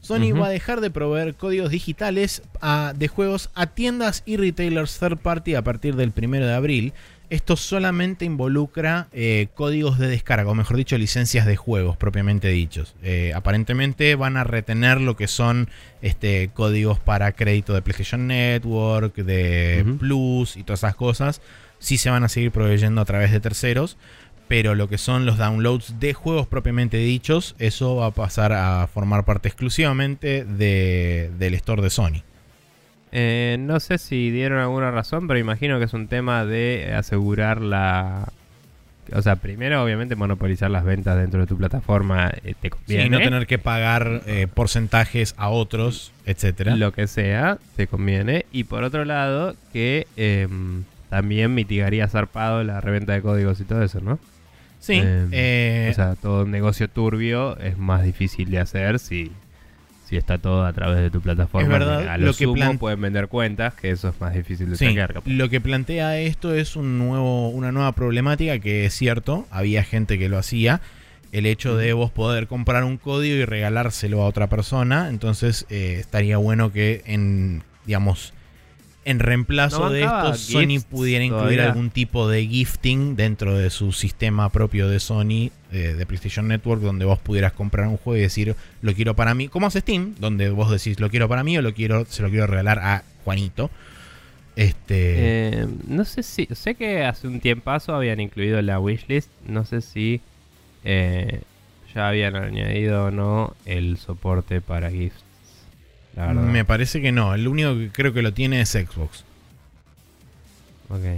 [0.00, 2.42] Sony va a dejar de proveer códigos digitales
[2.94, 6.92] de juegos a tiendas y retailers third party a partir del 1 de abril.
[7.30, 12.94] Esto solamente involucra eh, códigos de descarga, o mejor dicho, licencias de juegos propiamente dichos.
[13.34, 15.70] aparentemente van a retener lo que son
[16.02, 21.40] este, códigos para crédito de PlayStation Network, de Plus y todas esas cosas
[21.78, 23.96] sí se van a seguir proveyendo a través de terceros,
[24.48, 28.86] pero lo que son los downloads de juegos propiamente dichos, eso va a pasar a
[28.86, 32.22] formar parte exclusivamente del store de Sony.
[33.16, 37.60] Eh, no sé si dieron alguna razón, pero imagino que es un tema de asegurar
[37.60, 38.28] la...
[39.12, 43.04] O sea, primero obviamente monopolizar las ventas dentro de tu plataforma eh, te conviene.
[43.04, 46.74] Sí, no tener que pagar eh, porcentajes a otros, etcétera.
[46.74, 48.46] Lo que sea, te conviene.
[48.50, 50.84] Y por otro lado, que em,
[51.14, 54.18] también mitigaría zarpado la reventa de códigos y todo eso, ¿no?
[54.80, 54.94] Sí.
[54.94, 59.30] Em, eh, o sea, todo un negocio turbio es más difícil de hacer si,
[60.08, 61.62] si está todo a través de tu plataforma.
[61.62, 62.08] Es verdad.
[62.08, 64.96] A lo, que sumo pueden vender cuentas, que eso es más difícil de sí,
[65.26, 70.18] Lo que plantea esto es un nuevo, una nueva problemática que es cierto, había gente
[70.18, 70.80] que lo hacía.
[71.30, 75.10] El hecho de vos poder comprar un código y regalárselo a otra persona.
[75.10, 78.34] Entonces eh, estaría bueno que en, digamos,
[79.04, 84.48] en reemplazo de esto, Sony pudiera incluir algún tipo de gifting dentro de su sistema
[84.50, 88.56] propio de Sony, eh, de PlayStation Network, donde vos pudieras comprar un juego y decir,
[88.80, 91.62] lo quiero para mí, como hace Steam, donde vos decís, lo quiero para mí o
[91.62, 93.70] lo quiero, se lo quiero regalar a Juanito.
[94.56, 94.94] Este.
[95.58, 96.46] Eh, no sé si.
[96.52, 99.30] Sé que hace un tiempazo habían incluido la wishlist.
[99.48, 100.20] No sé si
[100.84, 101.40] eh,
[101.94, 105.24] ya habían añadido o no el soporte para gifts.
[106.16, 107.34] Me parece que no.
[107.34, 109.24] El único que creo que lo tiene es Xbox.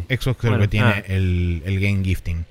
[0.09, 1.03] Xbox creo que tiene ah.
[1.07, 2.39] el, game gifting.
[2.39, 2.45] no,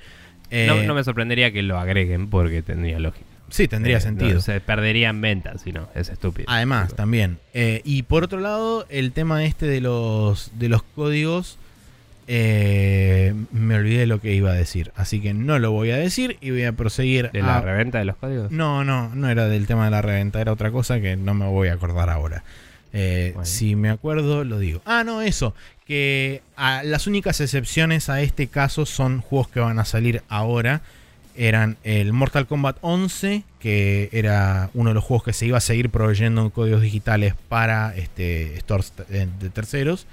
[0.52, 3.26] eh, me sorprendería que lo agreguen porque tendría lógica.
[3.50, 4.42] Sí, tendría eh, sentido.
[4.42, 6.46] se perderían ventas, si no, es estúpido.
[6.50, 7.40] Además, también.
[7.54, 11.58] Eh, y por otro lado, el tema este de los, de los códigos
[13.76, 16.52] me olvidé lo que iba a decir, así que no lo voy a decir y
[16.52, 17.30] voy a proseguir.
[17.32, 18.50] ¿De la reventa de los códigos?
[18.52, 21.46] No, no, no era del tema de la reventa, era otra cosa que no me
[21.46, 22.44] voy a acordar ahora.
[22.94, 24.82] Eh, si me acuerdo, lo digo.
[24.86, 25.54] Ah, no, eso.
[25.86, 30.82] Que las únicas excepciones a este caso son juegos que van a salir ahora.
[31.36, 35.62] Eran el Mortal Kombat 11, que era uno de los juegos que se iba a
[35.62, 40.08] seguir proveyendo códigos digitales para este, stores de terceros.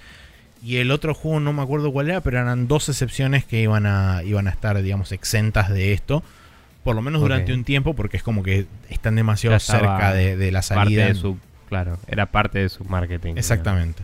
[0.62, 3.84] Y el otro juego no me acuerdo cuál era, pero eran dos excepciones que iban
[3.84, 6.22] a, iban a estar, digamos, exentas de esto.
[6.84, 10.62] Por lo menos durante un tiempo, porque es como que están demasiado cerca de, la
[10.62, 11.06] salida.
[11.06, 13.34] de su, claro, era parte de su marketing.
[13.36, 14.02] Exactamente.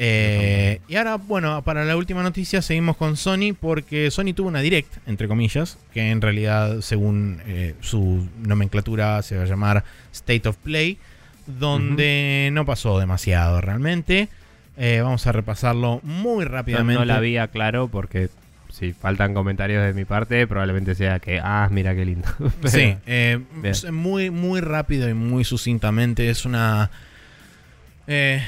[0.00, 4.60] Eh, y ahora, bueno, para la última noticia seguimos con Sony porque Sony tuvo una
[4.60, 10.48] direct, entre comillas, que en realidad, según eh, su nomenclatura, se va a llamar State
[10.48, 10.98] of Play,
[11.46, 14.28] donde no pasó demasiado realmente.
[14.80, 17.00] Eh, vamos a repasarlo muy rápidamente.
[17.00, 18.30] No, la vi claro porque
[18.70, 22.28] si faltan comentarios de mi parte, probablemente sea que, ah, mira qué lindo.
[22.64, 23.40] sí, eh,
[23.90, 26.30] muy, muy rápido y muy sucintamente.
[26.30, 26.90] Es una.
[28.06, 28.42] Eh,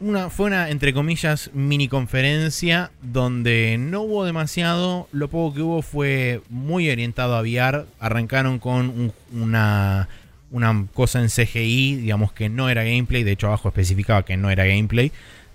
[0.00, 5.08] una, fue una, entre comillas, mini conferencia donde no hubo demasiado.
[5.12, 7.86] Lo poco que hubo fue muy orientado a VR.
[8.00, 10.08] Arrancaron con una,
[10.50, 13.24] una cosa en CGI, digamos que no era gameplay.
[13.24, 15.12] De hecho, abajo especificaba que no era gameplay.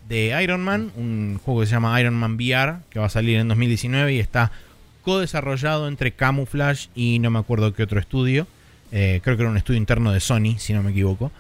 [0.07, 3.40] De Iron Man, un juego que se llama Iron Man VR, que va a salir
[3.40, 4.52] en 2019 y está
[5.02, 8.48] co-desarrollado entre Camouflage y no me acuerdo qué otro estudio.
[8.91, 11.32] Eh, creo que era un estudio interno de Sony, si no me equivoco.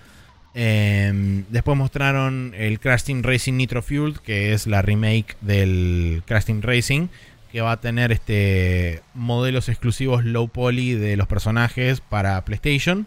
[0.53, 6.45] Em, después mostraron el Crash Team Racing Nitro Fueled, que es la remake del Crash
[6.45, 7.07] Team Racing,
[7.51, 13.05] que va a tener este modelos exclusivos low poly de los personajes para PlayStation.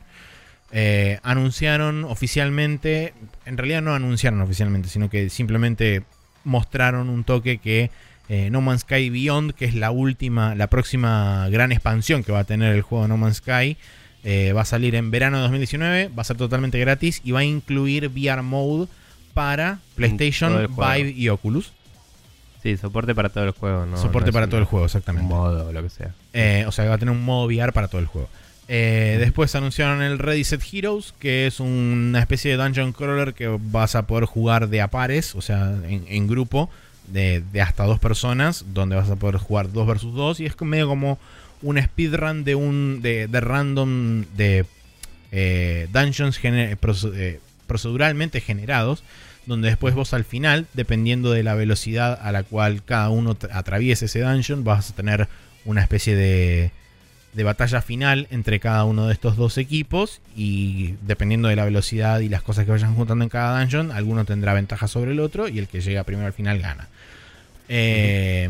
[0.70, 3.14] Eh, anunciaron oficialmente,
[3.46, 6.02] en realidad no anunciaron oficialmente, sino que simplemente
[6.44, 7.90] mostraron un toque que
[8.28, 12.40] eh, No Man's Sky Beyond, que es la última, la próxima gran expansión que va
[12.40, 13.78] a tener el juego No Man's Sky,
[14.24, 17.40] eh, va a salir en verano de 2019, va a ser totalmente gratis y va
[17.40, 18.88] a incluir VR Mode
[19.32, 21.72] para PlayStation, Vive y Oculus.
[22.62, 23.96] Sí, soporte para todo el juego, ¿no?
[23.96, 25.32] Soporte para todo el juego, exactamente.
[25.32, 26.66] Un modo lo que sea.
[26.66, 28.28] O sea, va a tener un modo VR para todo el juego.
[28.70, 33.48] Eh, después anunciaron el Ready Set Heroes, que es una especie de dungeon crawler que
[33.60, 36.68] vas a poder jugar de a pares, o sea, en, grupo,
[37.06, 40.38] de, de, hasta dos personas, donde vas a poder jugar dos versus dos.
[40.40, 41.18] Y es medio como
[41.62, 44.66] un speedrun de un de, random de
[45.32, 49.02] eh, dungeons eh, proceduralmente generados
[49.46, 54.06] donde después vos al final dependiendo de la velocidad a la cual cada uno atraviese
[54.06, 55.28] ese dungeon vas a tener
[55.64, 56.70] una especie de
[57.32, 62.20] de batalla final entre cada uno de estos dos equipos y dependiendo de la velocidad
[62.20, 65.48] y las cosas que vayan juntando en cada dungeon, alguno tendrá ventaja sobre el otro
[65.48, 66.88] y el que llega primero al final gana.
[67.68, 68.48] Eh,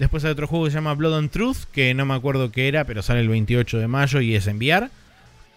[0.00, 2.68] Después hay otro juego que se llama Blood and Truth, que no me acuerdo qué
[2.68, 4.90] era, pero sale el 28 de mayo y es enviar.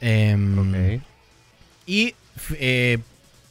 [0.01, 0.99] Em,
[1.87, 2.13] y
[2.59, 2.97] eh,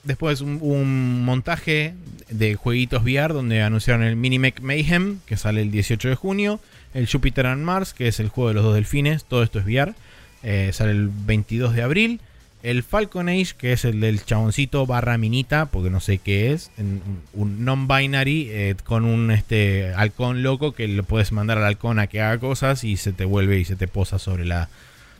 [0.04, 1.94] después un, montaje
[2.28, 6.60] de jueguitos VR donde anunciaron el Minimech Mayhem, que sale el 18 de junio.
[6.94, 9.24] El Jupiter and Mars, que es el juego de los dos delfines.
[9.24, 9.94] Todo esto es VR.
[10.42, 12.20] Eh, sale el 22 de abril.
[12.62, 16.70] El Falcon Age, que es el del chaboncito barra minita, porque no sé qué es.
[17.32, 22.06] Un non-binary eh, con un este, halcón loco que le puedes mandar al halcón a
[22.06, 24.68] que haga cosas y se te vuelve y se te posa sobre, la,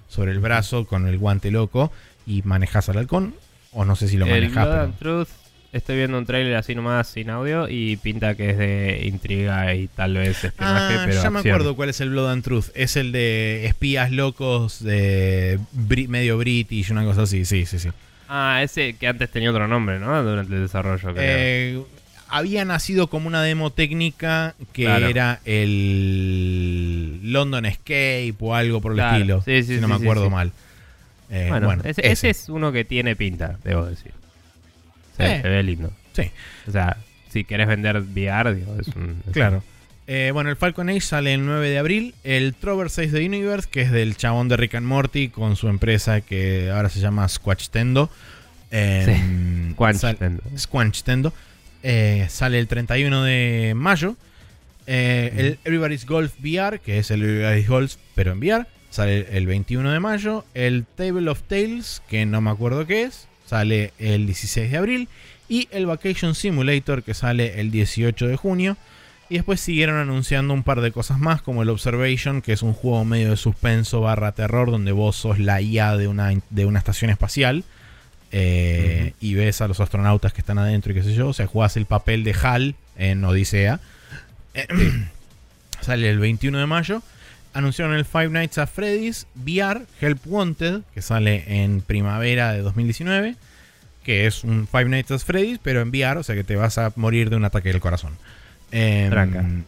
[0.09, 1.91] sobre el brazo con el guante loco
[2.27, 3.35] y manejas al halcón.
[3.73, 4.97] O no sé si lo manejas.
[4.99, 5.42] Truth
[5.73, 9.89] Estoy viendo un trailer así nomás sin audio y pinta que es de intriga y
[9.89, 12.67] tal vez espionaje, ah, pero ya me acuerdo cuál es el Blood and Truth.
[12.75, 15.59] Es el de espías locos de
[16.09, 17.89] medio british, una cosa así, sí, sí, sí.
[18.29, 20.23] Ah, ese que antes tenía otro nombre, ¿no?
[20.23, 21.15] Durante el desarrollo.
[21.17, 21.83] Eh,
[22.29, 29.01] había nacido como una demo técnica que era el London Escape o algo por el
[29.01, 29.41] estilo.
[29.43, 30.53] Sí, sí, si no me acuerdo mal.
[31.31, 34.13] Eh, bueno, ese es uno que tiene pinta, debo decir.
[35.17, 35.93] Se, ve lindo.
[36.13, 36.31] Sí.
[36.67, 36.97] O sea,
[37.31, 39.23] si querés vender VR, digo, es un.
[39.33, 39.63] claro.
[40.09, 42.15] Eh, bueno, el Falcon Age sale el 9 de abril.
[42.25, 45.69] El Trover 6 de Universe, que es del chabón de Rick and Morty, con su
[45.69, 48.11] empresa que ahora se llama Squatch Tendo.
[48.73, 49.75] Eh,
[50.59, 51.33] Squanch Tendo.
[51.83, 54.17] Eh, sale el 31 de mayo.
[54.87, 59.47] Eh, el Everybody's Golf VR, que es el Everybody's Golf, pero en VR, sale el
[59.47, 60.45] 21 de mayo.
[60.55, 65.09] El Table of Tales, que no me acuerdo qué es, sale el 16 de abril.
[65.47, 68.79] Y el Vacation Simulator que sale el 18 de junio.
[69.29, 72.73] Y después siguieron anunciando un par de cosas más, como el Observation, que es un
[72.73, 76.79] juego medio de suspenso barra terror, donde vos sos la IA de una, de una
[76.79, 77.65] estación espacial.
[78.31, 81.29] Eh, y ves a los astronautas que están adentro y qué sé yo.
[81.29, 83.81] O sea, jugás el papel de HAL en Odisea.
[85.83, 87.03] sale el 21 de mayo
[87.55, 93.37] anunciaron el Five Nights at Freddy's VR Help Wanted, que sale en primavera de 2019,
[94.05, 96.79] que es un Five Nights at Freddy's, pero en VR, o sea que te vas
[96.79, 98.17] a morir de un ataque del corazón.
[98.71, 99.65] Em,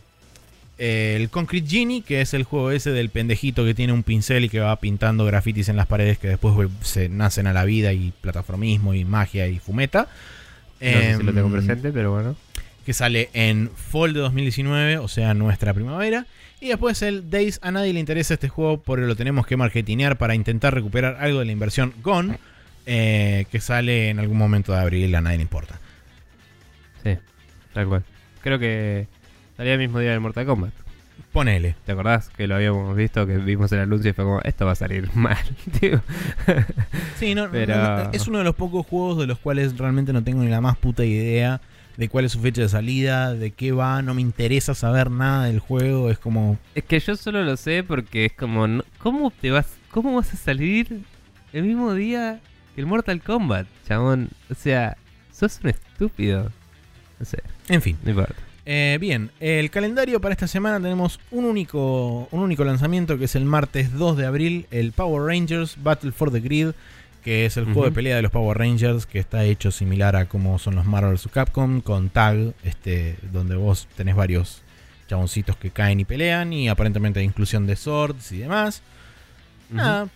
[0.78, 4.48] el Concrete Genie, que es el juego ese del pendejito que tiene un pincel y
[4.48, 8.12] que va pintando grafitis en las paredes que después se nacen a la vida y
[8.20, 10.09] plataformismo y magia y fumeta.
[10.81, 12.36] No sé si lo tengo em, presente, pero bueno.
[12.85, 16.27] Que sale en Fall de 2019, o sea, nuestra primavera.
[16.65, 20.16] Y después el Days, a nadie le interesa este juego, porque lo tenemos que marketinear
[20.16, 22.39] para intentar recuperar algo de la inversión Gone,
[22.86, 25.78] eh, que sale en algún momento de abril, a nadie le importa.
[27.03, 27.19] Sí,
[27.74, 28.05] tal cual.
[28.41, 29.09] Creo que
[29.59, 30.73] salía el mismo día del Mortal Kombat.
[31.32, 31.77] Ponele.
[31.85, 34.73] ¿Te acordás que lo habíamos visto, que vimos el anuncio y fue como, esto va
[34.73, 35.45] a salir mal,
[35.78, 36.01] tío?
[37.19, 38.11] Sí, no, Pero...
[38.12, 40.78] es uno de los pocos juegos de los cuales realmente no tengo ni la más
[40.78, 41.61] puta idea
[41.97, 45.45] de cuál es su fecha de salida, de qué va, no me interesa saber nada
[45.47, 46.59] del juego, es como...
[46.75, 50.37] Es que yo solo lo sé porque es como, ¿cómo te vas, cómo vas a
[50.37, 51.03] salir
[51.53, 52.41] el mismo día
[52.75, 54.31] que el Mortal Kombat, chabón?
[54.51, 54.97] O sea,
[55.33, 56.51] sos un estúpido.
[57.19, 57.43] No sé.
[57.69, 57.97] En fin.
[58.03, 58.35] No importa.
[58.66, 63.35] Eh, bien, el calendario para esta semana tenemos un único, un único lanzamiento que es
[63.35, 66.71] el martes 2 de abril, el Power Rangers Battle for the Grid,
[67.25, 70.27] que es el juego de pelea de los Power Rangers que está hecho similar a
[70.27, 71.29] como son los Marvel vs.
[71.33, 74.63] Capcom, con tag, este, donde vos tenés varios
[75.09, 78.83] chaboncitos que caen y pelean y aparentemente hay inclusión de swords y demás.
[79.71, 80.09] Nada.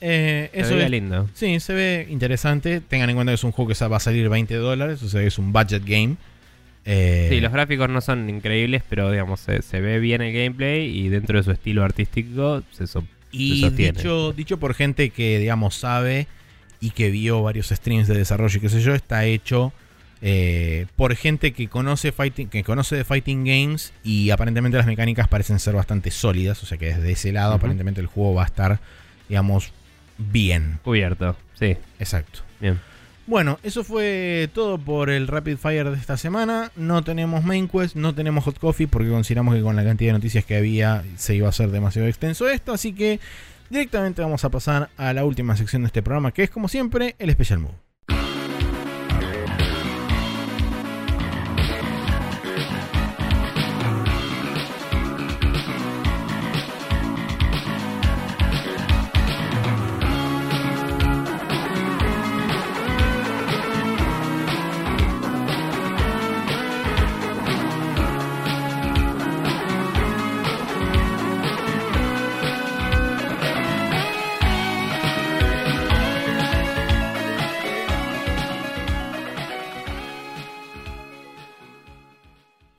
[0.00, 1.28] Eh, eso es lindo.
[1.34, 2.80] Sí, se ve interesante.
[2.80, 5.22] Tengan en cuenta que es un juego que va a salir 20 dólares, o sea,
[5.22, 6.16] es un budget game.
[6.84, 11.08] Eh, sí, los gráficos no son increíbles, pero digamos, se, ve bien el gameplay y
[11.08, 12.86] dentro de su estilo artístico se,
[13.30, 16.26] y Dicho, dicho por gente que, digamos, sabe
[16.82, 19.72] y que vio varios streams de desarrollo y qué sé yo, está hecho
[20.20, 25.28] eh, por gente que conoce, fighting, que conoce de fighting games y aparentemente las mecánicas
[25.28, 28.46] parecen ser bastante sólidas, o sea que desde ese lado aparentemente el juego va a
[28.46, 28.80] estar,
[29.28, 29.72] digamos,
[30.18, 30.80] bien.
[30.82, 31.76] Cubierto, sí.
[32.00, 32.40] Exacto.
[32.60, 32.80] Bien.
[33.28, 36.72] Bueno, eso fue todo por el Rapid Fire de esta semana.
[36.74, 40.18] No tenemos Main Quest, no tenemos Hot Coffee porque consideramos que con la cantidad de
[40.18, 42.72] noticias que había se iba a hacer demasiado extenso esto.
[42.72, 43.20] Así que
[43.72, 47.16] directamente vamos a pasar a la última sección de este programa que es como siempre
[47.18, 47.91] el Special Move.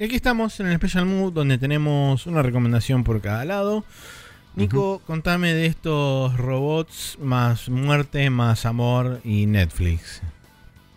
[0.05, 3.85] Aquí estamos en el Special Mood donde tenemos una recomendación por cada lado.
[4.55, 10.21] Nico, contame de estos robots más muerte, más amor y Netflix.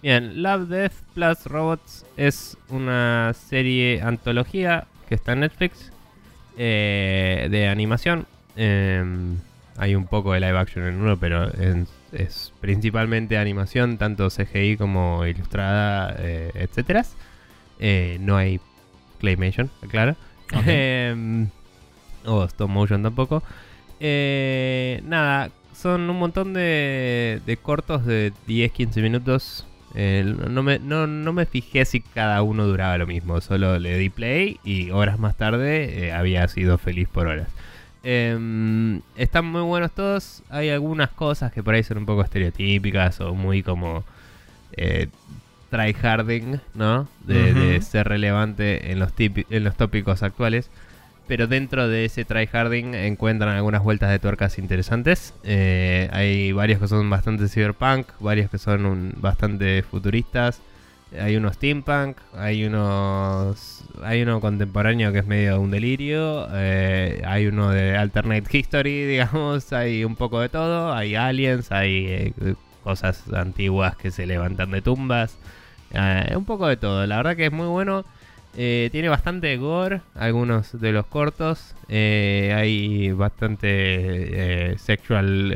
[0.02, 5.92] Bien, Love, Death Plus Robots es una serie antología que está en Netflix
[6.58, 8.26] eh, de animación.
[8.56, 9.36] Em,
[9.76, 11.50] hay un poco de live action en uno, pero
[12.12, 17.04] es, principalmente animación, tanto CGI como ilustrada, eh, etcétera.
[17.78, 18.60] Eh, no hay
[19.16, 20.16] Claymation, claro.
[20.66, 21.48] Em,
[22.24, 23.42] o stop motion tampoco.
[24.00, 29.66] Eh, nada, son un montón de, cortos de 10-15 minutos.
[29.94, 34.60] no, me, no, me fijé si cada uno duraba lo mismo, solo le di play
[34.64, 37.48] y horas más tarde eh, había sido feliz por horas.
[38.02, 43.20] Em, están muy buenos todos, hay algunas cosas que por ahí son un poco estereotípicas
[43.20, 44.04] o muy como
[44.76, 45.08] eh,
[45.70, 47.08] tryharding, ¿no?
[47.24, 50.70] De, ser relevante en los, en los tópicos actuales.
[51.26, 55.34] Pero dentro de ese tryharding encuentran algunas vueltas de tuercas interesantes.
[55.42, 60.60] Eh, hay varios que son bastante cyberpunk, varios que son bastante futuristas.
[61.18, 67.46] Hay unos steampunk, hay unos hay uno contemporáneo que es medio un delirio, eh, hay
[67.46, 72.54] uno de alternate history, digamos, hay un poco de todo, hay aliens, hay eh,
[72.86, 75.36] cosas antiguas que se levantan de tumbas.
[75.90, 77.04] Eh, un poco de todo.
[77.04, 78.04] La verdad que es muy bueno.
[78.56, 81.74] Eh, tiene bastante gore, algunos de los cortos.
[81.88, 85.52] Eh, hay bastante sexual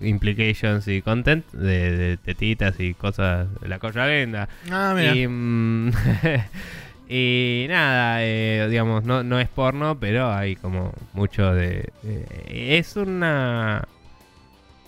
[0.00, 4.50] implications y content de, tetitas y cosas de la cosa venda.
[4.70, 5.92] Ah, y, mm,
[7.08, 8.18] y, nada,
[8.68, 11.90] digamos, no, no es porno, pero hay como mucho de...
[12.50, 13.88] es una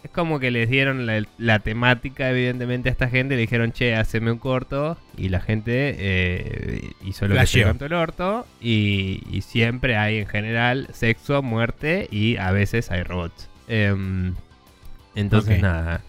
[0.05, 3.37] es como que les dieron la, temática, evidentemente, a esta gente.
[3.37, 4.97] Le dijeron, che, haceme un corto.
[5.17, 8.47] Y la gente eh, hizo lo que se cantó el orto.
[8.61, 13.49] Y, siempre hay, en general, sexo, muerte y a veces hay robots.
[13.69, 14.35] Em,
[15.15, 16.01] entonces, nada.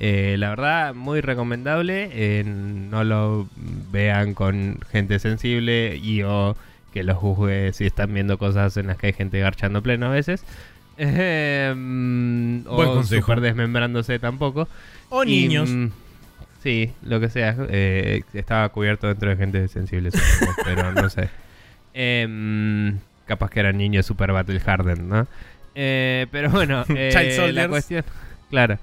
[0.00, 2.42] Eh, la verdad, muy recomendable.
[2.44, 3.48] no lo
[3.90, 6.56] vean con gente sensible y o
[6.92, 10.10] que lo juzgue si están viendo cosas en las que hay gente garchando pleno a
[10.10, 10.44] veces.
[11.04, 14.68] Eh, o super desmembrándose tampoco.
[15.08, 15.68] O niños.
[15.68, 15.88] Mm,
[16.62, 17.56] sí, lo que sea.
[17.68, 20.10] Eh, estaba cubierto dentro de gente sensible,
[20.64, 21.28] pero no sé.
[21.92, 25.26] Em, capaz que eran niños super battle hardened, ¿no?
[25.74, 28.04] Eh, pero bueno, eh, la cuestión,
[28.48, 28.78] claro.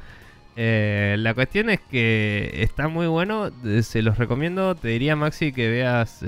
[0.61, 3.49] Eh, la cuestión es que está muy bueno,
[3.81, 6.21] se los recomiendo, te diría Maxi que veas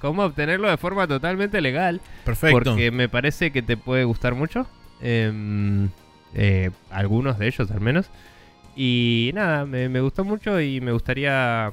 [0.00, 2.00] cómo obtenerlo de forma totalmente legal.
[2.24, 2.56] Perfecto.
[2.56, 4.66] Porque me parece que te puede gustar mucho.
[5.00, 5.88] Em,
[6.34, 8.06] eh, algunos de ellos al menos.
[8.76, 11.72] Y nada, me, gustó mucho y me gustaría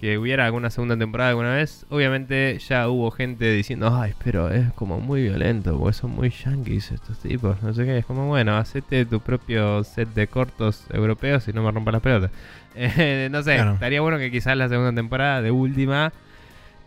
[0.00, 1.84] que hubiera alguna segunda temporada alguna vez.
[1.90, 6.92] Obviamente ya hubo gente diciendo, ay, pero es como muy violento, porque son muy yankees
[6.92, 7.98] estos tipos, no sé qué.
[7.98, 12.02] Es como, bueno, hacete tu propio set de cortos europeos y no me rompa las
[12.02, 12.30] pelotas.
[12.80, 16.12] Eh, no sé, estaría bueno que quizás la segunda temporada de última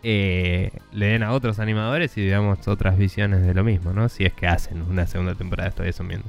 [0.02, 4.08] eh, le den a otros animadores y veamos otras visiones de lo mismo, ¿no?
[4.08, 6.26] Si es que hacen una segunda temporada, estoy asumiendo.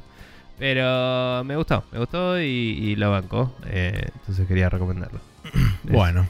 [0.59, 3.55] Pero me gustó, me gustó y, lo bancó.
[3.67, 5.19] Eh, entonces quería recomendarlo.
[5.83, 6.27] bueno,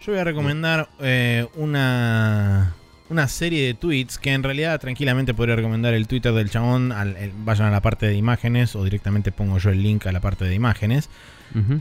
[0.00, 2.74] yo voy a recomendar eh, una,
[3.08, 6.94] una serie de tweets que en realidad tranquilamente podría recomendar el Twitter del chabón.
[7.44, 10.44] vayan a la parte de imágenes o directamente pongo yo el link a la parte
[10.46, 11.10] de imágenes.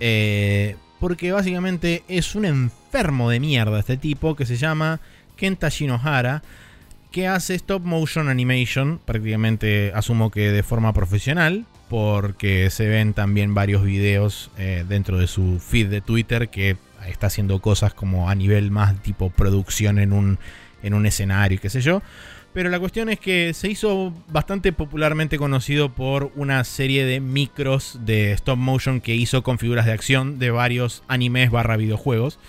[0.01, 5.02] Eh, porque básicamente es un enfermo de mierda este tipo que se llama
[5.36, 6.44] Kenta Shinohara
[7.11, 13.56] que hace stop motion animation, prácticamente asumo que de forma profesional, porque se ven también
[13.56, 18.36] varios videos eh, dentro de su feed de Twitter que está haciendo cosas como a
[18.36, 20.38] nivel más tipo producción en un,
[20.84, 22.03] en un escenario, qué sé yo.
[22.53, 27.99] Pero la cuestión es que se hizo bastante popularmente conocido por una serie de micros
[28.02, 32.40] de stop motion que hizo con figuras de acción de varios animes barra videojuegos.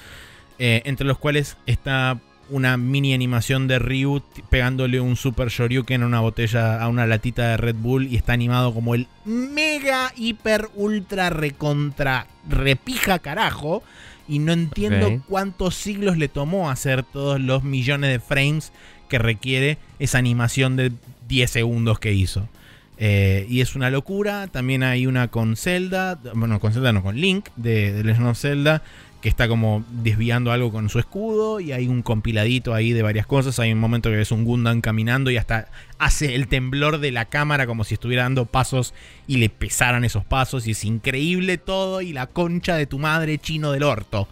[0.59, 2.19] Eh, entre los cuales está
[2.51, 7.51] una mini animación de Ryu pegándole un super shoryuken a una botella, a una latita
[7.51, 13.83] de Red Bull y está animado como el mega, hiper, ultra, recontra, repija carajo.
[14.29, 18.73] Y no entiendo cuántos siglos le tomó hacer todos los millones de frames
[19.12, 20.90] que requiere esa animación de
[21.28, 22.48] 10 segundos que hizo.
[22.97, 24.47] Eh, y es una locura.
[24.47, 28.39] También hay una con Zelda, bueno, con Zelda no, con Link de, de Legend of
[28.39, 28.82] Zelda,
[29.20, 33.26] que está como desviando algo con su escudo y hay un compiladito ahí de varias
[33.26, 33.59] cosas.
[33.59, 35.68] Hay un momento que ves un Gundam caminando y hasta
[35.98, 38.94] hace el temblor de la cámara como si estuviera dando pasos
[39.26, 43.36] y le pesaran esos pasos y es increíble todo y la concha de tu madre
[43.36, 44.26] chino del orto.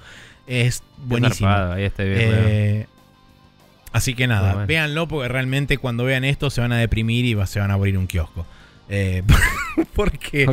[0.46, 1.50] Es buenísimo.
[1.76, 2.86] Eh,
[3.92, 7.60] así que nada, véanlo porque realmente cuando vean esto se van a deprimir y se
[7.60, 8.46] van a abrir un kiosco.
[8.92, 9.22] Eh,
[9.94, 10.48] porque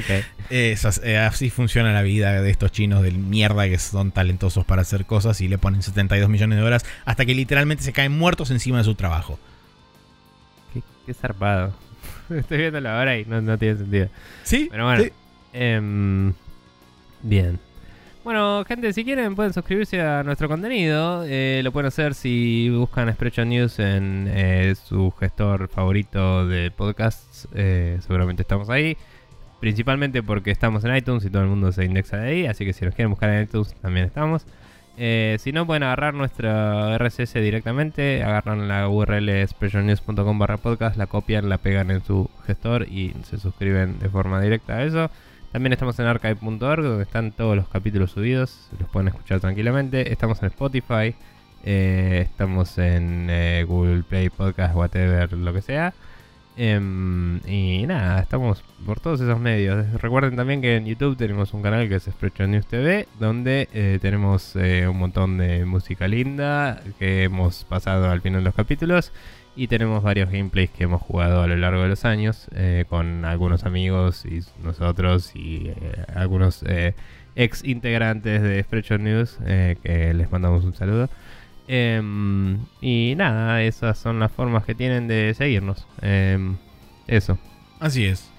[0.52, 5.06] eh, así funciona la vida de estos chinos de mierda que son talentosos para hacer
[5.06, 8.78] cosas y le ponen 72 millones de horas hasta que literalmente se caen muertos encima
[8.78, 9.40] de su trabajo.
[11.06, 11.74] Qué, zarpado.
[12.30, 14.10] Estoy viendo la hora y no, tiene sentido.
[14.44, 14.68] Sí.
[14.70, 15.04] Pero bueno.
[15.54, 16.34] Em,
[17.24, 17.60] bien.
[18.28, 21.24] Bueno, gente, si quieren pueden suscribirse a nuestro contenido.
[21.26, 27.48] Eh, lo pueden hacer si buscan Spreadshot News en eh, su gestor favorito de podcasts.
[27.56, 28.98] Eh, seguramente estamos ahí.
[29.62, 32.46] Principalmente porque estamos en iTunes y todo el mundo se indexa de ahí.
[32.48, 34.46] Así que si nos quieren buscar en iTunes también estamos.
[34.98, 38.26] si no, pueden agarrar nuestra RSS directamente.
[38.26, 43.38] Agarran la URL spreadshotnews.com barra podcast, la copian, la pegan en su gestor y se
[43.38, 45.10] suscriben de forma directa a eso.
[45.58, 50.14] También estamos en archive.org, donde están todos los capítulos subidos, los pueden escuchar tranquilamente.
[50.14, 51.16] Estamos en Spotify,
[51.64, 55.96] eh, estamos en eh, Google Play Podcast, whatever, lo que sea.
[56.58, 60.00] Em, y nada, estamos por todos esos medios.
[60.00, 63.98] Recuerden también que en YouTube tenemos un canal que es Spreadshot News TV, donde eh,
[64.00, 69.12] tenemos un montón de música linda que hemos pasado al final de los capítulos.
[69.58, 73.26] Y tenemos varios gameplays que hemos jugado a lo largo de los años eh, con
[73.26, 76.94] algunos amigos y nosotros y eh, algunos eh,
[77.36, 79.40] ex integrantes de Spreadshot News
[79.82, 81.10] que les mandamos un saludo.
[81.68, 85.88] Em, y nada, esas son las formas que tienen de seguirnos.
[86.04, 86.58] Em,
[87.08, 87.40] eso.
[87.80, 88.30] Así es.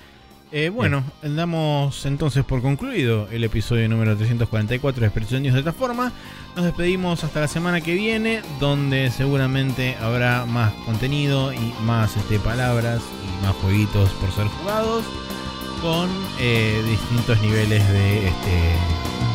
[0.51, 5.75] Eh, bueno, damos entonces por concluido el episodio número 344 de Expresión News de esta
[5.75, 6.11] forma.
[6.57, 12.39] Nos despedimos hasta la semana que viene, donde seguramente habrá más contenido y más este,
[12.39, 15.05] palabras y más jueguitos por ser jugados,
[15.83, 16.09] con
[16.41, 18.75] eh, distintos niveles de este,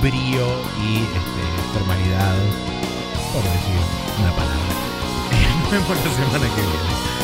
[0.02, 0.48] brío
[0.84, 2.36] y este, formalidad,
[3.34, 3.80] por decir
[4.20, 4.64] una palabra.
[5.62, 7.23] Nos vemos la semana que viene.